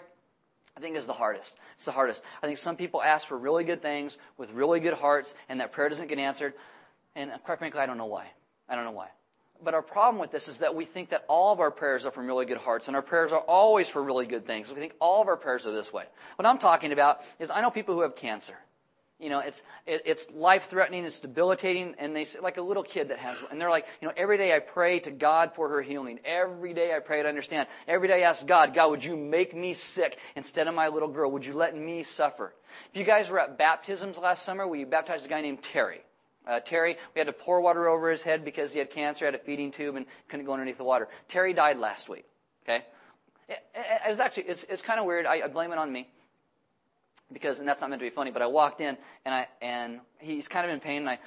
I 0.76 0.80
think 0.80 0.96
is 0.96 1.06
the 1.06 1.14
hardest. 1.14 1.58
It's 1.76 1.86
the 1.86 1.92
hardest. 1.92 2.24
I 2.42 2.48
think 2.48 2.58
some 2.58 2.76
people 2.76 3.02
ask 3.02 3.28
for 3.28 3.38
really 3.38 3.64
good 3.64 3.82
things 3.82 4.18
with 4.38 4.52
really 4.52 4.80
good 4.80 4.96
hearts, 4.96 5.36
and 5.50 5.60
that 5.60 5.72
prayer 5.72 5.90
doesn't 5.90 6.08
get 6.08 6.18
answered. 6.18 6.54
And 7.16 7.32
uh, 7.32 7.38
quite 7.40 7.60
frankly, 7.60 7.80
I 7.80 7.86
don't 7.86 7.98
know 7.98 8.06
why. 8.06 8.28
I 8.68 8.76
don't 8.76 8.86
know 8.86 8.92
why. 8.92 9.10
But 9.64 9.76
our 9.76 9.84
problem 9.84 10.20
with 10.20 10.32
this 10.32 10.48
is 10.48 10.60
that 10.60 10.74
we 10.74 10.86
think 10.86 11.10
that 11.10 11.24
all 11.28 11.54
of 11.54 11.60
our 11.60 11.70
prayers 11.70 12.08
are 12.08 12.12
from 12.12 12.26
really 12.26 12.48
good 12.48 12.58
hearts, 12.58 12.88
and 12.88 12.96
our 12.96 13.04
prayers 13.04 13.32
are 13.32 13.42
always 13.42 13.88
for 13.88 14.02
really 14.02 14.26
good 14.26 14.48
things. 14.48 14.72
We 14.72 14.80
think 14.80 14.94
all 15.00 15.22
of 15.22 15.28
our 15.28 15.38
prayers 15.38 15.68
are 15.68 15.72
this 15.72 15.94
way. 15.94 16.06
What 16.38 16.48
I'm 16.48 16.58
talking 16.58 16.92
about 16.92 17.22
is 17.38 17.52
I 17.52 17.62
know 17.62 17.70
people 17.70 17.94
who 17.94 18.02
have 18.02 18.16
cancer 18.16 18.56
you 19.22 19.30
know, 19.30 19.40
it's, 19.40 19.62
it, 19.86 20.02
it's 20.06 20.32
life 20.32 20.66
threatening, 20.66 21.06
it's 21.06 21.20
debilitating, 21.20 21.96
and 22.00 22.16
they 22.16 22.24
say, 22.24 22.40
like 22.40 22.58
a 22.58 22.62
little 22.62 22.84
kid 22.84 23.10
that 23.10 23.20
has, 23.20 23.38
and 23.52 23.62
they're 23.62 23.70
like, 23.70 23.86
you 24.02 24.08
know, 24.08 24.14
every 24.18 24.38
day 24.38 24.54
I 24.54 24.60
pray 24.60 25.00
to 25.02 25.12
God 25.12 25.54
for 25.54 25.70
her 25.70 25.82
healing. 25.82 26.20
Every 26.26 26.74
day 26.74 26.94
I 26.96 27.00
pray 27.00 27.22
to 27.22 27.30
understand. 27.30 27.68
Every 27.88 28.08
day 28.08 28.24
I 28.24 28.30
ask 28.30 28.46
God, 28.46 28.74
God, 28.74 28.90
would 28.90 29.06
you 29.06 29.16
make 29.16 29.56
me 29.56 29.76
sick 29.76 30.18
instead 30.36 30.68
of 30.68 30.74
my 30.74 30.88
little 30.88 31.08
girl? 31.08 31.30
Would 31.32 31.46
you 31.46 31.54
let 31.54 31.78
me 31.78 32.02
suffer? 32.02 32.54
If 32.92 33.00
you 33.00 33.06
guys 33.06 33.30
were 33.30 33.40
at 33.40 33.58
baptisms 33.60 34.18
last 34.18 34.44
summer, 34.44 34.68
we 34.68 34.84
baptized 34.84 35.28
a 35.28 35.30
guy 35.30 35.42
named 35.42 35.62
Terry. 35.62 36.02
Uh, 36.48 36.60
Terry, 36.60 36.98
we 37.14 37.20
had 37.20 37.28
to 37.28 37.34
pour 37.34 37.62
water 37.62 37.88
over 37.88 38.10
his 38.10 38.24
head 38.24 38.44
because 38.44 38.74
he 38.74 38.80
had 38.80 38.90
cancer, 38.90 39.26
had 39.26 39.36
a 39.36 39.40
feeding 39.40 39.72
tube, 39.72 39.96
and 39.96 40.08
couldn't 40.28 40.48
go 40.48 40.54
underneath 40.54 40.78
the 40.78 40.84
water. 40.84 41.08
Terry 41.30 41.54
died 41.54 41.78
last 41.78 42.10
week. 42.10 42.26
Okay, 42.66 42.84
it, 43.48 43.60
it, 43.76 44.02
it 44.08 44.10
was 44.10 44.20
actually 44.20 44.44
it's 44.44 44.64
it's 44.64 44.82
kind 44.82 45.00
of 45.00 45.06
weird. 45.06 45.28
I, 45.28 45.42
I 45.42 45.48
blame 45.48 45.72
it 45.72 45.78
on 45.78 45.92
me 45.92 46.08
because, 47.34 47.60
and 47.60 47.68
that's 47.68 47.82
not 47.82 47.90
meant 47.90 48.02
to 48.02 48.06
be 48.06 48.14
funny, 48.14 48.32
but 48.32 48.42
I 48.42 48.48
walked 48.48 48.82
in 48.82 48.98
and 49.26 49.34
I, 49.34 49.48
and 49.62 50.00
he's 50.20 50.48
kind 50.48 50.66
of 50.66 50.74
in 50.74 50.80
pain 50.80 51.02
and 51.02 51.10
I 51.10 51.20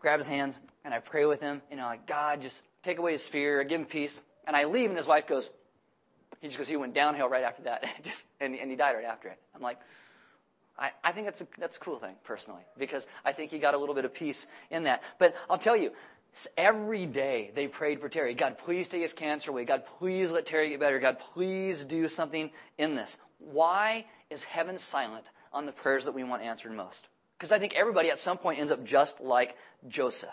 grab 0.00 0.18
his 0.18 0.26
hands 0.26 0.58
and 0.84 0.92
I 0.92 0.98
pray 0.98 1.24
with 1.24 1.40
him, 1.40 1.62
you 1.70 1.76
know, 1.76 1.84
like, 1.84 2.06
God, 2.06 2.42
just 2.42 2.62
take 2.82 2.98
away 2.98 3.12
his 3.12 3.26
fear, 3.26 3.62
give 3.64 3.80
him 3.80 3.86
peace. 3.86 4.20
And 4.46 4.56
I 4.56 4.64
leave 4.64 4.90
and 4.90 4.96
his 4.96 5.06
wife 5.06 5.26
goes, 5.26 5.50
he 6.40 6.48
just 6.48 6.58
goes, 6.58 6.68
he 6.68 6.76
went 6.76 6.94
downhill 6.94 7.28
right 7.28 7.44
after 7.44 7.62
that. 7.64 7.84
just, 8.02 8.26
and, 8.40 8.54
and 8.54 8.70
he 8.70 8.76
died 8.76 8.94
right 8.94 9.04
after 9.04 9.28
it. 9.28 9.38
I'm 9.54 9.62
like, 9.62 9.78
I, 10.78 10.90
I 11.04 11.12
think 11.12 11.26
that's 11.26 11.40
a, 11.40 11.46
that's 11.58 11.76
a 11.76 11.80
cool 11.80 11.98
thing, 11.98 12.14
personally, 12.24 12.62
because 12.78 13.06
I 13.24 13.32
think 13.32 13.50
he 13.50 13.58
got 13.58 13.74
a 13.74 13.78
little 13.78 13.94
bit 13.94 14.04
of 14.04 14.12
peace 14.12 14.46
in 14.70 14.84
that. 14.84 15.02
But 15.18 15.36
I'll 15.48 15.58
tell 15.58 15.76
you, 15.76 15.92
every 16.56 17.06
day 17.06 17.52
they 17.54 17.68
prayed 17.68 18.00
for 18.00 18.08
Terry. 18.08 18.34
God, 18.34 18.58
please 18.58 18.88
take 18.88 19.02
his 19.02 19.12
cancer 19.12 19.50
away. 19.50 19.64
God, 19.64 19.84
please 19.98 20.32
let 20.32 20.46
Terry 20.46 20.70
get 20.70 20.80
better. 20.80 20.98
God, 20.98 21.18
please 21.18 21.84
do 21.84 22.08
something 22.08 22.50
in 22.78 22.94
this. 22.94 23.18
Why 23.38 24.06
is 24.30 24.44
heaven 24.44 24.78
silent 24.78 25.26
on 25.52 25.66
the 25.66 25.72
prayers 25.72 26.04
that 26.06 26.12
we 26.12 26.24
want 26.24 26.42
answered 26.42 26.72
most. 26.72 27.08
Because 27.38 27.52
I 27.52 27.58
think 27.58 27.74
everybody 27.74 28.10
at 28.10 28.18
some 28.18 28.38
point 28.38 28.58
ends 28.58 28.70
up 28.70 28.84
just 28.84 29.20
like 29.20 29.56
Joseph. 29.88 30.30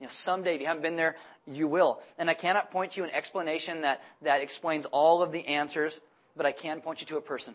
You 0.00 0.06
know, 0.06 0.10
someday, 0.10 0.54
if 0.54 0.60
you 0.60 0.66
haven't 0.66 0.82
been 0.82 0.96
there, 0.96 1.16
you 1.46 1.66
will. 1.66 2.00
And 2.18 2.30
I 2.30 2.34
cannot 2.34 2.70
point 2.70 2.96
you 2.96 3.04
an 3.04 3.10
explanation 3.10 3.80
that, 3.80 4.02
that 4.22 4.40
explains 4.40 4.86
all 4.86 5.22
of 5.22 5.32
the 5.32 5.46
answers, 5.46 6.00
but 6.36 6.46
I 6.46 6.52
can 6.52 6.80
point 6.80 7.00
you 7.00 7.06
to 7.08 7.16
a 7.16 7.20
person. 7.20 7.54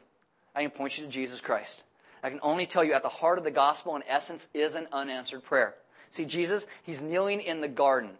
I 0.54 0.62
can 0.62 0.72
point 0.72 0.98
you 0.98 1.06
to 1.06 1.10
Jesus 1.10 1.40
Christ. 1.40 1.84
I 2.22 2.30
can 2.30 2.40
only 2.42 2.66
tell 2.66 2.84
you 2.84 2.94
at 2.94 3.04
the 3.04 3.10
heart 3.10 3.38
of 3.38 3.44
the 3.44 3.52
gospel, 3.52 3.96
in 3.96 4.04
essence, 4.08 4.48
is 4.54 4.76
an 4.76 4.88
unanswered 4.92 5.44
prayer. 5.44 5.76
See, 6.12 6.26
Jesus, 6.26 6.66
he's 6.84 7.02
kneeling 7.02 7.42
in 7.42 7.62
the 7.62 7.68
garden. 7.68 8.12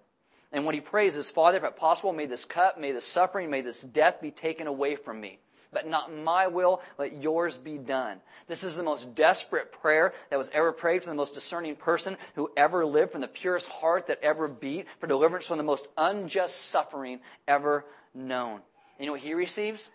And 0.52 0.66
what 0.66 0.76
he 0.76 0.82
prays 0.82 1.16
is, 1.16 1.30
Father, 1.30 1.58
if 1.58 1.64
it 1.64 1.76
possible, 1.76 2.14
may 2.14 2.26
this 2.26 2.46
cup, 2.46 2.80
may 2.80 2.92
this 2.92 3.06
suffering, 3.06 3.50
may 3.50 3.62
this 3.62 3.82
death 3.82 4.22
be 4.22 4.32
taken 4.32 4.68
away 4.68 4.96
from 4.96 5.20
me 5.20 5.40
but 5.74 5.88
not 5.88 6.16
my 6.16 6.48
will, 6.48 6.82
let 6.98 7.22
yours 7.22 7.58
be 7.58 7.78
done. 7.78 8.20
This 8.48 8.64
is 8.64 8.76
the 8.76 8.84
most 8.84 9.16
desperate 9.16 9.72
prayer 9.72 10.14
that 10.30 10.38
was 10.38 10.50
ever 10.54 10.72
prayed 10.72 11.04
from 11.04 11.12
the 11.12 11.18
most 11.18 11.34
discerning 11.34 11.76
person 11.76 12.18
who 12.36 12.52
ever 12.56 12.86
lived, 12.86 13.12
from 13.12 13.22
the 13.22 13.28
purest 13.28 13.68
heart 13.70 14.08
that 14.08 14.20
ever 14.22 14.48
beat, 14.48 14.88
for 15.00 15.08
deliverance 15.08 15.48
from 15.48 15.58
the 15.58 15.64
most 15.64 15.88
unjust 15.98 16.56
suffering 16.56 17.20
ever 17.48 17.86
known. 18.14 18.56
And 18.56 19.00
you 19.00 19.06
know 19.08 19.14
what 19.14 19.22
he 19.22 19.34
receives? 19.34 19.90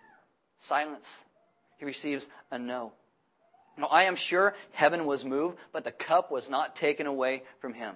Silence. 0.58 1.06
He 1.78 1.84
receives 1.84 2.28
a 2.50 2.58
no. 2.58 2.92
Now, 3.76 3.86
I 3.86 4.04
am 4.04 4.16
sure 4.16 4.54
heaven 4.72 5.06
was 5.06 5.24
moved, 5.24 5.58
but 5.72 5.84
the 5.84 5.92
cup 5.92 6.32
was 6.32 6.50
not 6.50 6.74
taken 6.74 7.06
away 7.06 7.44
from 7.60 7.74
him. 7.74 7.94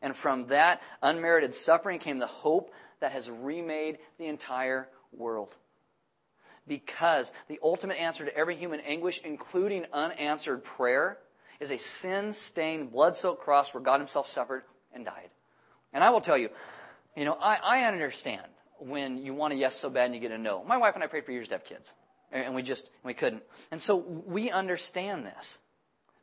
And 0.00 0.16
from 0.16 0.46
that 0.48 0.82
unmerited 1.02 1.54
suffering 1.54 1.98
came 1.98 2.18
the 2.18 2.26
hope 2.26 2.70
that 3.00 3.12
has 3.12 3.28
remade 3.28 3.98
the 4.18 4.26
entire 4.26 4.88
world 5.12 5.56
because 6.66 7.32
the 7.48 7.58
ultimate 7.62 7.94
answer 7.94 8.24
to 8.24 8.36
every 8.36 8.56
human 8.56 8.80
anguish, 8.80 9.20
including 9.24 9.86
unanswered 9.92 10.64
prayer, 10.64 11.18
is 11.60 11.70
a 11.70 11.78
sin 11.78 12.32
stained, 12.32 12.92
blood 12.92 13.16
soaked 13.16 13.42
cross 13.42 13.72
where 13.72 13.82
God 13.82 14.00
Himself 14.00 14.28
suffered 14.28 14.62
and 14.92 15.04
died. 15.04 15.30
And 15.92 16.02
I 16.04 16.10
will 16.10 16.20
tell 16.20 16.36
you, 16.36 16.50
you 17.16 17.24
know, 17.24 17.34
I, 17.40 17.58
I 17.62 17.84
understand 17.84 18.46
when 18.78 19.18
you 19.18 19.32
want 19.32 19.54
a 19.54 19.56
yes 19.56 19.74
so 19.76 19.88
bad 19.88 20.06
and 20.06 20.14
you 20.14 20.20
get 20.20 20.32
a 20.32 20.38
no. 20.38 20.62
My 20.64 20.76
wife 20.76 20.94
and 20.94 21.02
I 21.02 21.06
prayed 21.06 21.24
for 21.24 21.32
years 21.32 21.48
to 21.48 21.54
have 21.54 21.64
kids, 21.64 21.92
and 22.30 22.54
we 22.54 22.62
just 22.62 22.90
we 23.02 23.14
couldn't. 23.14 23.42
And 23.70 23.80
so 23.80 23.96
we 23.96 24.50
understand 24.50 25.24
this. 25.24 25.58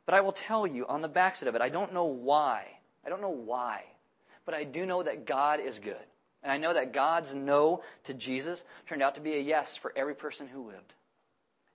But 0.06 0.14
I 0.14 0.20
will 0.20 0.32
tell 0.32 0.66
you, 0.66 0.86
on 0.86 1.00
the 1.00 1.08
backside 1.08 1.48
of 1.48 1.54
it, 1.54 1.62
I 1.62 1.70
don't 1.70 1.94
know 1.94 2.04
why. 2.04 2.66
I 3.04 3.08
don't 3.08 3.22
know 3.22 3.30
why. 3.30 3.84
But 4.44 4.54
I 4.54 4.64
do 4.64 4.84
know 4.84 5.02
that 5.02 5.24
God 5.24 5.60
is 5.60 5.78
good. 5.78 5.96
And 6.44 6.52
I 6.52 6.58
know 6.58 6.74
that 6.74 6.92
God's 6.92 7.34
no 7.34 7.82
to 8.04 8.14
Jesus 8.14 8.62
turned 8.86 9.02
out 9.02 9.14
to 9.14 9.20
be 9.22 9.34
a 9.34 9.40
yes 9.40 9.76
for 9.76 9.92
every 9.96 10.14
person 10.14 10.46
who 10.46 10.68
lived. 10.68 10.92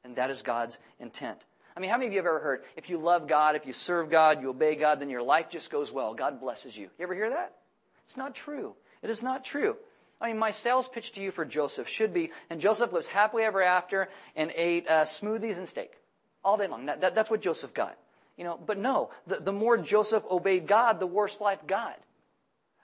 And 0.04 0.16
that 0.16 0.30
is 0.30 0.44
God's 0.44 0.80
intent. 1.00 1.44
I 1.76 1.80
mean, 1.80 1.90
how 1.90 1.98
many 1.98 2.08
of 2.08 2.14
you 2.14 2.20
have 2.20 2.28
ever 2.28 2.40
heard, 2.40 2.64
if 2.76 2.90
you 2.90 2.98
love 2.98 3.28
God, 3.28 3.56
if 3.56 3.66
you 3.66 3.74
serve 3.74 4.10
God, 4.10 4.42
you 4.42 4.50
obey 4.50 4.76
God, 4.76 5.00
then 5.00 5.10
your 5.10 5.24
life 5.24 5.50
just 5.50 5.72
goes 5.72 5.92
well. 5.92 6.14
God 6.14 6.40
blesses 6.40 6.78
you. 6.78 6.84
You 6.84 7.04
ever 7.04 7.16
hear 7.16 7.32
that? 7.32 7.56
It's 8.06 8.18
not 8.18 8.36
true. 8.36 8.76
It 9.02 9.10
is 9.10 9.24
not 9.24 9.44
true. 9.44 9.76
I 10.22 10.28
mean, 10.28 10.38
my 10.38 10.52
sales 10.52 10.88
pitch 10.88 11.14
to 11.14 11.22
you 11.22 11.32
for 11.32 11.46
Joseph 11.46 11.88
should 11.88 12.14
be, 12.14 12.32
and 12.50 12.60
Joseph 12.60 12.92
lives 12.92 13.08
happily 13.08 13.44
ever 13.44 13.64
after 13.64 14.10
and 14.36 14.52
ate 14.54 14.88
uh, 14.88 15.06
smoothies 15.06 15.58
and 15.58 15.68
steak 15.68 15.94
all 16.44 16.58
day 16.58 16.68
long. 16.68 16.88
That, 16.88 17.02
that, 17.02 17.16
that's 17.16 17.30
what 17.30 17.42
Joseph 17.42 17.74
got. 17.74 17.98
You 18.38 18.44
know, 18.44 18.60
but 18.64 18.78
no, 18.78 19.10
the, 19.28 19.38
the 19.38 19.52
more 19.52 19.78
Joseph 19.78 20.24
obeyed 20.30 20.68
God, 20.68 21.00
the 21.00 21.08
worse 21.08 21.42
life 21.42 21.66
got. 21.66 22.00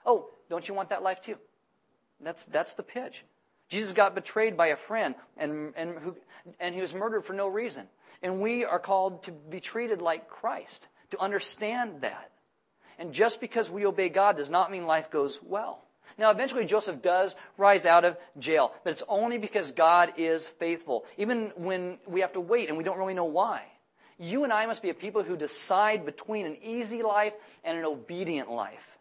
Oh, 0.04 0.30
don't 0.48 0.66
you 0.66 0.74
want 0.74 0.90
that 0.90 1.02
life 1.02 1.20
too? 1.20 1.36
That's, 2.20 2.44
that's 2.46 2.74
the 2.74 2.82
pitch. 2.82 3.24
Jesus 3.68 3.92
got 3.92 4.14
betrayed 4.14 4.56
by 4.56 4.68
a 4.68 4.76
friend 4.76 5.14
and, 5.36 5.72
and, 5.76 5.98
who, 5.98 6.16
and 6.60 6.74
he 6.74 6.80
was 6.80 6.94
murdered 6.94 7.24
for 7.24 7.32
no 7.32 7.48
reason. 7.48 7.86
And 8.22 8.40
we 8.40 8.64
are 8.64 8.78
called 8.78 9.24
to 9.24 9.32
be 9.32 9.60
treated 9.60 10.00
like 10.00 10.28
Christ, 10.28 10.86
to 11.10 11.20
understand 11.20 12.02
that. 12.02 12.30
And 12.98 13.12
just 13.12 13.40
because 13.40 13.70
we 13.70 13.84
obey 13.84 14.08
God 14.08 14.36
does 14.36 14.50
not 14.50 14.70
mean 14.70 14.86
life 14.86 15.10
goes 15.10 15.40
well. 15.42 15.82
Now, 16.18 16.30
eventually 16.30 16.64
Joseph 16.64 17.02
does 17.02 17.34
rise 17.58 17.84
out 17.84 18.04
of 18.04 18.16
jail, 18.38 18.72
but 18.84 18.90
it's 18.90 19.02
only 19.08 19.36
because 19.36 19.72
God 19.72 20.14
is 20.16 20.48
faithful, 20.48 21.04
even 21.18 21.52
when 21.56 21.98
we 22.06 22.22
have 22.22 22.32
to 22.32 22.40
wait 22.40 22.68
and 22.68 22.78
we 22.78 22.84
don't 22.84 22.96
really 22.96 23.12
know 23.12 23.24
why. 23.24 23.64
You 24.18 24.44
and 24.44 24.52
I 24.52 24.64
must 24.64 24.80
be 24.80 24.88
a 24.88 24.94
people 24.94 25.22
who 25.22 25.36
decide 25.36 26.06
between 26.06 26.46
an 26.46 26.56
easy 26.62 27.02
life 27.02 27.34
and 27.64 27.76
an 27.76 27.84
obedient 27.84 28.50
life. 28.50 28.95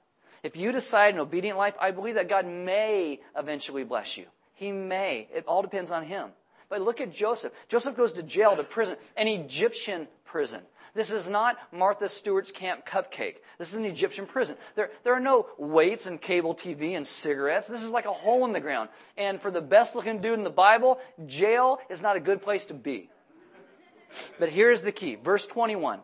If 0.46 0.56
you 0.56 0.72
decide 0.72 1.16
an 1.16 1.20
obedient 1.20 1.58
life, 1.58 1.74
I 1.82 1.90
believe 1.90 2.16
that 2.16 2.30
God 2.30 2.46
may 2.46 3.20
eventually 3.36 3.84
bless 3.84 4.16
you. 4.16 4.26
He 4.54 4.72
may. 4.72 5.28
It 5.34 5.44
all 5.48 5.64
depends 5.64 5.90
on 5.90 6.06
Him. 6.06 6.30
But 6.70 6.82
look 6.82 7.02
at 7.02 7.12
Joseph. 7.12 7.52
Joseph 7.68 7.98
goes 7.98 8.14
to 8.14 8.22
jail, 8.22 8.56
to 8.56 8.64
prison, 8.64 8.96
an 9.18 9.28
Egyptian 9.28 10.08
prison. 10.24 10.62
This 10.94 11.10
is 11.10 11.28
not 11.28 11.58
Martha 11.72 12.08
Stewart's 12.08 12.52
Camp 12.52 12.86
Cupcake. 12.86 13.38
This 13.58 13.70
is 13.70 13.74
an 13.74 13.86
Egyptian 13.86 14.28
prison. 14.28 14.56
There, 14.76 14.92
there 15.04 15.16
are 15.16 15.20
no 15.20 15.48
weights 15.58 16.06
and 16.06 16.22
cable 16.22 16.54
TV 16.54 16.96
and 16.96 17.08
cigarettes. 17.08 17.68
This 17.68 17.82
is 17.82 17.90
like 17.90 18.06
a 18.06 18.14
hole 18.14 18.46
in 18.46 18.54
the 18.54 18.60
ground. 18.60 18.90
And 19.18 19.42
for 19.42 19.50
the 19.50 19.62
best 19.62 19.96
looking 19.96 20.22
dude 20.22 20.38
in 20.38 20.44
the 20.44 20.52
Bible, 20.52 21.00
jail 21.26 21.80
is 21.90 22.04
not 22.04 22.18
a 22.18 22.20
good 22.20 22.44
place 22.44 22.66
to 22.66 22.76
be. 22.76 23.10
But 24.38 24.50
here's 24.50 24.84
the 24.84 24.92
key. 24.92 25.16
Verse 25.16 25.48
21. 25.48 26.02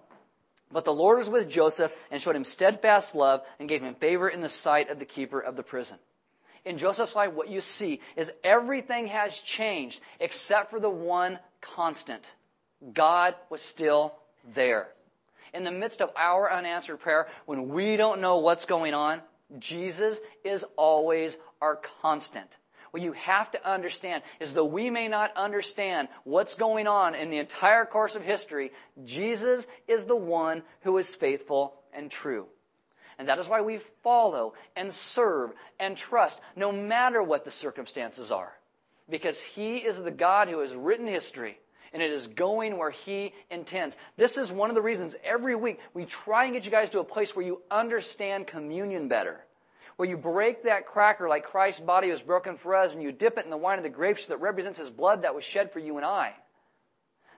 But 0.71 0.85
the 0.85 0.93
Lord 0.93 1.17
was 1.17 1.29
with 1.29 1.49
Joseph 1.49 1.91
and 2.09 2.21
showed 2.21 2.35
him 2.35 2.45
steadfast 2.45 3.15
love 3.15 3.41
and 3.59 3.67
gave 3.67 3.81
him 3.81 3.95
favor 3.95 4.29
in 4.29 4.41
the 4.41 4.49
sight 4.49 4.89
of 4.89 4.99
the 4.99 5.05
keeper 5.05 5.39
of 5.39 5.55
the 5.55 5.63
prison. 5.63 5.97
In 6.63 6.77
Joseph's 6.77 7.15
life, 7.15 7.33
what 7.33 7.49
you 7.49 7.59
see 7.59 7.99
is 8.15 8.31
everything 8.43 9.07
has 9.07 9.39
changed 9.39 9.99
except 10.19 10.69
for 10.69 10.79
the 10.79 10.89
one 10.89 11.39
constant. 11.59 12.35
God 12.93 13.35
was 13.49 13.61
still 13.61 14.13
there. 14.53 14.89
In 15.53 15.63
the 15.63 15.71
midst 15.71 16.01
of 16.01 16.11
our 16.15 16.51
unanswered 16.51 16.99
prayer, 16.99 17.27
when 17.45 17.69
we 17.69 17.97
don't 17.97 18.21
know 18.21 18.37
what's 18.37 18.65
going 18.65 18.93
on, 18.93 19.21
Jesus 19.59 20.19
is 20.45 20.63
always 20.77 21.35
our 21.61 21.79
constant. 22.01 22.47
What 22.91 23.01
you 23.01 23.13
have 23.13 23.49
to 23.51 23.69
understand 23.69 24.21
is 24.39 24.53
though 24.53 24.65
we 24.65 24.89
may 24.89 25.07
not 25.07 25.35
understand 25.37 26.09
what's 26.25 26.55
going 26.55 26.87
on 26.87 27.15
in 27.15 27.29
the 27.29 27.37
entire 27.37 27.85
course 27.85 28.15
of 28.15 28.23
history, 28.23 28.71
Jesus 29.05 29.65
is 29.87 30.05
the 30.05 30.15
one 30.15 30.63
who 30.81 30.97
is 30.97 31.15
faithful 31.15 31.75
and 31.93 32.11
true. 32.11 32.47
And 33.17 33.29
that 33.29 33.39
is 33.39 33.47
why 33.47 33.61
we 33.61 33.79
follow 34.03 34.53
and 34.75 34.91
serve 34.91 35.51
and 35.79 35.95
trust 35.95 36.41
no 36.55 36.71
matter 36.71 37.23
what 37.23 37.45
the 37.45 37.51
circumstances 37.51 38.29
are. 38.29 38.51
Because 39.09 39.41
He 39.41 39.77
is 39.77 40.01
the 40.01 40.11
God 40.11 40.49
who 40.49 40.59
has 40.59 40.73
written 40.73 41.07
history 41.07 41.59
and 41.93 42.01
it 42.01 42.11
is 42.11 42.27
going 42.27 42.77
where 42.77 42.91
He 42.91 43.33
intends. 43.49 43.95
This 44.17 44.37
is 44.37 44.51
one 44.51 44.69
of 44.69 44.75
the 44.75 44.81
reasons 44.81 45.15
every 45.23 45.55
week 45.55 45.79
we 45.93 46.05
try 46.05 46.45
and 46.45 46.53
get 46.53 46.65
you 46.65 46.71
guys 46.71 46.89
to 46.89 46.99
a 46.99 47.05
place 47.05 47.35
where 47.35 47.45
you 47.45 47.61
understand 47.71 48.47
communion 48.47 49.07
better 49.07 49.45
where 49.95 50.09
you 50.09 50.17
break 50.17 50.63
that 50.63 50.85
cracker 50.85 51.27
like 51.27 51.45
Christ's 51.45 51.81
body 51.81 52.09
was 52.09 52.21
broken 52.21 52.57
for 52.57 52.75
us 52.75 52.93
and 52.93 53.01
you 53.01 53.11
dip 53.11 53.37
it 53.37 53.45
in 53.45 53.51
the 53.51 53.57
wine 53.57 53.77
of 53.77 53.83
the 53.83 53.89
grapes 53.89 54.27
that 54.27 54.37
represents 54.37 54.79
his 54.79 54.89
blood 54.89 55.23
that 55.23 55.35
was 55.35 55.43
shed 55.43 55.71
for 55.71 55.79
you 55.79 55.97
and 55.97 56.05
I 56.05 56.33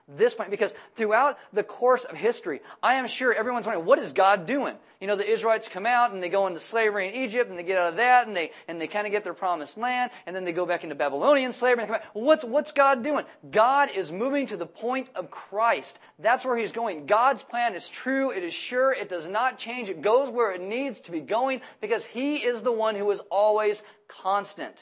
this 0.06 0.34
point 0.34 0.50
because 0.50 0.74
throughout 0.96 1.38
the 1.52 1.62
course 1.62 2.04
of 2.04 2.16
history, 2.16 2.60
I 2.82 2.94
am 2.94 3.06
sure 3.06 3.32
everyone's 3.32 3.66
wondering, 3.66 3.86
what 3.86 3.98
is 3.98 4.12
God 4.12 4.44
doing? 4.44 4.76
You 5.00 5.06
know, 5.06 5.16
the 5.16 5.28
Israelites 5.28 5.68
come 5.68 5.86
out 5.86 6.12
and 6.12 6.22
they 6.22 6.28
go 6.28 6.46
into 6.46 6.60
slavery 6.60 7.08
in 7.08 7.14
Egypt 7.24 7.48
and 7.48 7.58
they 7.58 7.62
get 7.62 7.78
out 7.78 7.88
of 7.88 7.96
that 7.96 8.26
and 8.26 8.36
they, 8.36 8.50
and 8.68 8.80
they 8.80 8.86
kind 8.86 9.06
of 9.06 9.12
get 9.12 9.24
their 9.24 9.34
promised 9.34 9.78
land 9.78 10.10
and 10.26 10.36
then 10.36 10.44
they 10.44 10.52
go 10.52 10.66
back 10.66 10.82
into 10.82 10.94
Babylonian 10.94 11.52
slavery. 11.52 11.86
What's, 12.12 12.44
what's 12.44 12.72
God 12.72 13.02
doing? 13.02 13.24
God 13.50 13.90
is 13.94 14.12
moving 14.12 14.46
to 14.48 14.56
the 14.56 14.66
point 14.66 15.08
of 15.14 15.30
Christ. 15.30 15.98
That's 16.18 16.44
where 16.44 16.56
He's 16.56 16.72
going. 16.72 17.06
God's 17.06 17.42
plan 17.42 17.74
is 17.74 17.88
true. 17.88 18.30
It 18.30 18.44
is 18.44 18.54
sure. 18.54 18.92
It 18.92 19.08
does 19.08 19.28
not 19.28 19.58
change. 19.58 19.88
It 19.88 20.02
goes 20.02 20.28
where 20.28 20.52
it 20.52 20.60
needs 20.60 21.00
to 21.02 21.12
be 21.12 21.20
going 21.20 21.62
because 21.80 22.04
He 22.04 22.36
is 22.36 22.62
the 22.62 22.72
one 22.72 22.94
who 22.94 23.10
is 23.10 23.20
always 23.30 23.82
constant. 24.06 24.76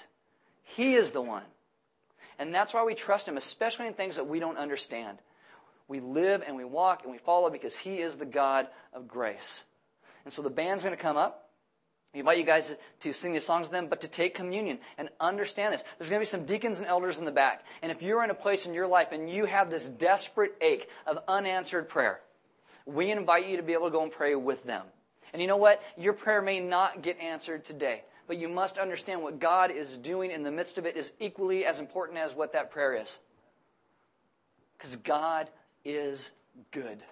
He 0.63 0.95
is 0.95 1.13
the 1.13 1.23
one. 1.23 1.45
And 2.43 2.53
that's 2.53 2.75
why 2.75 2.83
we 2.83 2.95
trust 2.95 3.29
Him, 3.29 3.37
especially 3.37 3.87
in 3.87 3.95
things 3.95 4.17
that 4.17 4.27
we 4.27 4.41
don't 4.41 4.59
understand. 4.59 5.19
We 5.87 6.01
live 6.01 6.43
and 6.45 6.57
we 6.57 6.65
walk 6.65 7.05
and 7.05 7.13
we 7.13 7.19
follow 7.19 7.51
because 7.51 7.77
He 7.77 8.01
is 8.01 8.17
the 8.17 8.27
God 8.27 8.67
of 8.93 9.07
grace. 9.07 9.63
And 10.25 10.35
so 10.35 10.43
the 10.43 10.51
band's 10.51 10.83
going 10.83 10.97
to 10.97 11.01
come 11.01 11.17
up. 11.17 11.51
We 12.13 12.19
invite 12.19 12.39
you 12.39 12.45
guys 12.45 12.75
to 13.03 13.13
sing 13.13 13.33
these 13.33 13.47
songs 13.47 13.67
with 13.67 13.71
them, 13.71 13.87
but 13.87 14.01
to 14.01 14.09
take 14.09 14.35
communion 14.35 14.81
and 14.99 15.09
understand 15.21 15.73
this. 15.73 15.85
There's 15.99 16.11
going 16.11 16.19
to 16.19 16.27
be 16.27 16.29
some 16.29 16.45
deacons 16.45 16.81
and 16.81 16.89
elders 16.89 17.21
in 17.21 17.27
the 17.27 17.31
back. 17.31 17.65
And 17.81 17.93
if 17.93 18.03
you're 18.03 18.25
in 18.25 18.31
a 18.31 18.35
place 18.35 18.67
in 18.67 18.75
your 18.75 18.89
life 18.89 19.13
and 19.13 19.31
you 19.31 19.45
have 19.45 19.71
this 19.71 19.89
desperate 19.89 20.57
ache 20.61 20.89
of 21.07 21.21
unanswered 21.29 21.89
prayer, 21.89 22.21
we 22.87 23.13
invite 23.13 23.47
you 23.47 23.57
to 23.57 23.63
be 23.63 23.73
able 23.73 23.87
to 23.87 23.93
go 23.93 24.03
and 24.03 24.11
pray 24.11 24.35
with 24.35 24.65
them. 24.65 24.85
And 25.33 25.41
you 25.41 25.47
know 25.47 25.59
what? 25.59 25.81
Your 25.97 26.13
prayer 26.13 26.43
may 26.43 26.59
not 26.59 27.03
get 27.03 27.21
answered 27.21 27.65
today. 27.65 28.03
But 28.33 28.39
you 28.39 28.49
must 28.49 28.79
understand 28.79 29.23
what 29.23 29.41
God 29.41 29.71
is 29.71 29.99
doing 29.99 30.31
in 30.31 30.43
the 30.43 30.51
midst 30.51 30.79
of 30.79 30.87
it 30.87 30.97
is 30.97 31.13
equally 31.21 31.67
as 31.67 31.79
important 31.79 32.19
as 32.19 32.35
what 32.35 32.55
that 32.55 32.71
prayer 32.71 32.95
is. 32.95 33.19
Because 34.79 34.97
God 34.97 35.51
is 35.85 36.31
good, 36.71 37.03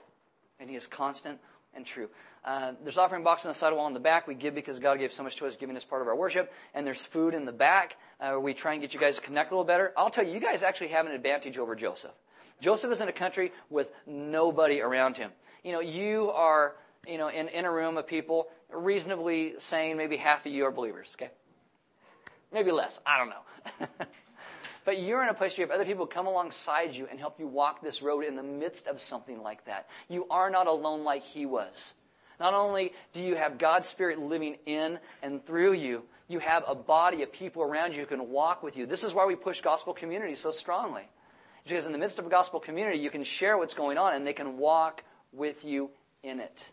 and 0.58 0.70
He 0.70 0.76
is 0.76 0.86
constant 0.86 1.38
and 1.74 1.84
true. 1.84 2.08
Uh, 2.42 2.72
there's 2.82 2.96
offering 2.96 3.22
box 3.22 3.44
on 3.44 3.50
the 3.50 3.54
side 3.54 3.74
wall 3.74 3.86
in 3.86 3.92
the 3.92 4.00
back. 4.00 4.26
We 4.26 4.34
give 4.34 4.54
because 4.54 4.78
God 4.78 4.98
gave 4.98 5.12
so 5.12 5.22
much 5.22 5.36
to 5.36 5.46
us, 5.46 5.56
giving 5.56 5.76
us 5.76 5.84
part 5.84 6.00
of 6.00 6.08
our 6.08 6.16
worship. 6.16 6.50
And 6.72 6.86
there's 6.86 7.04
food 7.04 7.34
in 7.34 7.44
the 7.44 7.52
back 7.52 7.98
uh, 8.18 8.38
we 8.40 8.54
try 8.54 8.72
and 8.72 8.80
get 8.80 8.94
you 8.94 8.98
guys 8.98 9.16
to 9.16 9.20
connect 9.20 9.50
a 9.50 9.54
little 9.54 9.66
better. 9.66 9.92
I'll 9.98 10.08
tell 10.08 10.26
you, 10.26 10.32
you 10.32 10.40
guys 10.40 10.62
actually 10.62 10.88
have 10.88 11.04
an 11.04 11.12
advantage 11.12 11.58
over 11.58 11.76
Joseph. 11.76 12.12
Joseph 12.62 12.90
is 12.92 13.02
in 13.02 13.08
a 13.08 13.12
country 13.12 13.52
with 13.68 13.88
nobody 14.06 14.80
around 14.80 15.18
him. 15.18 15.32
You 15.64 15.72
know, 15.72 15.80
you 15.80 16.30
are, 16.30 16.76
you 17.07 17.18
know, 17.18 17.28
in, 17.28 17.48
in 17.48 17.64
a 17.64 17.70
room 17.70 17.96
of 17.96 18.07
people 18.07 18.48
reasonably 18.70 19.55
saying 19.59 19.96
maybe 19.96 20.16
half 20.16 20.46
of 20.46 20.53
you 20.53 20.64
are 20.64 20.70
believers, 20.70 21.09
okay? 21.14 21.30
Maybe 22.53 22.72
less. 22.72 22.98
I 23.07 23.18
don't 23.18 23.30
know. 23.30 24.07
but 24.84 25.01
you're 25.01 25.22
in 25.22 25.28
a 25.28 25.34
place 25.34 25.57
where 25.57 25.66
you 25.66 25.70
have 25.70 25.74
other 25.74 25.88
people 25.88 26.07
come 26.07 26.26
alongside 26.26 26.94
you 26.94 27.07
and 27.11 27.18
help 27.18 27.38
you 27.38 27.46
walk 27.46 27.82
this 27.82 28.03
road 28.03 28.24
in 28.24 28.36
the 28.36 28.42
midst 28.42 28.86
of 28.86 29.01
something 29.01 29.42
like 29.42 29.64
that. 29.66 29.88
You 30.09 30.26
are 30.30 30.51
not 30.51 30.66
alone 30.66 31.05
like 31.05 31.22
he 31.22 31.46
was. 31.46 31.94
Not 32.38 32.55
only 32.55 32.92
do 33.12 33.20
you 33.20 33.36
have 33.36 33.59
God's 33.59 33.86
Spirit 33.86 34.18
living 34.18 34.57
in 34.66 34.98
and 35.22 35.44
through 35.44 35.74
you, 35.74 36.03
you 36.26 36.38
have 36.38 36.64
a 36.66 36.74
body 36.74 37.22
of 37.22 37.32
people 37.32 37.62
around 37.62 37.92
you 37.92 38.01
who 38.01 38.07
can 38.07 38.30
walk 38.30 38.62
with 38.62 38.76
you. 38.76 38.86
This 38.86 39.05
is 39.05 39.12
why 39.12 39.26
we 39.26 39.36
push 39.36 39.61
gospel 39.61 39.92
community 39.92 40.34
so 40.34 40.51
strongly. 40.51 41.09
Because 41.64 41.86
in 41.86 41.92
the 41.92 41.98
midst 41.98 42.18
of 42.18 42.26
a 42.26 42.30
gospel 42.30 42.59
community, 42.59 42.98
you 42.98 43.11
can 43.11 43.24
share 43.24 43.59
what's 43.59 43.74
going 43.74 43.98
on 43.98 44.14
and 44.14 44.26
they 44.26 44.32
can 44.32 44.57
walk 44.57 45.05
with 45.32 45.64
you 45.64 45.90
in 46.22 46.40
it. 46.40 46.72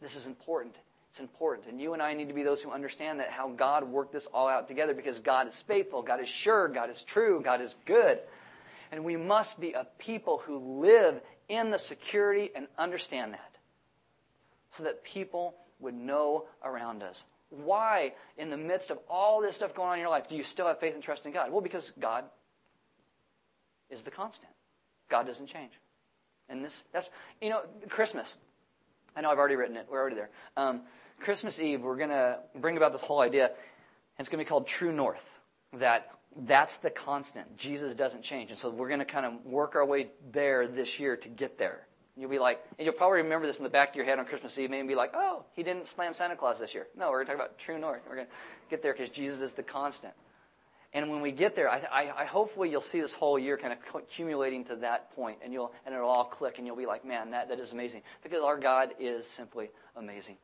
This 0.00 0.16
is 0.16 0.26
important. 0.26 0.76
It's 1.10 1.20
important. 1.20 1.68
And 1.68 1.80
you 1.80 1.92
and 1.92 2.02
I 2.02 2.14
need 2.14 2.28
to 2.28 2.34
be 2.34 2.42
those 2.42 2.62
who 2.62 2.70
understand 2.70 3.20
that 3.20 3.30
how 3.30 3.48
God 3.48 3.84
worked 3.84 4.12
this 4.12 4.26
all 4.26 4.48
out 4.48 4.68
together 4.68 4.94
because 4.94 5.18
God 5.18 5.48
is 5.48 5.60
faithful, 5.62 6.02
God 6.02 6.20
is 6.20 6.28
sure, 6.28 6.68
God 6.68 6.90
is 6.90 7.02
true, 7.02 7.40
God 7.44 7.60
is 7.60 7.74
good. 7.84 8.20
And 8.92 9.04
we 9.04 9.16
must 9.16 9.60
be 9.60 9.72
a 9.72 9.86
people 9.98 10.38
who 10.38 10.80
live 10.80 11.20
in 11.48 11.70
the 11.70 11.78
security 11.78 12.50
and 12.54 12.66
understand 12.78 13.32
that 13.34 13.56
so 14.72 14.84
that 14.84 15.02
people 15.04 15.54
would 15.80 15.94
know 15.94 16.44
around 16.64 17.02
us. 17.02 17.24
Why, 17.50 18.12
in 18.38 18.50
the 18.50 18.56
midst 18.56 18.90
of 18.90 18.98
all 19.08 19.40
this 19.40 19.56
stuff 19.56 19.74
going 19.74 19.88
on 19.88 19.94
in 19.94 20.00
your 20.00 20.10
life, 20.10 20.28
do 20.28 20.36
you 20.36 20.44
still 20.44 20.68
have 20.68 20.78
faith 20.78 20.94
and 20.94 21.02
trust 21.02 21.26
in 21.26 21.32
God? 21.32 21.50
Well, 21.50 21.60
because 21.60 21.92
God 21.98 22.24
is 23.90 24.02
the 24.02 24.10
constant. 24.12 24.52
God 25.08 25.26
doesn't 25.26 25.48
change. 25.48 25.72
And 26.48 26.64
this, 26.64 26.84
that's, 26.92 27.08
you 27.40 27.50
know, 27.50 27.62
Christmas. 27.88 28.36
I 29.16 29.20
know 29.20 29.30
I've 29.30 29.38
already 29.38 29.56
written 29.56 29.76
it. 29.76 29.86
We're 29.90 30.00
already 30.00 30.16
there. 30.16 30.30
Um, 30.56 30.82
Christmas 31.20 31.58
Eve, 31.58 31.82
we're 31.82 31.96
going 31.96 32.10
to 32.10 32.38
bring 32.56 32.76
about 32.76 32.92
this 32.92 33.02
whole 33.02 33.20
idea. 33.20 33.46
And 33.46 33.54
it's 34.18 34.28
going 34.28 34.38
to 34.38 34.44
be 34.44 34.48
called 34.48 34.66
True 34.66 34.92
North. 34.92 35.40
That 35.74 36.10
that's 36.36 36.78
the 36.78 36.90
constant. 36.90 37.56
Jesus 37.56 37.94
doesn't 37.94 38.22
change. 38.22 38.50
And 38.50 38.58
so 38.58 38.70
we're 38.70 38.88
going 38.88 39.00
to 39.00 39.04
kind 39.04 39.26
of 39.26 39.44
work 39.44 39.74
our 39.74 39.84
way 39.84 40.08
there 40.30 40.66
this 40.66 41.00
year 41.00 41.16
to 41.16 41.28
get 41.28 41.58
there. 41.58 41.86
You'll 42.16 42.30
be 42.30 42.38
like, 42.38 42.60
and 42.78 42.84
you'll 42.84 42.94
probably 42.94 43.18
remember 43.18 43.46
this 43.46 43.58
in 43.58 43.64
the 43.64 43.70
back 43.70 43.90
of 43.90 43.96
your 43.96 44.04
head 44.04 44.18
on 44.18 44.26
Christmas 44.26 44.58
Eve, 44.58 44.70
maybe 44.70 44.88
be 44.88 44.94
like, 44.94 45.12
oh, 45.14 45.44
he 45.54 45.62
didn't 45.62 45.86
slam 45.86 46.12
Santa 46.12 46.36
Claus 46.36 46.58
this 46.58 46.74
year. 46.74 46.86
No, 46.96 47.10
we're 47.10 47.24
going 47.24 47.26
to 47.26 47.32
talk 47.32 47.40
about 47.46 47.58
True 47.58 47.78
North. 47.78 48.02
We're 48.08 48.16
going 48.16 48.26
to 48.26 48.32
get 48.68 48.82
there 48.82 48.92
because 48.92 49.10
Jesus 49.10 49.40
is 49.40 49.54
the 49.54 49.62
constant. 49.62 50.12
And 50.92 51.08
when 51.08 51.20
we 51.20 51.30
get 51.30 51.54
there, 51.54 51.70
I, 51.70 51.78
I, 51.78 52.22
I, 52.22 52.24
hopefully 52.24 52.68
you'll 52.68 52.80
see 52.80 53.00
this 53.00 53.14
whole 53.14 53.38
year 53.38 53.56
kind 53.56 53.72
of 53.72 53.78
accumulating 53.94 54.64
to 54.64 54.76
that 54.76 55.14
point, 55.14 55.38
and 55.44 55.52
you'll 55.52 55.72
and 55.86 55.94
it'll 55.94 56.08
all 56.08 56.24
click, 56.24 56.58
and 56.58 56.66
you'll 56.66 56.76
be 56.76 56.86
like, 56.86 57.04
man, 57.04 57.30
that, 57.30 57.48
that 57.48 57.60
is 57.60 57.72
amazing, 57.72 58.02
because 58.24 58.42
our 58.42 58.58
God 58.58 58.90
is 58.98 59.24
simply 59.24 59.70
amazing. 59.94 60.36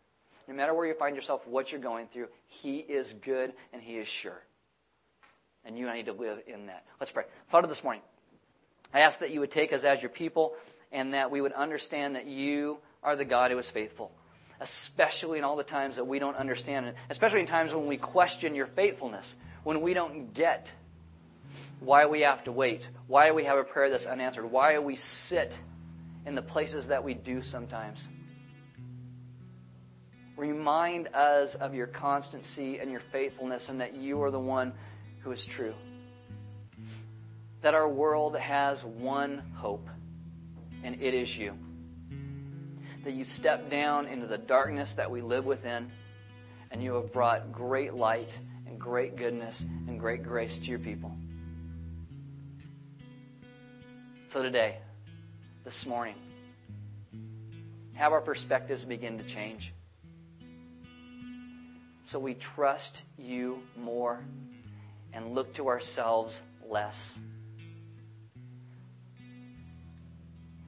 No 0.46 0.54
matter 0.54 0.72
where 0.72 0.86
you 0.86 0.94
find 0.94 1.16
yourself, 1.16 1.46
what 1.48 1.72
you're 1.72 1.80
going 1.80 2.06
through, 2.06 2.28
He 2.46 2.76
is 2.76 3.12
good 3.14 3.54
and 3.72 3.82
He 3.82 3.96
is 3.96 4.06
sure, 4.06 4.40
and 5.64 5.76
you 5.76 5.86
and 5.86 5.92
I 5.92 5.96
need 5.96 6.06
to 6.06 6.12
live 6.12 6.38
in 6.46 6.66
that. 6.66 6.84
Let's 7.00 7.10
pray. 7.10 7.24
Father, 7.48 7.66
this 7.66 7.82
morning, 7.82 8.02
I 8.94 9.00
ask 9.00 9.18
that 9.20 9.32
you 9.32 9.40
would 9.40 9.50
take 9.50 9.72
us 9.72 9.82
as 9.82 10.00
your 10.00 10.10
people, 10.10 10.54
and 10.92 11.14
that 11.14 11.32
we 11.32 11.40
would 11.40 11.52
understand 11.52 12.14
that 12.14 12.26
you 12.26 12.78
are 13.02 13.16
the 13.16 13.24
God 13.24 13.50
who 13.50 13.58
is 13.58 13.70
faithful 13.70 14.12
especially 14.58 15.36
in 15.36 15.44
all 15.44 15.54
the 15.54 15.62
times 15.62 15.96
that 15.96 16.06
we 16.06 16.18
don't 16.18 16.36
understand, 16.36 16.94
especially 17.10 17.40
in 17.40 17.46
times 17.46 17.74
when 17.74 17.86
we 17.86 17.98
question 17.98 18.54
your 18.54 18.64
faithfulness 18.64 19.36
when 19.66 19.80
we 19.80 19.94
don't 19.94 20.32
get 20.32 20.70
why 21.80 22.06
we 22.06 22.20
have 22.20 22.44
to 22.44 22.52
wait, 22.52 22.88
why 23.08 23.32
we 23.32 23.42
have 23.42 23.58
a 23.58 23.64
prayer 23.64 23.90
that's 23.90 24.06
unanswered, 24.06 24.48
why 24.48 24.78
we 24.78 24.94
sit 24.94 25.58
in 26.24 26.36
the 26.36 26.42
places 26.42 26.86
that 26.86 27.02
we 27.02 27.14
do 27.14 27.42
sometimes. 27.42 28.06
Remind 30.36 31.08
us 31.08 31.56
of 31.56 31.74
your 31.74 31.88
constancy 31.88 32.78
and 32.78 32.92
your 32.92 33.00
faithfulness, 33.00 33.68
and 33.68 33.80
that 33.80 33.96
you 33.96 34.22
are 34.22 34.30
the 34.30 34.38
one 34.38 34.72
who 35.18 35.32
is 35.32 35.44
true. 35.44 35.74
That 37.62 37.74
our 37.74 37.88
world 37.88 38.38
has 38.38 38.84
one 38.84 39.42
hope, 39.56 39.88
and 40.84 41.02
it 41.02 41.12
is 41.12 41.36
you. 41.36 41.58
That 43.02 43.14
you 43.14 43.24
step 43.24 43.68
down 43.68 44.06
into 44.06 44.28
the 44.28 44.38
darkness 44.38 44.92
that 44.92 45.10
we 45.10 45.22
live 45.22 45.44
within, 45.44 45.88
and 46.70 46.80
you 46.80 46.94
have 46.94 47.12
brought 47.12 47.50
great 47.50 47.94
light 47.94 48.38
great 48.86 49.16
goodness 49.16 49.64
and 49.88 49.98
great 49.98 50.22
grace 50.22 50.58
to 50.58 50.66
your 50.66 50.78
people. 50.78 51.12
So 54.28 54.44
today, 54.44 54.76
this 55.64 55.84
morning, 55.86 56.14
have 57.96 58.12
our 58.12 58.20
perspectives 58.20 58.84
begin 58.84 59.18
to 59.18 59.24
change. 59.26 59.72
So 62.04 62.20
we 62.20 62.34
trust 62.34 63.02
you 63.18 63.60
more 63.76 64.20
and 65.12 65.34
look 65.34 65.52
to 65.54 65.66
ourselves 65.66 66.40
less. 66.64 67.18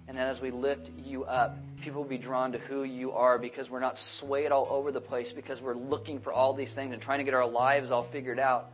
And 0.08 0.16
that 0.16 0.26
as 0.26 0.40
we 0.40 0.50
lift 0.50 0.90
you 1.04 1.24
up, 1.24 1.58
people 1.82 2.02
will 2.02 2.08
be 2.08 2.18
drawn 2.18 2.52
to 2.52 2.58
who 2.58 2.82
you 2.82 3.12
are 3.12 3.38
because 3.38 3.68
we're 3.68 3.80
not 3.80 3.98
swayed 3.98 4.50
all 4.50 4.66
over 4.70 4.90
the 4.90 5.00
place 5.00 5.32
because 5.32 5.60
we're 5.60 5.76
looking 5.76 6.18
for 6.18 6.32
all 6.32 6.54
these 6.54 6.72
things 6.72 6.92
and 6.92 7.00
trying 7.00 7.18
to 7.18 7.24
get 7.24 7.34
our 7.34 7.46
lives 7.46 7.90
all 7.90 8.02
figured 8.02 8.38
out. 8.38 8.72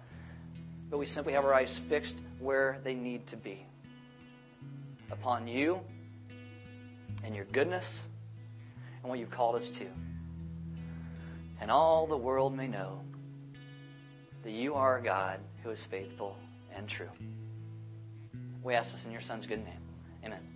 But 0.90 0.98
we 0.98 1.06
simply 1.06 1.32
have 1.32 1.44
our 1.44 1.52
eyes 1.52 1.76
fixed 1.76 2.18
where 2.38 2.78
they 2.84 2.94
need 2.94 3.26
to 3.28 3.36
be 3.36 3.66
upon 5.10 5.48
you 5.48 5.80
and 7.24 7.34
your 7.34 7.46
goodness 7.46 8.00
and 9.02 9.10
what 9.10 9.18
you've 9.18 9.30
called 9.30 9.56
us 9.56 9.70
to. 9.70 9.86
And 11.60 11.70
all 11.70 12.06
the 12.06 12.16
world 12.16 12.54
may 12.54 12.68
know 12.68 13.00
that 14.44 14.52
you 14.52 14.74
are 14.74 14.98
a 14.98 15.02
God 15.02 15.40
who 15.62 15.70
is 15.70 15.82
faithful 15.84 16.36
and 16.76 16.86
true. 16.88 17.08
We 18.62 18.74
ask 18.74 18.92
this 18.92 19.04
in 19.04 19.12
your 19.12 19.20
Son's 19.20 19.46
good 19.46 19.64
name. 19.64 19.80
Amen. 20.24 20.46